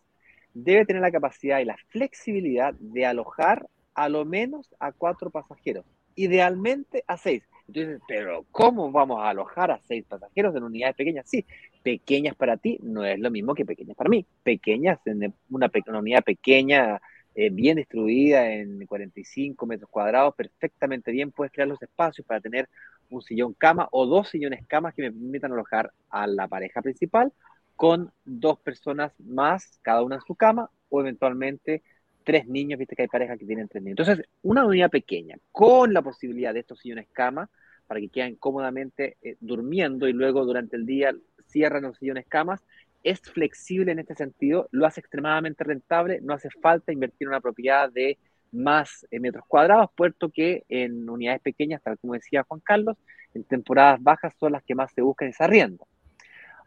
debe 0.54 0.86
tener 0.86 1.02
la 1.02 1.12
capacidad 1.12 1.60
y 1.60 1.66
la 1.66 1.78
flexibilidad 1.90 2.74
de 2.76 3.06
alojar 3.06 3.68
a 3.94 4.10
lo 4.10 4.26
menos 4.26 4.76
a 4.80 4.92
cuatro 4.92 5.30
pasajeros, 5.30 5.86
idealmente 6.16 7.04
a 7.08 7.18
seis. 7.18 7.44
Entonces, 7.68 8.02
pero 8.08 8.46
¿cómo 8.52 8.92
vamos 8.92 9.20
a 9.22 9.30
alojar 9.30 9.72
a 9.72 9.80
seis 9.88 10.06
pasajeros 10.06 10.56
en 10.56 10.64
unidades 10.64 10.96
pequeñas? 10.96 11.30
Sí, 11.30 11.46
pequeñas 11.84 12.36
para 12.36 12.58
ti 12.58 12.80
no 12.82 13.04
es 13.04 13.20
lo 13.20 13.30
mismo 13.30 13.54
que 13.54 13.66
pequeñas 13.66 13.98
para 13.98 14.10
mí. 14.10 14.26
Pequeñas 14.44 15.00
en 15.06 15.34
una, 15.50 15.70
unidad 16.00 16.24
pequeña, 16.24 17.02
eh, 17.36 17.50
bien 17.50 17.78
distribuida 17.78 18.50
en 18.54 18.86
45 18.86 19.66
metros 19.66 19.90
cuadrados, 19.90 20.34
perfectamente 20.36 21.12
bien 21.12 21.32
puedes 21.32 21.52
crear 21.52 21.68
los 21.68 21.82
espacios 21.82 22.26
para 22.26 22.40
tener 22.40 22.70
un 23.10 23.22
sillón 23.22 23.54
cama 23.54 23.88
o 23.92 24.06
dos 24.06 24.30
sillones 24.30 24.66
camas 24.68 24.94
que 24.94 25.04
me 25.04 25.12
permitan 25.12 25.52
alojar 25.52 25.92
a 26.10 26.26
la 26.28 26.48
pareja 26.48 26.82
principal 26.82 27.34
con 27.76 28.12
dos 28.26 28.60
personas 28.60 29.14
más, 29.20 29.80
cada 29.84 30.02
una 30.04 30.16
en 30.16 30.22
su 30.22 30.36
cama, 30.36 30.72
o 30.90 31.02
eventualmente 31.02 31.84
tres 32.28 32.46
niños, 32.46 32.78
viste 32.78 32.94
que 32.94 33.04
hay 33.04 33.08
parejas 33.08 33.40
que 33.40 33.46
tienen 33.46 33.70
tres 33.70 33.82
niños. 33.82 34.00
Entonces, 34.00 34.28
una 34.42 34.66
unidad 34.66 34.90
pequeña, 34.90 35.38
con 35.54 35.94
la 35.94 36.02
posibilidad 36.02 36.54
de 36.54 36.60
estos 36.60 36.82
sillones 36.82 37.08
cama, 37.14 37.50
para 37.88 38.02
que 38.02 38.10
queden 38.10 38.36
cómodamente 38.36 39.16
eh, 39.22 39.38
durmiendo 39.40 40.10
y 40.10 40.12
luego 40.12 40.44
durante 40.44 40.76
el 40.76 40.86
día 40.86 41.16
cierran 41.46 41.84
los 41.84 41.98
sillones 41.98 42.26
camas, 42.28 42.62
es 43.02 43.22
flexible 43.22 43.94
en 43.94 44.00
este 44.00 44.14
sentido, 44.14 44.68
lo 44.72 44.86
hace 44.86 45.00
extremadamente 45.00 45.64
rentable, 45.64 46.20
no 46.22 46.34
hace 46.34 46.50
falta 46.50 46.92
invertir 46.92 47.28
en 47.28 47.30
una 47.30 47.40
propiedad 47.40 47.90
de 47.90 48.18
más 48.52 49.08
eh, 49.10 49.22
metros 49.22 49.46
cuadrados, 49.48 49.90
puesto 49.96 50.30
que 50.30 50.66
en 50.68 51.10
unidades 51.10 51.40
pequeñas, 51.40 51.82
tal 51.82 51.98
como 51.98 52.12
decía 52.12 52.44
Juan 52.44 52.60
Carlos, 52.60 52.98
en 53.36 53.46
temporadas 53.46 54.04
bajas 54.04 54.34
son 54.38 54.52
las 54.52 54.64
que 54.64 54.76
más 54.76 54.92
se 54.92 55.02
buscan 55.02 55.30
esa 55.30 55.48
rienda. 55.48 55.86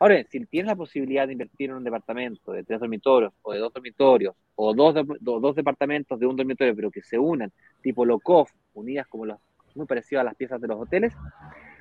Ahora 0.00 0.24
si 0.30 0.46
tienes 0.46 0.66
la 0.66 0.76
posibilidad 0.76 1.26
de 1.26 1.34
invertir 1.34 1.68
en 1.68 1.76
un 1.76 1.84
departamento 1.84 2.52
de 2.52 2.64
tres 2.64 2.80
dormitorios 2.80 3.34
o 3.42 3.52
de 3.52 3.58
dos 3.58 3.70
dormitorios 3.70 4.34
o 4.54 4.72
dos, 4.74 4.94
dos 5.20 5.54
departamentos 5.54 6.18
de 6.18 6.26
un 6.26 6.36
dormitorio, 6.36 6.74
pero 6.74 6.90
que 6.90 7.02
se 7.02 7.18
unan, 7.18 7.52
tipo 7.82 8.06
low-cost, 8.06 8.54
unidas 8.72 9.06
como 9.08 9.26
los, 9.26 9.38
muy 9.74 9.84
parecido 9.84 10.22
a 10.22 10.24
las 10.24 10.34
piezas 10.36 10.58
de 10.58 10.68
los 10.68 10.80
hoteles, 10.80 11.12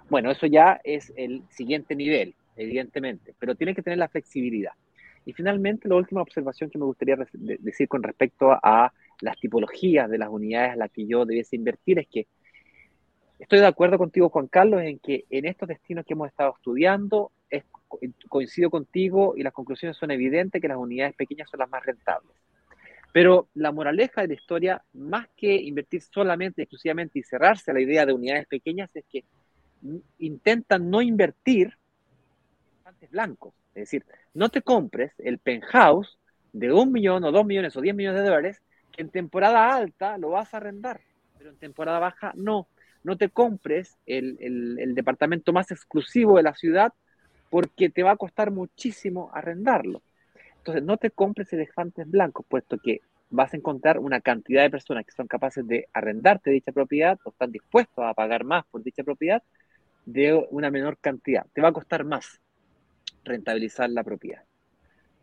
bueno, 0.10 0.32
eso 0.32 0.48
ya 0.48 0.82
es 0.84 1.14
el 1.16 1.44
siguiente 1.50 1.96
nivel, 1.96 2.36
evidentemente, 2.58 3.36
pero 3.40 3.56
tiene 3.56 3.74
que 3.74 3.84
tener 3.84 3.98
la 3.98 4.10
flexibilidad. 4.10 4.74
Y 5.26 5.32
finalmente, 5.32 5.88
la 5.88 5.96
última 5.96 6.22
observación 6.22 6.70
que 6.70 6.78
me 6.78 6.86
gustaría 6.86 7.16
decir 7.32 7.88
con 7.88 8.04
respecto 8.04 8.52
a 8.52 8.92
las 9.22 9.40
tipologías 9.40 10.10
de 10.10 10.18
las 10.18 10.28
unidades 10.28 10.74
a 10.74 10.76
las 10.76 10.92
que 10.92 11.08
yo 11.08 11.24
debiese 11.24 11.56
invertir 11.56 12.00
es 12.00 12.08
que 12.08 12.28
estoy 13.38 13.60
de 13.60 13.68
acuerdo 13.68 13.98
contigo, 13.98 14.30
Juan 14.30 14.48
Carlos, 14.48 14.82
en 14.82 15.00
que 15.00 15.24
en 15.30 15.46
estos 15.46 15.70
destinos 15.70 16.06
que 16.06 16.14
hemos 16.14 16.28
estado 16.28 16.54
estudiando, 16.58 17.32
coincido 18.28 18.70
contigo 18.70 19.34
y 19.36 19.44
las 19.44 19.54
conclusiones 19.54 19.98
son 19.98 20.12
evidentes 20.12 20.62
que 20.62 20.68
las 20.68 20.78
unidades 20.78 21.16
pequeñas 21.16 21.50
son 21.50 21.60
las 21.60 21.70
más 21.70 21.86
rentables. 21.86 22.36
Pero 23.12 23.48
la 23.56 23.72
moraleja 23.72 24.22
de 24.22 24.28
la 24.30 24.34
historia, 24.36 24.84
más 24.94 25.28
que 25.36 25.56
invertir 25.56 26.02
solamente, 26.02 26.62
exclusivamente 26.62 27.20
y 27.20 27.24
cerrarse 27.24 27.72
a 27.72 27.74
la 27.74 27.82
idea 27.82 28.06
de 28.06 28.14
unidades 28.14 28.48
pequeñas, 28.48 28.96
es 28.96 29.06
que 29.06 29.24
intentan 30.20 30.90
no 30.90 31.02
invertir 31.02 31.78
en 33.02 33.10
blancos. 33.10 33.54
Es 33.74 33.84
decir, 33.84 34.06
no 34.34 34.50
te 34.50 34.62
compres 34.62 35.14
el 35.20 35.40
penthouse 35.40 36.18
de 36.54 36.72
un 36.72 36.92
millón 36.92 37.24
o 37.24 37.32
dos 37.32 37.46
millones 37.46 37.76
o 37.78 37.82
diez 37.82 37.96
millones 37.96 38.22
de 38.22 38.28
dólares 38.30 38.62
que 38.92 39.02
en 39.02 39.10
temporada 39.10 39.76
alta 39.76 40.18
lo 40.18 40.32
vas 40.32 40.54
a 40.54 40.58
arrendar, 40.58 41.02
pero 41.38 41.50
en 41.50 41.58
temporada 41.58 42.00
baja 42.00 42.34
no. 42.36 42.68
No 43.04 43.18
te 43.18 43.30
compres 43.30 43.98
el, 44.06 44.38
el 44.42 44.94
departamento 44.94 45.54
más 45.54 45.72
exclusivo 45.72 46.36
de 46.36 46.44
la 46.44 46.54
ciudad 46.54 46.94
porque 47.50 47.90
te 47.90 48.04
va 48.04 48.12
a 48.12 48.18
costar 48.18 48.52
muchísimo 48.52 49.32
arrendarlo. 49.34 50.02
Entonces, 50.58 50.84
no 50.84 50.98
te 50.98 51.12
compres 51.12 51.52
elefantes 51.54 52.10
blancos, 52.10 52.46
puesto 52.48 52.78
que 52.78 53.02
vas 53.30 53.54
a 53.54 53.58
encontrar 53.58 54.00
una 54.00 54.22
cantidad 54.22 54.64
de 54.64 54.70
personas 54.70 55.06
que 55.06 55.12
son 55.12 55.28
capaces 55.28 55.66
de 55.68 55.88
arrendarte 55.94 56.52
dicha 56.52 56.72
propiedad 56.72 57.20
o 57.24 57.30
están 57.30 57.52
dispuestos 57.52 58.04
a 58.04 58.14
pagar 58.14 58.44
más 58.44 58.66
por 58.66 58.84
dicha 58.84 59.04
propiedad 59.04 59.44
de 60.06 60.34
una 60.52 60.72
menor 60.72 60.98
cantidad. 60.98 61.46
Te 61.54 61.62
va 61.62 61.70
a 61.70 61.74
costar 61.74 62.04
más 62.04 62.40
rentabilizar 63.24 63.90
la 63.90 64.04
propiedad. 64.04 64.44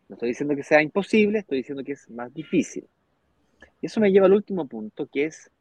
No 0.07 0.15
estoy 0.15 0.29
diciendo 0.29 0.55
que 0.55 0.63
sea 0.63 0.81
imposible, 0.81 1.39
estoy 1.39 1.57
diciendo 1.57 1.83
que 1.83 1.93
es 1.93 2.09
más 2.09 2.33
difícil. 2.33 2.87
Y 3.81 3.87
eso 3.87 3.99
me 3.99 4.11
lleva 4.11 4.27
al 4.27 4.33
último 4.33 4.67
punto, 4.67 5.07
que 5.07 5.25
es 5.25 5.51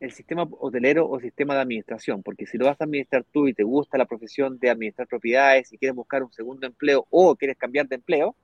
el 0.00 0.12
sistema 0.12 0.46
hotelero 0.60 1.08
o 1.08 1.18
sistema 1.20 1.54
de 1.54 1.60
administración, 1.60 2.22
porque 2.22 2.46
si 2.46 2.56
lo 2.56 2.66
vas 2.66 2.80
a 2.80 2.84
administrar 2.84 3.24
tú 3.32 3.48
y 3.48 3.54
te 3.54 3.64
gusta 3.64 3.98
la 3.98 4.06
profesión 4.06 4.58
de 4.58 4.70
administrar 4.70 5.08
propiedades 5.08 5.72
y 5.72 5.78
quieres 5.78 5.96
buscar 5.96 6.22
un 6.22 6.32
segundo 6.32 6.66
empleo 6.66 7.06
o 7.10 7.34
quieres 7.34 7.56
cambiar 7.56 7.88
de 7.88 7.96
empleo, 7.96 8.36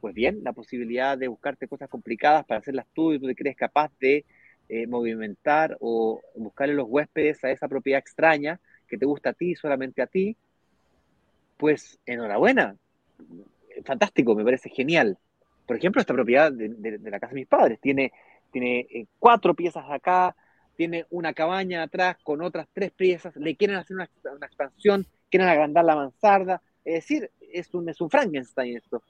pues 0.00 0.14
bien, 0.14 0.40
la 0.42 0.52
posibilidad 0.52 1.16
de 1.18 1.28
buscarte 1.28 1.68
cosas 1.68 1.88
complicadas 1.88 2.44
para 2.44 2.60
hacerlas 2.60 2.86
tú 2.92 3.12
y 3.12 3.18
tú 3.18 3.26
te 3.26 3.34
crees 3.34 3.56
capaz 3.56 3.90
de 4.00 4.24
eh, 4.68 4.86
movimentar 4.86 5.76
o 5.80 6.20
buscarle 6.34 6.74
los 6.74 6.86
huéspedes 6.88 7.42
a 7.44 7.50
esa 7.50 7.68
propiedad 7.68 8.00
extraña 8.00 8.60
que 8.88 8.98
te 8.98 9.06
gusta 9.06 9.30
a 9.30 9.32
ti, 9.32 9.54
solamente 9.54 10.02
a 10.02 10.06
ti, 10.06 10.36
pues 11.56 11.98
enhorabuena, 12.06 12.76
fantástico, 13.84 14.34
me 14.34 14.44
parece 14.44 14.68
genial. 14.68 15.18
Por 15.66 15.76
ejemplo, 15.76 16.00
esta 16.00 16.14
propiedad 16.14 16.52
de, 16.52 16.98
la 17.02 17.20
casa 17.20 17.34
de 17.34 17.40
mis 17.40 17.48
padres 17.48 17.80
tiene, 17.80 18.12
tiene 18.50 18.80
eh, 18.90 19.06
cuatro 19.18 19.54
piezas 19.54 19.84
acá, 19.88 20.34
tiene 20.82 21.06
una 21.10 21.32
cabaña 21.32 21.84
atrás 21.84 22.16
con 22.24 22.42
otras 22.42 22.66
tres 22.72 22.90
piezas, 22.90 23.36
le 23.36 23.54
quieren 23.54 23.76
hacer 23.76 23.94
una, 23.94 24.08
expansión, 24.44 25.06
quieren 25.30 25.48
agrandar 25.48 25.84
la 25.84 25.94
mansarda, 25.94 26.60
es 26.84 26.94
decir, 26.94 27.30
es 27.52 27.72
un, 27.72 27.88
es 27.88 28.00
un 28.00 28.10
Frankenstein 28.10 28.78
esto. 28.78 29.00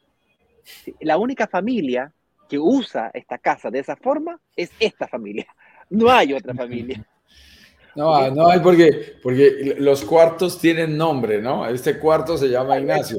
La 1.01 1.16
única 1.16 1.47
familia 1.47 2.12
que 2.47 2.59
usa 2.59 3.11
esta 3.14 3.39
casa 3.39 3.70
de 3.70 3.79
esa 3.79 3.97
forma 3.97 4.39
es 4.55 4.70
esta 4.79 5.09
familia, 5.09 5.47
no 5.89 6.11
hay 6.11 6.35
otra 6.35 6.55
familia. 6.55 7.03
No, 7.95 8.31
no 8.31 8.49
hay 8.49 8.59
porque, 8.61 9.18
porque 9.23 9.77
los 9.79 10.03
cuartos 10.03 10.59
tienen 10.59 10.97
nombre, 10.97 11.43
¿no? 11.43 11.68
Este 11.68 11.99
cuarto 11.99 12.39
se 12.39 12.49
llama 12.49 12.79
Ignacio. 12.79 13.18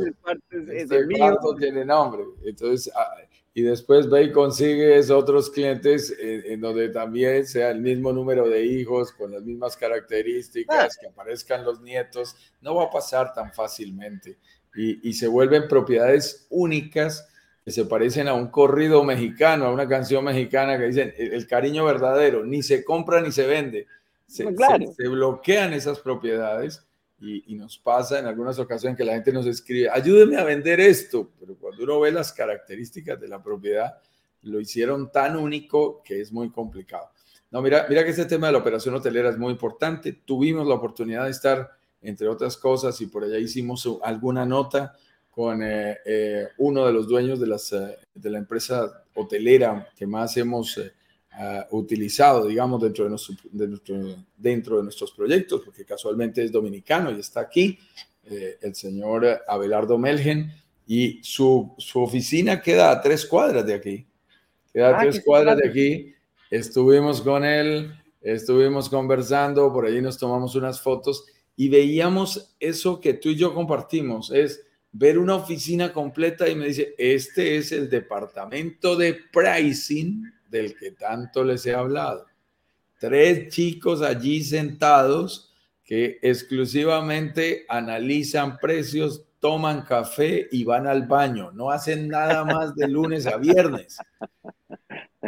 Este 0.67 1.05
cuarto 1.15 1.53
tiene 1.53 1.85
nombre. 1.85 2.23
Entonces, 2.43 2.91
ah, 2.95 3.13
y 3.55 3.61
después 3.61 4.09
ve 4.09 4.23
y 4.23 4.31
consigues 4.31 5.11
otros 5.11 5.51
clientes 5.51 6.13
en, 6.19 6.59
donde 6.59 6.89
también 6.89 7.45
sea 7.45 7.69
el 7.69 7.81
mismo 7.81 8.11
número 8.11 8.49
de 8.49 8.65
hijos, 8.65 9.11
con 9.11 9.31
las 9.31 9.43
mismas 9.43 9.77
características, 9.77 10.97
que 10.97 11.07
aparezcan 11.07 11.63
los 11.63 11.79
nietos, 11.81 12.35
no 12.61 12.75
va 12.75 12.85
a 12.85 12.89
pasar 12.89 13.31
tan 13.33 13.53
fácilmente. 13.53 14.39
Y, 14.75 15.07
y, 15.07 15.13
se 15.13 15.27
vuelven 15.27 15.67
propiedades 15.67 16.47
únicas 16.49 17.29
que 17.63 17.69
se 17.69 17.85
parecen 17.85 18.27
a 18.27 18.33
un 18.33 18.47
corrido 18.47 19.03
mexicano, 19.03 19.65
a 19.65 19.71
una 19.71 19.87
canción 19.87 20.25
mexicana 20.25 20.79
que 20.79 20.85
dicen 20.85 21.13
el, 21.15 21.45
cariño 21.45 21.85
verdadero, 21.85 22.43
ni 22.43 22.63
se 22.63 22.83
compra 22.83 23.21
ni 23.21 23.31
se 23.31 23.45
vende. 23.45 23.85
Se, 24.25 24.45
se 24.45 25.07
bloquean 25.07 25.73
esas 25.73 25.99
propiedades 25.99 26.83
y, 27.23 27.55
nos 27.55 27.77
pasa 27.77 28.19
en 28.19 28.25
algunas 28.25 28.59
ocasiones 28.59 28.97
que 28.97 29.05
la 29.05 29.13
gente 29.13 29.31
nos 29.31 29.45
escribe, 29.45 29.89
ayúdeme 29.89 30.37
a 30.37 30.43
vender 30.43 30.79
esto, 30.81 31.31
pero 31.39 31.55
cuando 31.55 31.83
uno 31.83 31.99
ve 32.01 32.11
las 32.11 32.33
características 32.33 33.19
de 33.19 33.27
la 33.29 33.41
propiedad, 33.41 33.97
lo 34.41 34.59
hicieron 34.59 35.11
tan 35.11 35.37
único 35.37 36.03
que 36.03 36.19
es 36.19 36.31
muy 36.31 36.49
complicado. 36.49 37.09
No, 37.49 37.61
mira, 37.61 37.85
mira 37.87 38.03
que 38.03 38.09
este 38.09 38.25
tema 38.25 38.47
de 38.47 38.53
la 38.53 38.59
operación 38.59 38.95
hotelera 38.95 39.29
es 39.29 39.37
muy 39.37 39.51
importante. 39.51 40.11
Tuvimos 40.25 40.67
la 40.67 40.73
oportunidad 40.73 41.25
de 41.25 41.31
estar, 41.31 41.69
entre 42.01 42.27
otras 42.27 42.57
cosas, 42.57 42.99
y 42.99 43.05
por 43.05 43.23
allá 43.23 43.37
hicimos 43.37 43.87
alguna 44.03 44.45
nota 44.45 44.93
con 45.31 45.63
eh, 45.63 45.97
eh, 46.05 46.47
uno 46.57 46.85
de 46.85 46.93
los 46.93 47.07
dueños 47.07 47.39
de, 47.39 47.47
las, 47.47 47.71
eh, 47.71 47.97
de 48.13 48.29
la 48.29 48.39
empresa 48.39 49.03
hotelera 49.15 49.87
que 49.95 50.05
más 50.05 50.35
hemos 50.37 50.79
utilizado, 51.71 52.47
digamos, 52.47 52.81
dentro 52.81 53.05
de, 53.05 53.09
nuestro, 53.09 53.95
dentro 54.37 54.77
de 54.77 54.83
nuestros 54.83 55.11
proyectos, 55.11 55.61
porque 55.65 55.83
casualmente 55.83 56.43
es 56.43 56.51
dominicano 56.51 57.11
y 57.11 57.19
está 57.19 57.41
aquí, 57.41 57.79
eh, 58.25 58.57
el 58.61 58.75
señor 58.75 59.41
Abelardo 59.47 59.97
Melgen, 59.97 60.51
y 60.85 61.23
su, 61.23 61.73
su, 61.77 62.01
oficina 62.01 62.61
queda 62.61 62.91
a 62.91 63.01
tres 63.01 63.25
cuadras 63.25 63.65
de 63.65 63.73
aquí. 63.73 64.05
Queda 64.71 64.89
a 64.89 64.99
ah, 64.99 65.01
tres 65.01 65.23
cuadras 65.23 65.57
de 65.57 65.69
aquí. 65.69 66.13
Estuvimos 66.51 67.21
con 67.21 67.43
él, 67.43 67.91
estuvimos 68.21 68.89
conversando, 68.89 69.71
por 69.71 69.85
ahí 69.85 70.01
nos 70.01 70.17
tomamos 70.17 70.55
unas 70.55 70.81
fotos 70.81 71.25
y 71.55 71.69
veíamos 71.69 72.55
eso 72.59 72.99
que 72.99 73.13
tú 73.13 73.29
y 73.29 73.35
yo 73.35 73.53
compartimos, 73.53 74.31
es 74.31 74.63
ver 74.91 75.17
una 75.17 75.35
oficina 75.35 75.91
completa 75.91 76.47
y 76.47 76.55
me 76.55 76.67
dice, 76.67 76.93
este 76.97 77.57
es 77.57 77.71
el 77.71 77.89
departamento 77.89 78.95
de 78.95 79.17
pricing 79.31 80.23
del 80.53 80.77
que 80.77 80.91
tanto 80.91 81.43
les 81.43 81.65
he 81.65 81.73
hablado. 81.73 82.27
Tres 82.99 83.53
chicos 83.53 84.01
allí 84.01 84.43
sentados 84.43 85.51
que 85.83 86.19
exclusivamente 86.21 87.65
analizan 87.67 88.57
precios, 88.59 89.25
toman 89.41 89.81
café 89.81 90.47
y 90.51 90.63
van 90.63 90.87
al 90.87 91.05
baño. 91.07 91.51
No 91.51 91.71
hacen 91.71 92.07
nada 92.07 92.45
más 92.45 92.75
de 92.75 92.87
lunes 92.87 93.27
a 93.27 93.35
viernes. 93.35 93.97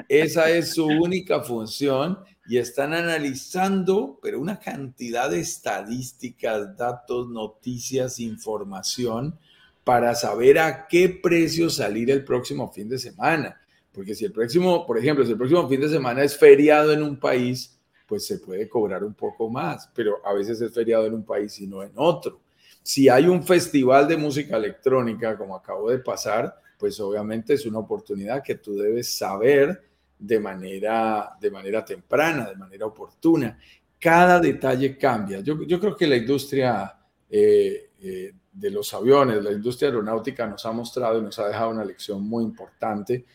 Esa 0.07 0.49
es 0.49 0.73
su 0.73 0.85
única 0.85 1.41
función 1.41 2.19
y 2.47 2.57
están 2.57 2.93
analizando, 2.93 4.19
pero 4.21 4.39
una 4.39 4.59
cantidad 4.59 5.29
de 5.29 5.39
estadísticas, 5.39 6.77
datos, 6.77 7.27
noticias, 7.29 8.19
información 8.19 9.37
para 9.83 10.15
saber 10.15 10.59
a 10.59 10.87
qué 10.87 11.09
precio 11.09 11.69
salir 11.69 12.09
el 12.11 12.23
próximo 12.23 12.71
fin 12.71 12.87
de 12.87 12.99
semana. 12.99 13.59
Porque 13.95 14.13
si 14.13 14.25
el 14.25 14.33
próximo, 14.33 14.85
por 14.85 14.97
ejemplo, 14.97 15.23
si 15.23 15.31
el 15.31 15.37
próximo 15.37 15.67
fin 15.69 15.79
de 15.79 15.89
semana 15.89 16.21
es 16.21 16.37
feriado 16.37 16.91
en 16.91 17.01
un 17.01 17.17
país, 17.17 17.79
pues 18.05 18.27
se 18.27 18.39
puede 18.39 18.67
cobrar 18.67 19.03
un 19.03 19.13
poco 19.13 19.49
más, 19.49 19.89
pero 19.95 20.17
a 20.25 20.33
veces 20.33 20.59
es 20.61 20.73
feriado 20.73 21.05
en 21.05 21.13
un 21.13 21.23
país 21.23 21.59
y 21.61 21.67
no 21.67 21.81
en 21.81 21.91
otro. 21.95 22.41
Si 22.83 23.09
hay 23.09 23.27
un 23.27 23.43
festival 23.43 24.07
de 24.07 24.17
música 24.17 24.57
electrónica, 24.57 25.37
como 25.37 25.55
acabo 25.55 25.89
de 25.89 25.99
pasar, 25.99 26.53
pues 26.77 26.99
obviamente 26.99 27.53
es 27.53 27.65
una 27.65 27.79
oportunidad 27.79 28.43
que 28.43 28.55
tú 28.55 28.75
debes 28.75 29.17
saber 29.17 29.81
de 30.19 30.39
manera, 30.39 31.31
de 31.39 31.49
manera 31.49 31.83
temprana, 31.83 32.49
de 32.49 32.55
manera 32.55 32.85
oportuna. 32.85 33.57
Cada 33.97 34.39
detalle 34.39 34.97
cambia. 34.97 35.39
Yo, 35.39 35.63
yo 35.63 35.79
creo 35.79 35.95
que 35.95 36.05
la 36.05 36.17
industria 36.17 36.95
eh, 37.29 37.91
eh, 38.01 38.33
de 38.51 38.69
los 38.69 38.93
aviones, 38.93 39.43
la 39.43 39.51
industria 39.51 39.89
aeronáutica 39.89 40.45
nos 40.45 40.65
ha 40.65 40.71
mostrado 40.71 41.19
y 41.19 41.23
nos 41.23 41.39
ha 41.39 41.47
dejado 41.47 41.71
una 41.71 41.83
lección 41.83 42.23
muy 42.27 42.43
importante 42.43 43.25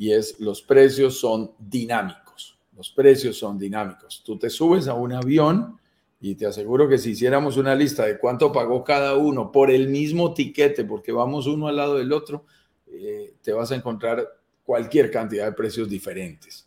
y 0.00 0.12
es 0.12 0.40
los 0.40 0.62
precios 0.62 1.20
son 1.20 1.52
dinámicos. 1.58 2.58
Los 2.74 2.88
precios 2.88 3.36
son 3.36 3.58
dinámicos. 3.58 4.22
Tú 4.24 4.38
te 4.38 4.48
subes 4.48 4.88
a 4.88 4.94
un 4.94 5.12
avión 5.12 5.78
y 6.22 6.36
te 6.36 6.46
aseguro 6.46 6.88
que 6.88 6.96
si 6.96 7.10
hiciéramos 7.10 7.58
una 7.58 7.74
lista 7.74 8.06
de 8.06 8.18
cuánto 8.18 8.50
pagó 8.50 8.82
cada 8.82 9.14
uno 9.16 9.52
por 9.52 9.70
el 9.70 9.90
mismo 9.90 10.32
tiquete, 10.32 10.86
porque 10.86 11.12
vamos 11.12 11.46
uno 11.46 11.68
al 11.68 11.76
lado 11.76 11.98
del 11.98 12.14
otro, 12.14 12.46
eh, 12.86 13.34
te 13.42 13.52
vas 13.52 13.72
a 13.72 13.76
encontrar 13.76 14.26
cualquier 14.64 15.10
cantidad 15.10 15.44
de 15.44 15.52
precios 15.52 15.86
diferentes. 15.86 16.66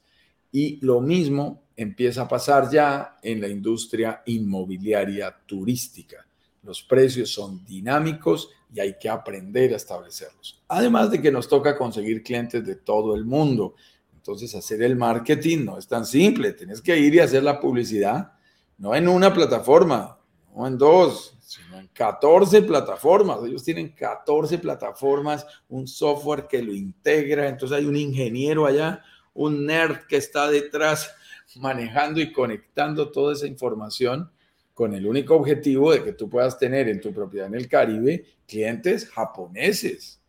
Y 0.52 0.78
lo 0.86 1.02
mismo 1.02 1.64
empieza 1.76 2.22
a 2.22 2.28
pasar 2.28 2.70
ya 2.70 3.18
en 3.24 3.42
la 3.42 3.48
industria 3.48 4.22
inmobiliaria 4.28 5.36
turística. 5.48 6.24
Los 6.62 6.84
precios 6.84 7.32
son 7.32 7.66
dinámicos 7.66 8.52
y 8.74 8.80
hay 8.80 8.97
que 8.97 9.07
aprender 9.07 9.71
a 9.74 9.78
establecerlos. 9.78 10.61
Además 10.67 11.11
de 11.11 11.21
que 11.21 11.32
nos 11.32 11.47
toca 11.47 11.78
conseguir 11.78 12.24
clientes 12.24 12.65
de 12.65 12.76
todo 12.76 13.15
el 13.15 13.24
mundo. 13.24 13.76
Entonces, 14.15 14.55
hacer 14.55 14.82
el 14.82 14.95
marketing 14.95 15.65
no 15.65 15.78
es 15.78 15.88
tan 15.88 16.05
simple. 16.05 16.53
Tienes 16.53 16.82
que 16.82 16.97
ir 16.97 17.13
y 17.13 17.19
hacer 17.19 17.43
la 17.43 17.59
publicidad, 17.59 18.34
no 18.80 18.95
en 18.95 19.07
una 19.07 19.32
plataforma, 19.32 20.17
no 20.55 20.65
en 20.65 20.78
dos, 20.78 21.38
sino 21.41 21.78
en 21.78 21.88
14 21.89 22.63
plataformas. 22.63 23.43
Ellos 23.43 23.63
tienen 23.63 23.89
14 23.89 24.57
plataformas, 24.57 25.45
un 25.69 25.88
software 25.88 26.47
que 26.47 26.63
lo 26.63 26.74
integra. 26.74 27.47
Entonces, 27.47 27.78
hay 27.78 27.86
un 27.86 27.95
ingeniero 27.95 28.65
allá, 28.65 29.03
un 29.36 29.67
nerd 29.67 30.07
que 30.07 30.17
está 30.17 30.49
detrás 30.49 31.13
manejando 31.57 32.19
y 32.19 32.32
conectando 32.32 33.11
toda 33.11 33.34
esa 33.34 33.45
información 33.45 34.32
con 34.74 34.93
el 34.93 35.05
único 35.05 35.36
objetivo 35.36 35.91
de 35.91 36.03
que 36.03 36.13
tú 36.13 36.30
puedas 36.30 36.57
tener 36.57 36.88
en 36.89 36.99
tu 36.99 37.13
propiedad 37.13 37.47
en 37.47 37.55
el 37.55 37.67
Caribe 37.67 38.26
clientes 38.47 39.07
japoneses, 39.09 40.19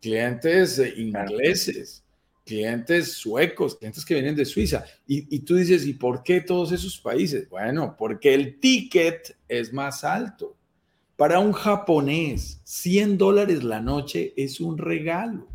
clientes 0.00 0.78
eh, 0.78 0.94
ingleses, 0.96 2.04
clientes 2.44 3.12
suecos, 3.12 3.76
clientes 3.76 4.04
que 4.04 4.14
vienen 4.14 4.36
de 4.36 4.44
Suiza. 4.44 4.84
Y, 5.06 5.34
y, 5.34 5.40
tú 5.40 5.56
dices, 5.56 5.86
¿y 5.86 5.94
por 5.94 6.22
qué 6.22 6.40
todos 6.40 6.72
esos 6.72 6.98
países? 6.98 7.48
Bueno, 7.48 7.94
porque 7.98 8.32
el 8.34 8.58
ticket 8.60 9.36
es 9.48 9.72
más 9.72 10.04
alto. 10.04 10.56
Para 11.16 11.40
un 11.40 11.52
japonés, 11.52 12.60
100 12.62 13.18
dólares 13.18 13.64
la 13.64 13.80
noche 13.80 14.32
es 14.36 14.60
un 14.60 14.78
regalo. 14.78 15.48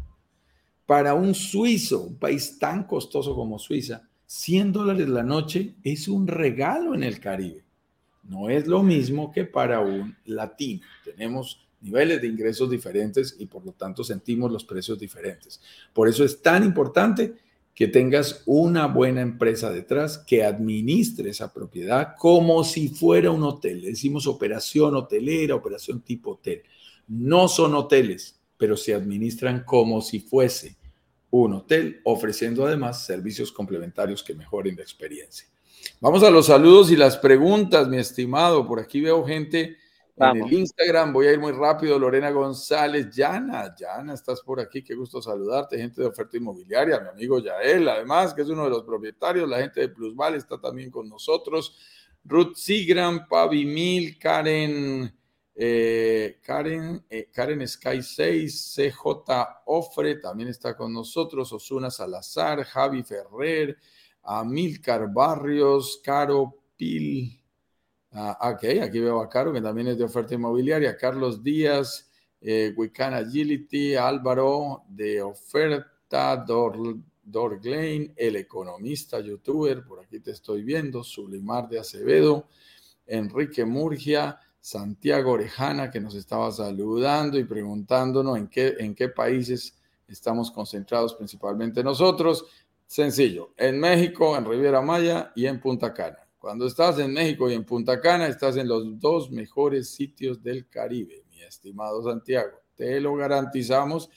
Para 0.85 1.13
un 1.13 1.33
suizo, 1.33 2.01
un 2.01 2.17
país 2.17 2.59
tan 2.59 2.83
costoso 2.83 3.33
como 3.33 3.57
Suiza, 3.57 4.03
100 4.25 4.73
dólares 4.73 5.07
la 5.07 5.23
noche 5.23 5.75
es 5.83 6.09
un 6.09 6.27
regalo 6.27 6.93
en 6.93 7.03
el 7.03 7.21
Caribe. 7.21 7.62
No 8.23 8.49
es 8.49 8.67
lo 8.67 8.83
mismo 8.83 9.31
que 9.31 9.45
para 9.45 9.81
un 9.81 10.15
latino. 10.25 10.85
Tenemos 11.03 11.67
niveles 11.81 12.21
de 12.21 12.27
ingresos 12.27 12.69
diferentes 12.69 13.35
y 13.37 13.45
por 13.45 13.65
lo 13.65 13.73
tanto 13.73 14.03
sentimos 14.03 14.51
los 14.51 14.63
precios 14.63 14.97
diferentes. 14.97 15.61
Por 15.91 16.07
eso 16.07 16.23
es 16.23 16.41
tan 16.41 16.63
importante 16.63 17.35
que 17.75 17.87
tengas 17.87 18.43
una 18.45 18.87
buena 18.87 19.21
empresa 19.21 19.71
detrás 19.71 20.19
que 20.19 20.43
administre 20.43 21.31
esa 21.31 21.51
propiedad 21.51 22.15
como 22.17 22.63
si 22.63 22.87
fuera 22.87 23.31
un 23.31 23.43
hotel. 23.43 23.81
Le 23.81 23.89
decimos 23.89 24.27
operación 24.27 24.95
hotelera, 24.95 25.55
operación 25.55 26.01
tipo 26.01 26.31
hotel. 26.31 26.63
No 27.07 27.47
son 27.47 27.73
hoteles, 27.75 28.39
pero 28.57 28.77
se 28.77 28.93
administran 28.93 29.63
como 29.65 30.01
si 30.01 30.19
fuese 30.19 30.77
un 31.31 31.53
hotel, 31.53 31.99
ofreciendo 32.03 32.65
además 32.65 33.05
servicios 33.05 33.51
complementarios 33.51 34.23
que 34.23 34.35
mejoren 34.35 34.75
la 34.75 34.83
experiencia. 34.83 35.47
Vamos 35.99 36.23
a 36.23 36.29
los 36.29 36.47
saludos 36.47 36.91
y 36.91 36.95
las 36.95 37.17
preguntas, 37.17 37.87
mi 37.87 37.97
estimado. 37.97 38.67
Por 38.67 38.79
aquí 38.79 39.01
veo 39.01 39.25
gente 39.25 39.77
en 40.17 40.37
el 40.37 40.53
Instagram. 40.53 41.13
Voy 41.13 41.27
a 41.27 41.33
ir 41.33 41.39
muy 41.39 41.51
rápido. 41.51 41.97
Lorena 41.97 42.29
González, 42.31 43.09
Yana, 43.09 43.73
Yana, 43.75 44.13
estás 44.13 44.41
por 44.41 44.59
aquí. 44.59 44.83
Qué 44.83 44.95
gusto 44.95 45.21
saludarte. 45.21 45.77
Gente 45.77 46.01
de 46.01 46.07
oferta 46.07 46.37
inmobiliaria, 46.37 46.99
mi 46.99 47.09
amigo 47.09 47.39
Yael, 47.39 47.87
además, 47.87 48.33
que 48.33 48.41
es 48.41 48.49
uno 48.49 48.65
de 48.65 48.69
los 48.69 48.83
propietarios. 48.83 49.47
La 49.49 49.59
gente 49.59 49.81
de 49.81 49.89
Plusval 49.89 50.35
está 50.35 50.59
también 50.59 50.91
con 50.91 51.07
nosotros. 51.07 51.77
Ruth 52.23 52.55
Sigram, 52.55 53.27
Pavimil, 53.27 54.17
Karen. 54.17 55.13
Eh, 55.55 56.39
Karen, 56.41 57.05
eh, 57.07 57.29
Karen 57.31 57.67
Sky 57.67 58.01
6, 58.01 58.73
CJ 58.75 59.61
Ofre 59.65 60.15
también 60.15 60.49
está 60.49 60.75
con 60.75 60.91
nosotros, 60.91 61.53
Osuna 61.53 61.91
Salazar, 61.91 62.63
Javi 62.63 63.03
Ferrer, 63.03 63.77
Amilcar 64.23 65.11
Barrios, 65.11 66.01
Caro 66.03 66.55
Pil. 66.75 67.39
Ah, 68.11 68.53
ok, 68.53 68.81
aquí 68.81 68.99
veo 68.99 69.19
a 69.19 69.29
Caro, 69.29 69.51
que 69.51 69.61
también 69.61 69.87
es 69.87 69.97
de 69.97 70.03
oferta 70.03 70.35
inmobiliaria, 70.35 70.95
Carlos 70.95 71.43
Díaz, 71.43 72.09
eh, 72.39 72.75
Agility, 72.97 73.95
Álvaro 73.95 74.83
de 74.87 75.21
oferta, 75.21 76.37
Dor, 76.37 76.97
Dorglain, 77.23 78.13
el 78.15 78.35
economista 78.35 79.19
youtuber, 79.19 79.83
por 79.83 80.01
aquí 80.01 80.19
te 80.19 80.31
estoy 80.31 80.61
viendo, 80.63 81.03
Sulimar 81.03 81.67
de 81.69 81.79
Acevedo, 81.79 82.47
Enrique 83.07 83.65
Murgia, 83.65 84.39
Santiago 84.59 85.31
Orejana, 85.31 85.89
que 85.89 85.99
nos 85.99 86.15
estaba 86.15 86.51
saludando 86.51 87.37
y 87.39 87.45
preguntándonos 87.45 88.37
en 88.37 88.47
qué, 88.47 88.75
en 88.79 88.93
qué 88.93 89.09
países 89.09 89.75
estamos 90.07 90.51
concentrados 90.51 91.15
principalmente 91.15 91.83
nosotros. 91.83 92.45
Sencillo, 92.93 93.55
en 93.57 93.79
México, 93.79 94.37
en 94.37 94.45
Riviera 94.45 94.79
Maya 94.79 95.31
y 95.35 95.47
en 95.47 95.59
Punta 95.59 95.91
Cana. 95.91 96.19
Cuando 96.37 96.67
estás 96.67 96.99
en 96.99 97.11
México 97.11 97.49
y 97.49 97.55
en 97.55 97.65
Punta 97.65 97.99
Cana, 97.99 98.27
estás 98.27 98.55
en 98.55 98.67
los 98.67 98.99
dos 98.99 99.31
mejores 99.31 99.89
sitios 99.89 100.43
del 100.43 100.69
Caribe, 100.69 101.25
mi 101.31 101.41
estimado 101.41 102.03
Santiago. 102.03 102.51
Te 102.75 103.01
lo 103.01 103.15
garantizamos 103.15 104.11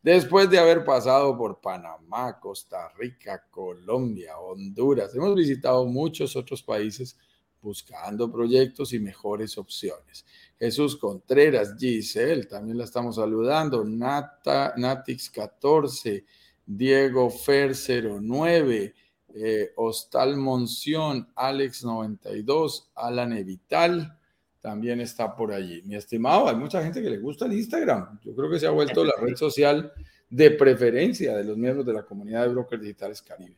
después 0.00 0.48
de 0.48 0.60
haber 0.60 0.84
pasado 0.84 1.36
por 1.36 1.60
Panamá, 1.60 2.38
Costa 2.38 2.92
Rica, 2.96 3.48
Colombia, 3.50 4.38
Honduras. 4.38 5.12
Hemos 5.12 5.34
visitado 5.34 5.84
muchos 5.86 6.36
otros 6.36 6.62
países 6.62 7.18
buscando 7.60 8.30
proyectos 8.30 8.92
y 8.92 9.00
mejores 9.00 9.58
opciones. 9.58 10.24
Jesús 10.56 10.96
Contreras, 10.96 11.74
Giselle, 11.76 12.44
también 12.44 12.78
la 12.78 12.84
estamos 12.84 13.16
saludando, 13.16 13.82
Nata, 13.84 14.72
Natix 14.76 15.30
14, 15.30 16.24
Diego 16.72 17.30
Fer 17.30 17.72
09, 17.74 18.94
eh, 19.34 19.72
Hostal 19.74 20.36
Monción, 20.36 21.26
Alex 21.34 21.84
92, 21.84 22.92
Alan 22.94 23.32
Evital, 23.32 24.16
también 24.60 25.00
está 25.00 25.34
por 25.34 25.52
allí. 25.52 25.82
Mi 25.82 25.96
estimado, 25.96 26.48
hay 26.48 26.54
mucha 26.54 26.80
gente 26.80 27.02
que 27.02 27.10
le 27.10 27.18
gusta 27.18 27.46
el 27.46 27.54
Instagram. 27.54 28.20
Yo 28.22 28.36
creo 28.36 28.48
que 28.48 28.60
se 28.60 28.68
ha 28.68 28.70
vuelto 28.70 29.04
la 29.04 29.14
red 29.20 29.34
social 29.34 29.92
de 30.28 30.52
preferencia 30.52 31.36
de 31.36 31.42
los 31.42 31.56
miembros 31.56 31.84
de 31.84 31.92
la 31.92 32.04
comunidad 32.04 32.42
de 32.42 32.52
brokers 32.52 32.82
digitales 32.82 33.20
Caribe. 33.20 33.56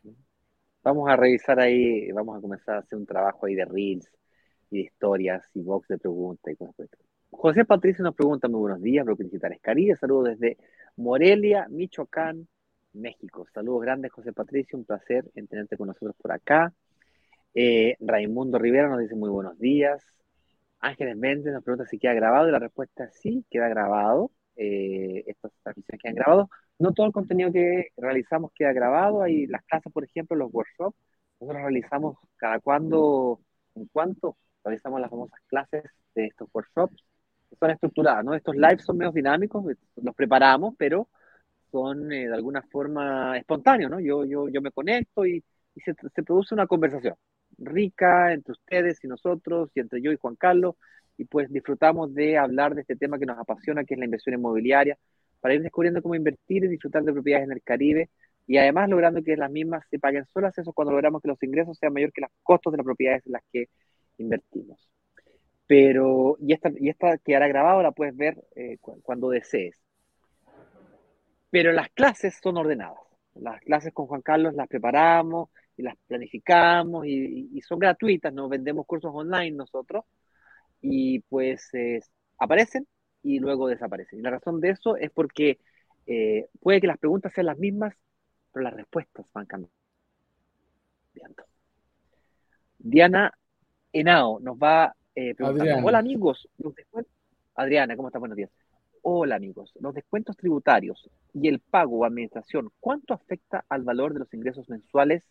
Vamos 0.82 1.10
a 1.10 1.14
revisar 1.14 1.60
ahí, 1.60 2.10
vamos 2.12 2.38
a 2.38 2.40
comenzar 2.40 2.76
a 2.76 2.78
hacer 2.78 2.98
un 2.98 3.04
trabajo 3.04 3.44
ahí 3.44 3.54
de 3.54 3.66
reels 3.66 4.10
y 4.70 4.76
de 4.76 4.82
historias 4.84 5.42
y 5.52 5.60
box 5.60 5.88
de 5.88 5.98
preguntas 5.98 6.50
y 6.50 6.56
cosas 6.56 6.88
José 7.30 7.66
Patricio 7.66 8.04
nos 8.04 8.14
pregunta, 8.14 8.48
muy 8.48 8.60
buenos 8.60 8.80
días, 8.80 9.04
Brokers 9.04 9.30
Digitales 9.30 9.58
Caribe, 9.60 9.96
saludos 9.96 10.30
desde 10.30 10.56
Morelia, 10.96 11.66
Michoacán, 11.68 12.46
México. 12.92 13.46
Saludos 13.52 13.82
grandes, 13.82 14.12
José 14.12 14.32
Patricio, 14.32 14.78
un 14.78 14.84
placer 14.84 15.24
en 15.34 15.46
tenerte 15.46 15.76
con 15.76 15.88
nosotros 15.88 16.14
por 16.20 16.32
acá. 16.32 16.72
Eh, 17.54 17.96
Raimundo 18.00 18.58
Rivera 18.58 18.88
nos 18.88 19.00
dice 19.00 19.14
muy 19.14 19.30
buenos 19.30 19.58
días. 19.58 20.02
Ángeles 20.80 21.16
Méndez 21.16 21.52
nos 21.52 21.62
pregunta 21.62 21.86
si 21.86 21.98
queda 21.98 22.14
grabado 22.14 22.48
y 22.48 22.52
la 22.52 22.58
respuesta 22.58 23.04
es 23.04 23.14
sí, 23.20 23.44
queda 23.50 23.68
grabado. 23.68 24.30
Eh, 24.56 25.24
estas 25.26 25.52
transmisiones 25.62 26.02
quedan 26.02 26.16
grabados. 26.16 26.48
No 26.78 26.92
todo 26.92 27.06
el 27.06 27.12
contenido 27.12 27.52
que 27.52 27.88
realizamos 27.96 28.52
queda 28.54 28.72
grabado. 28.72 29.22
Hay 29.22 29.46
las 29.46 29.62
clases, 29.64 29.92
por 29.92 30.04
ejemplo, 30.04 30.36
los 30.36 30.52
workshops. 30.52 30.96
Nosotros 31.40 31.62
realizamos 31.62 32.16
cada 32.36 32.58
cuando, 32.60 33.40
en 33.74 33.86
cuanto 33.86 34.36
realizamos 34.64 35.00
las 35.00 35.10
famosas 35.10 35.40
clases 35.46 35.84
de 36.14 36.26
estos 36.26 36.48
workshops, 36.52 36.96
son 37.58 37.70
estructuradas, 37.70 38.24
¿no? 38.24 38.34
Estos 38.34 38.56
lives 38.56 38.84
son 38.84 38.96
menos 38.96 39.14
dinámicos, 39.14 39.64
los 39.96 40.14
preparamos, 40.14 40.74
pero 40.78 41.08
son 41.72 42.12
eh, 42.12 42.28
de 42.28 42.34
alguna 42.34 42.62
forma 42.62 43.36
espontáneos, 43.38 43.90
¿no? 43.90 43.98
Yo, 43.98 44.24
yo, 44.24 44.48
yo 44.48 44.60
me 44.62 44.70
conecto 44.70 45.26
y, 45.26 45.42
se, 45.84 45.94
produce 46.22 46.54
una 46.54 46.66
conversación 46.66 47.14
rica 47.58 48.32
entre 48.32 48.52
ustedes 48.52 49.02
y 49.02 49.08
nosotros, 49.08 49.70
y 49.74 49.80
entre 49.80 50.02
yo 50.02 50.12
y 50.12 50.16
Juan 50.16 50.36
Carlos, 50.36 50.76
y 51.16 51.24
pues 51.24 51.50
disfrutamos 51.50 52.14
de 52.14 52.36
hablar 52.36 52.74
de 52.74 52.82
este 52.82 52.96
tema 52.96 53.18
que 53.18 53.26
nos 53.26 53.38
apasiona, 53.38 53.84
que 53.84 53.94
es 53.94 53.98
la 53.98 54.04
inversión 54.04 54.34
inmobiliaria, 54.34 54.98
para 55.40 55.54
ir 55.54 55.62
descubriendo 55.62 56.02
cómo 56.02 56.14
invertir 56.14 56.64
y 56.64 56.68
disfrutar 56.68 57.02
de 57.04 57.12
propiedades 57.12 57.46
en 57.46 57.52
el 57.52 57.62
Caribe 57.62 58.10
y 58.46 58.58
además 58.58 58.88
logrando 58.88 59.22
que 59.22 59.36
las 59.36 59.50
mismas 59.50 59.84
se 59.90 59.98
paguen 59.98 60.26
solas, 60.26 60.56
eso 60.58 60.72
cuando 60.72 60.92
logramos 60.92 61.22
que 61.22 61.28
los 61.28 61.42
ingresos 61.42 61.78
sean 61.78 61.92
mayores 61.92 62.14
que 62.14 62.22
los 62.22 62.30
costos 62.42 62.72
de 62.72 62.78
las 62.78 62.84
propiedades 62.84 63.26
en 63.26 63.32
las 63.32 63.42
que 63.52 63.68
invertimos. 64.18 64.88
Pero, 65.66 66.36
y 66.40 66.52
esta, 66.52 66.70
y 66.78 66.88
esta 66.88 67.18
quedará 67.18 67.48
grabada, 67.48 67.82
la 67.82 67.92
puedes 67.92 68.16
ver 68.16 68.36
eh, 68.56 68.78
cuando 69.02 69.30
desees. 69.30 69.81
Pero 71.52 71.70
las 71.72 71.90
clases 71.90 72.40
son 72.42 72.56
ordenadas. 72.56 72.96
Las 73.34 73.60
clases 73.60 73.92
con 73.92 74.06
Juan 74.06 74.22
Carlos 74.22 74.54
las 74.54 74.68
preparamos 74.68 75.50
y 75.76 75.82
las 75.82 75.96
planificamos 76.06 77.04
y, 77.06 77.60
son 77.60 77.78
gratuitas, 77.78 78.32
nos 78.32 78.48
vendemos 78.48 78.86
cursos 78.86 79.10
online 79.14 79.50
nosotros 79.50 80.06
y 80.80 81.20
pues 81.20 81.70
aparecen 82.38 82.88
y 83.22 83.38
luego 83.38 83.68
desaparecen. 83.68 84.20
Y 84.20 84.22
la 84.22 84.30
razón 84.30 84.60
de 84.60 84.70
eso 84.70 84.96
es 84.96 85.10
porque 85.10 85.58
eh, 86.06 86.48
puede 86.58 86.80
que 86.80 86.86
las 86.86 86.96
preguntas 86.96 87.34
sean 87.34 87.46
las 87.46 87.58
mismas, 87.58 87.94
pero 88.50 88.64
las 88.64 88.72
respuestas 88.72 89.26
van 89.34 89.44
cambiando. 89.44 89.70
Diana 92.78 93.30
Henao 93.92 94.40
nos 94.40 94.56
va 94.56 94.96
eh, 95.14 95.34
preguntando, 95.34 95.86
hola 95.86 95.98
amigos, 95.98 96.48
Adriana, 97.56 97.94
¿cómo 97.94 98.08
estás? 98.08 98.20
Buenos 98.20 98.38
días. 98.38 98.61
Hola 99.02 99.36
amigos, 99.36 99.72
los 99.80 99.94
descuentos 99.94 100.36
tributarios 100.36 101.10
y 101.34 101.48
el 101.48 101.58
pago 101.58 101.98
o 101.98 102.04
administración, 102.04 102.70
¿cuánto 102.80 103.14
afecta 103.14 103.64
al 103.68 103.82
valor 103.82 104.12
de 104.12 104.20
los 104.20 104.32
ingresos 104.32 104.68
mensuales 104.68 105.24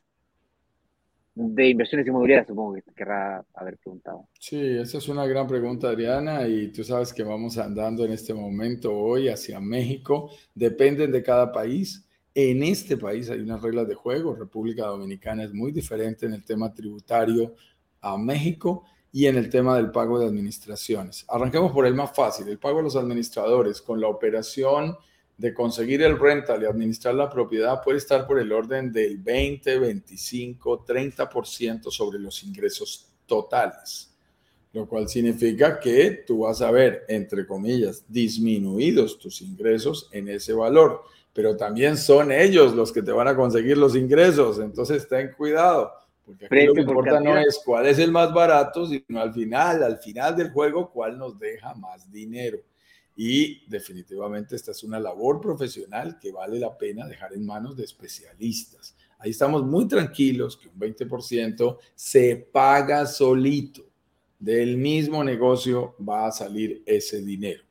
de 1.34 1.70
inversiones 1.70 2.06
inmobiliarias, 2.08 2.48
supongo 2.48 2.74
que 2.74 2.84
querrá 2.94 3.46
haber 3.54 3.78
preguntado. 3.78 4.28
Sí, 4.38 4.60
esa 4.60 4.98
es 4.98 5.08
una 5.08 5.26
gran 5.26 5.48
pregunta, 5.48 5.88
Adriana, 5.88 6.46
y 6.48 6.68
tú 6.68 6.84
sabes 6.84 7.14
que 7.14 7.24
vamos 7.24 7.58
andando 7.58 8.04
en 8.04 8.12
este 8.12 8.34
momento 8.34 8.94
hoy 8.94 9.30
hacia 9.30 9.60
México, 9.60 10.32
dependen 10.54 11.12
de 11.12 11.24
cada 11.24 11.52
país. 11.52 12.06
En 12.34 12.64
este 12.64 12.98
país 12.98 13.30
hay 13.30 13.40
unas 13.40 13.62
reglas 13.62 13.88
de 13.88 13.96
juego, 13.96 14.36
República 14.36 14.86
Dominicana 14.86 15.44
es 15.44 15.54
muy 15.54 15.72
diferente 15.72 16.26
en 16.26 16.34
el 16.34 16.44
tema 16.44 16.74
tributario 16.74 17.56
a 18.02 18.18
México 18.18 18.84
y 19.14 19.28
en 19.28 19.36
el 19.36 19.50
tema 19.50 19.76
del 19.76 19.92
pago 19.92 20.20
de 20.20 20.26
administraciones. 20.26 21.26
Arranquemos 21.28 21.72
por 21.72 21.86
el 21.86 21.94
más 21.94 22.16
fácil, 22.16 22.48
el 22.48 22.60
pago 22.60 22.80
a 22.80 22.84
los 22.84 22.96
administradores 22.96 23.82
con 23.82 24.00
la 24.00 24.08
operación 24.08 24.98
de 25.38 25.54
conseguir 25.54 26.04
el 26.04 26.20
rental 26.20 26.62
y 26.62 26.66
administrar 26.66 27.16
la 27.16 27.30
propiedad 27.30 27.82
puede 27.84 27.98
estar 27.98 28.28
por 28.28 28.40
el 28.40 28.52
orden 28.52 28.92
del 28.92 29.18
20, 29.18 29.80
25, 29.80 30.86
30% 30.86 31.90
sobre 31.90 32.20
los 32.20 32.44
ingresos 32.44 33.08
totales. 33.26 34.08
lo 34.74 34.88
cual 34.88 35.10
significa 35.10 35.82
que 35.82 36.24
tú 36.26 36.42
vas 36.42 36.62
a 36.62 36.72
ver, 36.72 37.04
entre 37.10 37.46
comillas, 37.46 38.06
disminuidos 38.08 39.20
tus 39.20 39.42
ingresos 39.42 40.08
en 40.14 40.30
ese 40.30 40.54
valor, 40.54 41.04
pero 41.34 41.58
también 41.58 41.98
son 41.98 42.32
ellos 42.32 42.74
los 42.74 42.92
que 42.94 43.02
te 43.02 43.12
van 43.12 43.28
a 43.28 43.36
conseguir 43.36 43.78
los 43.78 43.98
ingresos, 43.98 44.60
entonces 44.60 45.06
ten 45.10 45.34
cuidado, 45.34 45.92
porque 46.32 46.46
aquí 46.46 46.66
lo 46.66 46.74
que 46.74 46.82
importa 46.82 47.20
no 47.20 47.38
es 47.38 47.62
cuál 47.64 47.88
es 47.88 48.00
el 48.00 48.12
más 48.12 48.34
barato, 48.34 48.86
sino 48.88 49.20
al 49.20 49.34
final, 49.34 49.84
al 49.84 49.98
final 49.98 50.36
del 50.36 50.52
juego, 50.52 50.92
cuál 50.92 51.18
nos 51.18 51.38
deja 51.38 51.74
más 51.76 52.10
dinero. 52.12 52.60
Y 53.16 53.68
definitivamente 53.70 54.56
esta 54.56 54.72
es 54.72 54.84
una 54.84 55.00
labor 55.00 55.42
profesional 55.42 56.18
que 56.20 56.32
vale 56.32 56.60
la 56.60 56.78
pena 56.78 57.08
dejar 57.08 57.34
en 57.34 57.46
manos 57.46 57.76
de 57.76 57.84
especialistas. 57.84 58.96
Ahí 59.20 59.32
estamos 59.32 59.64
muy 59.64 59.88
tranquilos 59.88 60.58
que 60.58 60.70
un 60.70 60.80
20% 60.80 61.78
se 61.94 62.36
paga 62.52 63.06
solito 63.06 63.86
del 64.40 64.78
mismo 64.78 65.24
negocio 65.24 65.96
va 66.08 66.28
a 66.28 66.32
salir 66.32 66.82
ese 66.86 67.22
dinero. 67.22 67.64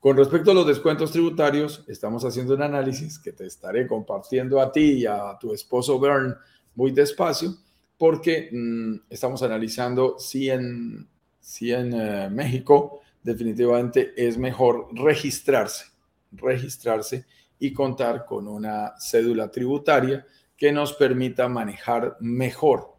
Con 0.00 0.16
respecto 0.16 0.52
a 0.52 0.54
los 0.54 0.66
descuentos 0.66 1.12
tributarios, 1.12 1.84
estamos 1.88 2.24
haciendo 2.24 2.54
un 2.54 2.62
análisis 2.62 3.18
que 3.18 3.32
te 3.32 3.46
estaré 3.46 3.86
compartiendo 3.86 4.60
a 4.60 4.70
ti 4.72 4.92
y 4.92 5.06
a 5.06 5.36
tu 5.40 5.52
esposo 5.52 5.98
Bern 6.00 6.36
muy 6.74 6.92
despacio, 6.92 7.54
porque 7.98 8.48
mm, 8.50 9.10
estamos 9.10 9.42
analizando 9.42 10.18
si 10.18 10.48
en, 10.48 11.08
si 11.40 11.72
en 11.72 11.92
eh, 11.92 12.30
México 12.30 13.00
definitivamente 13.22 14.14
es 14.16 14.38
mejor 14.38 14.88
registrarse, 14.94 15.86
registrarse 16.32 17.26
y 17.58 17.72
contar 17.72 18.24
con 18.24 18.46
una 18.46 18.94
cédula 18.98 19.50
tributaria 19.50 20.24
que 20.56 20.72
nos 20.72 20.94
permita 20.94 21.48
manejar 21.48 22.16
mejor 22.20 22.96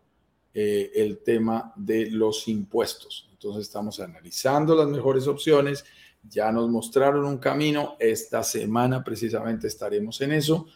eh, 0.53 0.91
el 0.95 1.19
tema 1.19 1.73
de 1.75 2.11
los 2.11 2.47
impuestos. 2.47 3.29
Entonces 3.31 3.63
estamos 3.63 3.99
analizando 3.99 4.75
las 4.75 4.87
mejores 4.87 5.27
opciones, 5.27 5.85
ya 6.23 6.51
nos 6.51 6.69
mostraron 6.69 7.25
un 7.25 7.37
camino, 7.37 7.95
esta 7.99 8.43
semana 8.43 9.03
precisamente 9.03 9.67
estaremos 9.67 10.19
en 10.19 10.33
eso, 10.33 10.67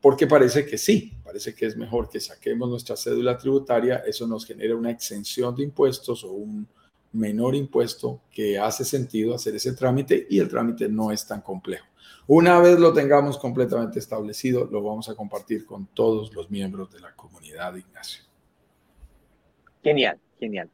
porque 0.00 0.26
parece 0.26 0.66
que 0.66 0.76
sí, 0.76 1.14
parece 1.24 1.54
que 1.54 1.66
es 1.66 1.76
mejor 1.76 2.10
que 2.10 2.20
saquemos 2.20 2.68
nuestra 2.68 2.96
cédula 2.96 3.38
tributaria, 3.38 4.02
eso 4.06 4.26
nos 4.26 4.44
genera 4.44 4.76
una 4.76 4.90
exención 4.90 5.54
de 5.54 5.62
impuestos 5.62 6.24
o 6.24 6.32
un 6.32 6.68
menor 7.12 7.54
impuesto 7.54 8.20
que 8.30 8.58
hace 8.58 8.84
sentido 8.84 9.34
hacer 9.34 9.54
ese 9.54 9.72
trámite 9.72 10.26
y 10.28 10.38
el 10.40 10.48
trámite 10.48 10.88
no 10.88 11.10
es 11.10 11.26
tan 11.26 11.40
complejo. 11.40 11.86
Una 12.26 12.60
vez 12.60 12.78
lo 12.78 12.92
tengamos 12.92 13.38
completamente 13.38 13.98
establecido, 13.98 14.68
lo 14.70 14.82
vamos 14.82 15.08
a 15.08 15.14
compartir 15.14 15.64
con 15.64 15.86
todos 15.86 16.34
los 16.34 16.50
miembros 16.50 16.92
de 16.92 17.00
la 17.00 17.14
comunidad, 17.14 17.74
Ignacio. 17.76 18.24
Genial, 19.82 20.18
genial. 20.38 20.68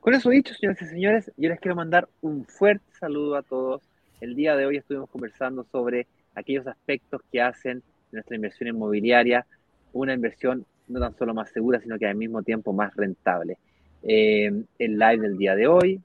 Con 0.00 0.14
eso 0.14 0.30
dicho, 0.30 0.54
señores 0.54 0.82
y 0.82 0.86
señores, 0.86 1.32
yo 1.36 1.48
les 1.48 1.60
quiero 1.60 1.76
mandar 1.76 2.08
un 2.22 2.44
fuerte 2.46 2.84
saludo 2.98 3.36
a 3.36 3.42
todos. 3.42 3.82
El 4.20 4.34
día 4.34 4.56
de 4.56 4.66
hoy 4.66 4.78
estuvimos 4.78 5.10
conversando 5.10 5.64
sobre 5.70 6.06
aquellos 6.34 6.66
aspectos 6.66 7.20
que 7.30 7.42
hacen 7.42 7.82
nuestra 8.12 8.36
inversión 8.36 8.68
inmobiliaria 8.68 9.46
una 9.92 10.14
inversión 10.14 10.66
no 10.88 11.00
tan 11.00 11.16
solo 11.16 11.34
más 11.34 11.50
segura, 11.50 11.80
sino 11.80 11.98
que 11.98 12.06
al 12.06 12.16
mismo 12.16 12.42
tiempo 12.42 12.72
más 12.72 12.94
rentable. 12.94 13.58
Eh, 14.02 14.52
el 14.78 14.98
live 14.98 15.18
del 15.18 15.38
día 15.38 15.56
de 15.56 15.66
hoy 15.66 16.00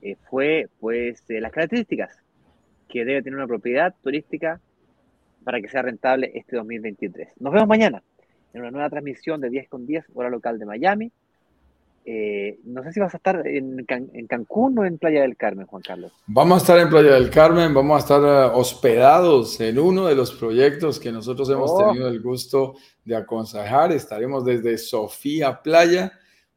eh, 0.00 0.16
fue 0.30 0.68
pues 0.80 1.22
eh, 1.28 1.40
las 1.40 1.52
características 1.52 2.16
que 2.88 3.04
debe 3.04 3.22
tener 3.22 3.36
una 3.36 3.46
propiedad 3.46 3.94
turística 4.02 4.60
para 5.42 5.60
que 5.60 5.68
sea 5.68 5.82
rentable 5.82 6.30
este 6.34 6.56
2023. 6.56 7.28
Nos 7.40 7.52
vemos 7.52 7.68
mañana 7.68 8.02
en 8.52 8.60
una 8.60 8.70
nueva 8.70 8.88
transmisión 8.88 9.40
de 9.40 9.50
10 9.50 9.68
con 9.68 9.84
10, 9.84 10.06
hora 10.14 10.30
local 10.30 10.58
de 10.58 10.64
Miami. 10.64 11.12
Eh, 12.06 12.60
no 12.64 12.82
sé 12.82 12.92
si 12.92 13.00
vas 13.00 13.14
a 13.14 13.16
estar 13.16 13.46
en, 13.46 13.86
Cancún 14.28 14.78
o 14.78 14.84
en 14.84 14.98
Playa 14.98 15.22
del 15.22 15.38
Carmen, 15.38 15.66
Juan 15.66 15.82
Carlos. 15.82 16.12
Vamos 16.26 16.56
a 16.56 16.60
estar 16.60 16.78
en 16.78 16.90
Playa 16.90 17.14
del 17.14 17.30
Carmen, 17.30 17.72
vamos 17.72 17.96
a 17.96 18.00
estar 18.00 18.22
eh, 18.22 18.50
hospedados 18.54 19.58
en 19.60 19.78
uno 19.78 20.06
de 20.06 20.14
los 20.14 20.32
proyectos 20.32 21.00
que 21.00 21.10
nosotros 21.10 21.48
hemos 21.48 21.70
oh. 21.70 21.78
tenido 21.78 22.08
el 22.08 22.20
gusto 22.20 22.74
de 23.04 23.16
aconsejar. 23.16 23.90
Estaremos 23.92 24.44
desde 24.44 24.76
Sofía 24.76 25.62
Playa. 25.62 26.12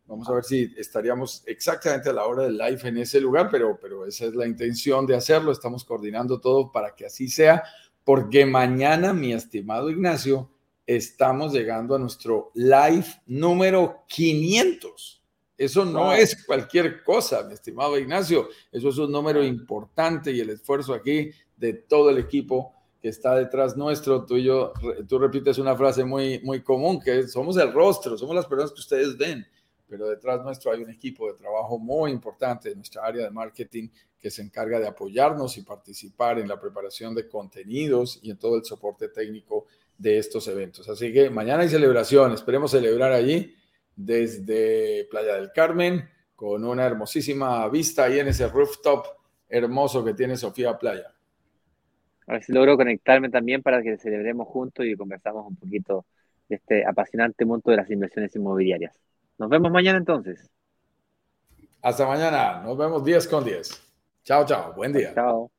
Vamos 0.05 0.27
a 0.27 0.33
ver 0.33 0.43
si 0.43 0.73
estaríamos 0.77 1.43
exactamente 1.45 2.09
a 2.09 2.13
la 2.13 2.25
hora 2.25 2.43
del 2.43 2.57
live 2.57 2.81
en 2.83 2.97
ese 2.97 3.21
lugar, 3.21 3.47
pero, 3.49 3.79
pero 3.81 4.05
esa 4.05 4.25
es 4.25 4.35
la 4.35 4.47
intención 4.47 5.05
de 5.05 5.15
hacerlo. 5.15 5.53
Estamos 5.53 5.85
coordinando 5.85 6.41
todo 6.41 6.73
para 6.73 6.93
que 6.93 7.05
así 7.05 7.29
sea, 7.29 7.63
porque 8.03 8.45
mañana, 8.45 9.13
mi 9.13 9.31
estimado 9.31 9.89
Ignacio, 9.89 10.49
estamos 10.85 11.53
llegando 11.53 11.95
a 11.95 11.99
nuestro 11.99 12.51
live 12.53 13.05
número 13.27 14.03
500. 14.07 15.16
Eso 15.57 15.85
no 15.85 16.13
es 16.13 16.45
cualquier 16.45 17.03
cosa, 17.03 17.43
mi 17.43 17.55
estimado 17.55 17.97
Ignacio. 17.97 18.49
Eso 18.71 18.89
es 18.89 18.97
un 18.99 19.11
número 19.11 19.43
importante 19.43 20.31
y 20.31 20.39
el 20.39 20.51
esfuerzo 20.51 20.93
aquí 20.93 21.31
de 21.55 21.73
todo 21.73 22.11
el 22.11 22.19
equipo 22.19 22.73
que 23.01 23.09
está 23.09 23.35
detrás 23.35 23.75
nuestro. 23.75 24.23
Tú 24.23 24.37
y 24.37 24.43
yo, 24.43 24.71
tú 25.07 25.17
repites 25.17 25.57
una 25.57 25.75
frase 25.75 26.05
muy, 26.05 26.39
muy 26.43 26.61
común, 26.61 26.99
que 26.99 27.19
es, 27.19 27.31
somos 27.31 27.57
el 27.57 27.73
rostro, 27.73 28.17
somos 28.17 28.35
las 28.35 28.45
personas 28.45 28.71
que 28.71 28.81
ustedes 28.81 29.17
ven, 29.17 29.47
pero 29.89 30.07
detrás 30.07 30.43
nuestro 30.43 30.71
hay 30.71 30.83
un 30.83 30.91
equipo 30.91 31.27
de 31.27 31.33
trabajo 31.33 31.79
muy 31.79 32.11
importante 32.11 32.69
en 32.69 32.75
nuestra 32.75 33.03
área 33.03 33.23
de 33.23 33.31
marketing 33.31 33.89
que 34.19 34.29
se 34.29 34.43
encarga 34.43 34.79
de 34.79 34.87
apoyarnos 34.87 35.57
y 35.57 35.63
participar 35.63 36.37
en 36.37 36.47
la 36.47 36.59
preparación 36.59 37.15
de 37.15 37.27
contenidos 37.27 38.19
y 38.21 38.29
en 38.29 38.37
todo 38.37 38.57
el 38.57 38.65
soporte 38.65 39.09
técnico 39.09 39.65
de 39.97 40.19
estos 40.19 40.47
eventos. 40.47 40.87
Así 40.87 41.11
que 41.11 41.31
mañana 41.31 41.63
hay 41.63 41.69
celebración, 41.69 42.33
esperemos 42.33 42.69
celebrar 42.69 43.11
allí 43.11 43.55
desde 43.97 45.07
Playa 45.09 45.35
del 45.35 45.51
Carmen, 45.51 46.07
con 46.35 46.63
una 46.63 46.85
hermosísima 46.85 47.67
vista 47.67 48.05
ahí 48.05 48.19
en 48.19 48.29
ese 48.29 48.47
rooftop 48.47 49.05
hermoso 49.49 50.05
que 50.05 50.13
tiene 50.13 50.37
Sofía 50.37 50.77
Playa. 50.77 51.13
A 52.27 52.33
ver 52.33 52.43
si 52.43 52.53
logro 52.53 52.77
conectarme 52.77 53.29
también 53.29 53.63
para 53.63 53.81
que 53.81 53.97
celebremos 53.97 54.47
juntos 54.47 54.85
y 54.85 54.95
conversamos 54.95 55.47
un 55.47 55.55
poquito 55.55 56.05
de 56.47 56.57
este 56.57 56.85
apasionante 56.85 57.43
mundo 57.43 57.71
de 57.71 57.77
las 57.77 57.89
inversiones 57.89 58.35
inmobiliarias. 58.35 58.93
Nos 59.37 59.49
vemos 59.49 59.71
mañana 59.71 59.97
entonces. 59.97 60.49
Hasta 61.81 62.05
mañana. 62.05 62.61
Nos 62.63 62.77
vemos 62.77 63.03
10 63.03 63.27
con 63.27 63.43
10. 63.43 63.69
Chao, 64.23 64.45
chao. 64.45 64.73
Buen 64.73 64.93
día. 64.93 65.13
Chao. 65.13 65.51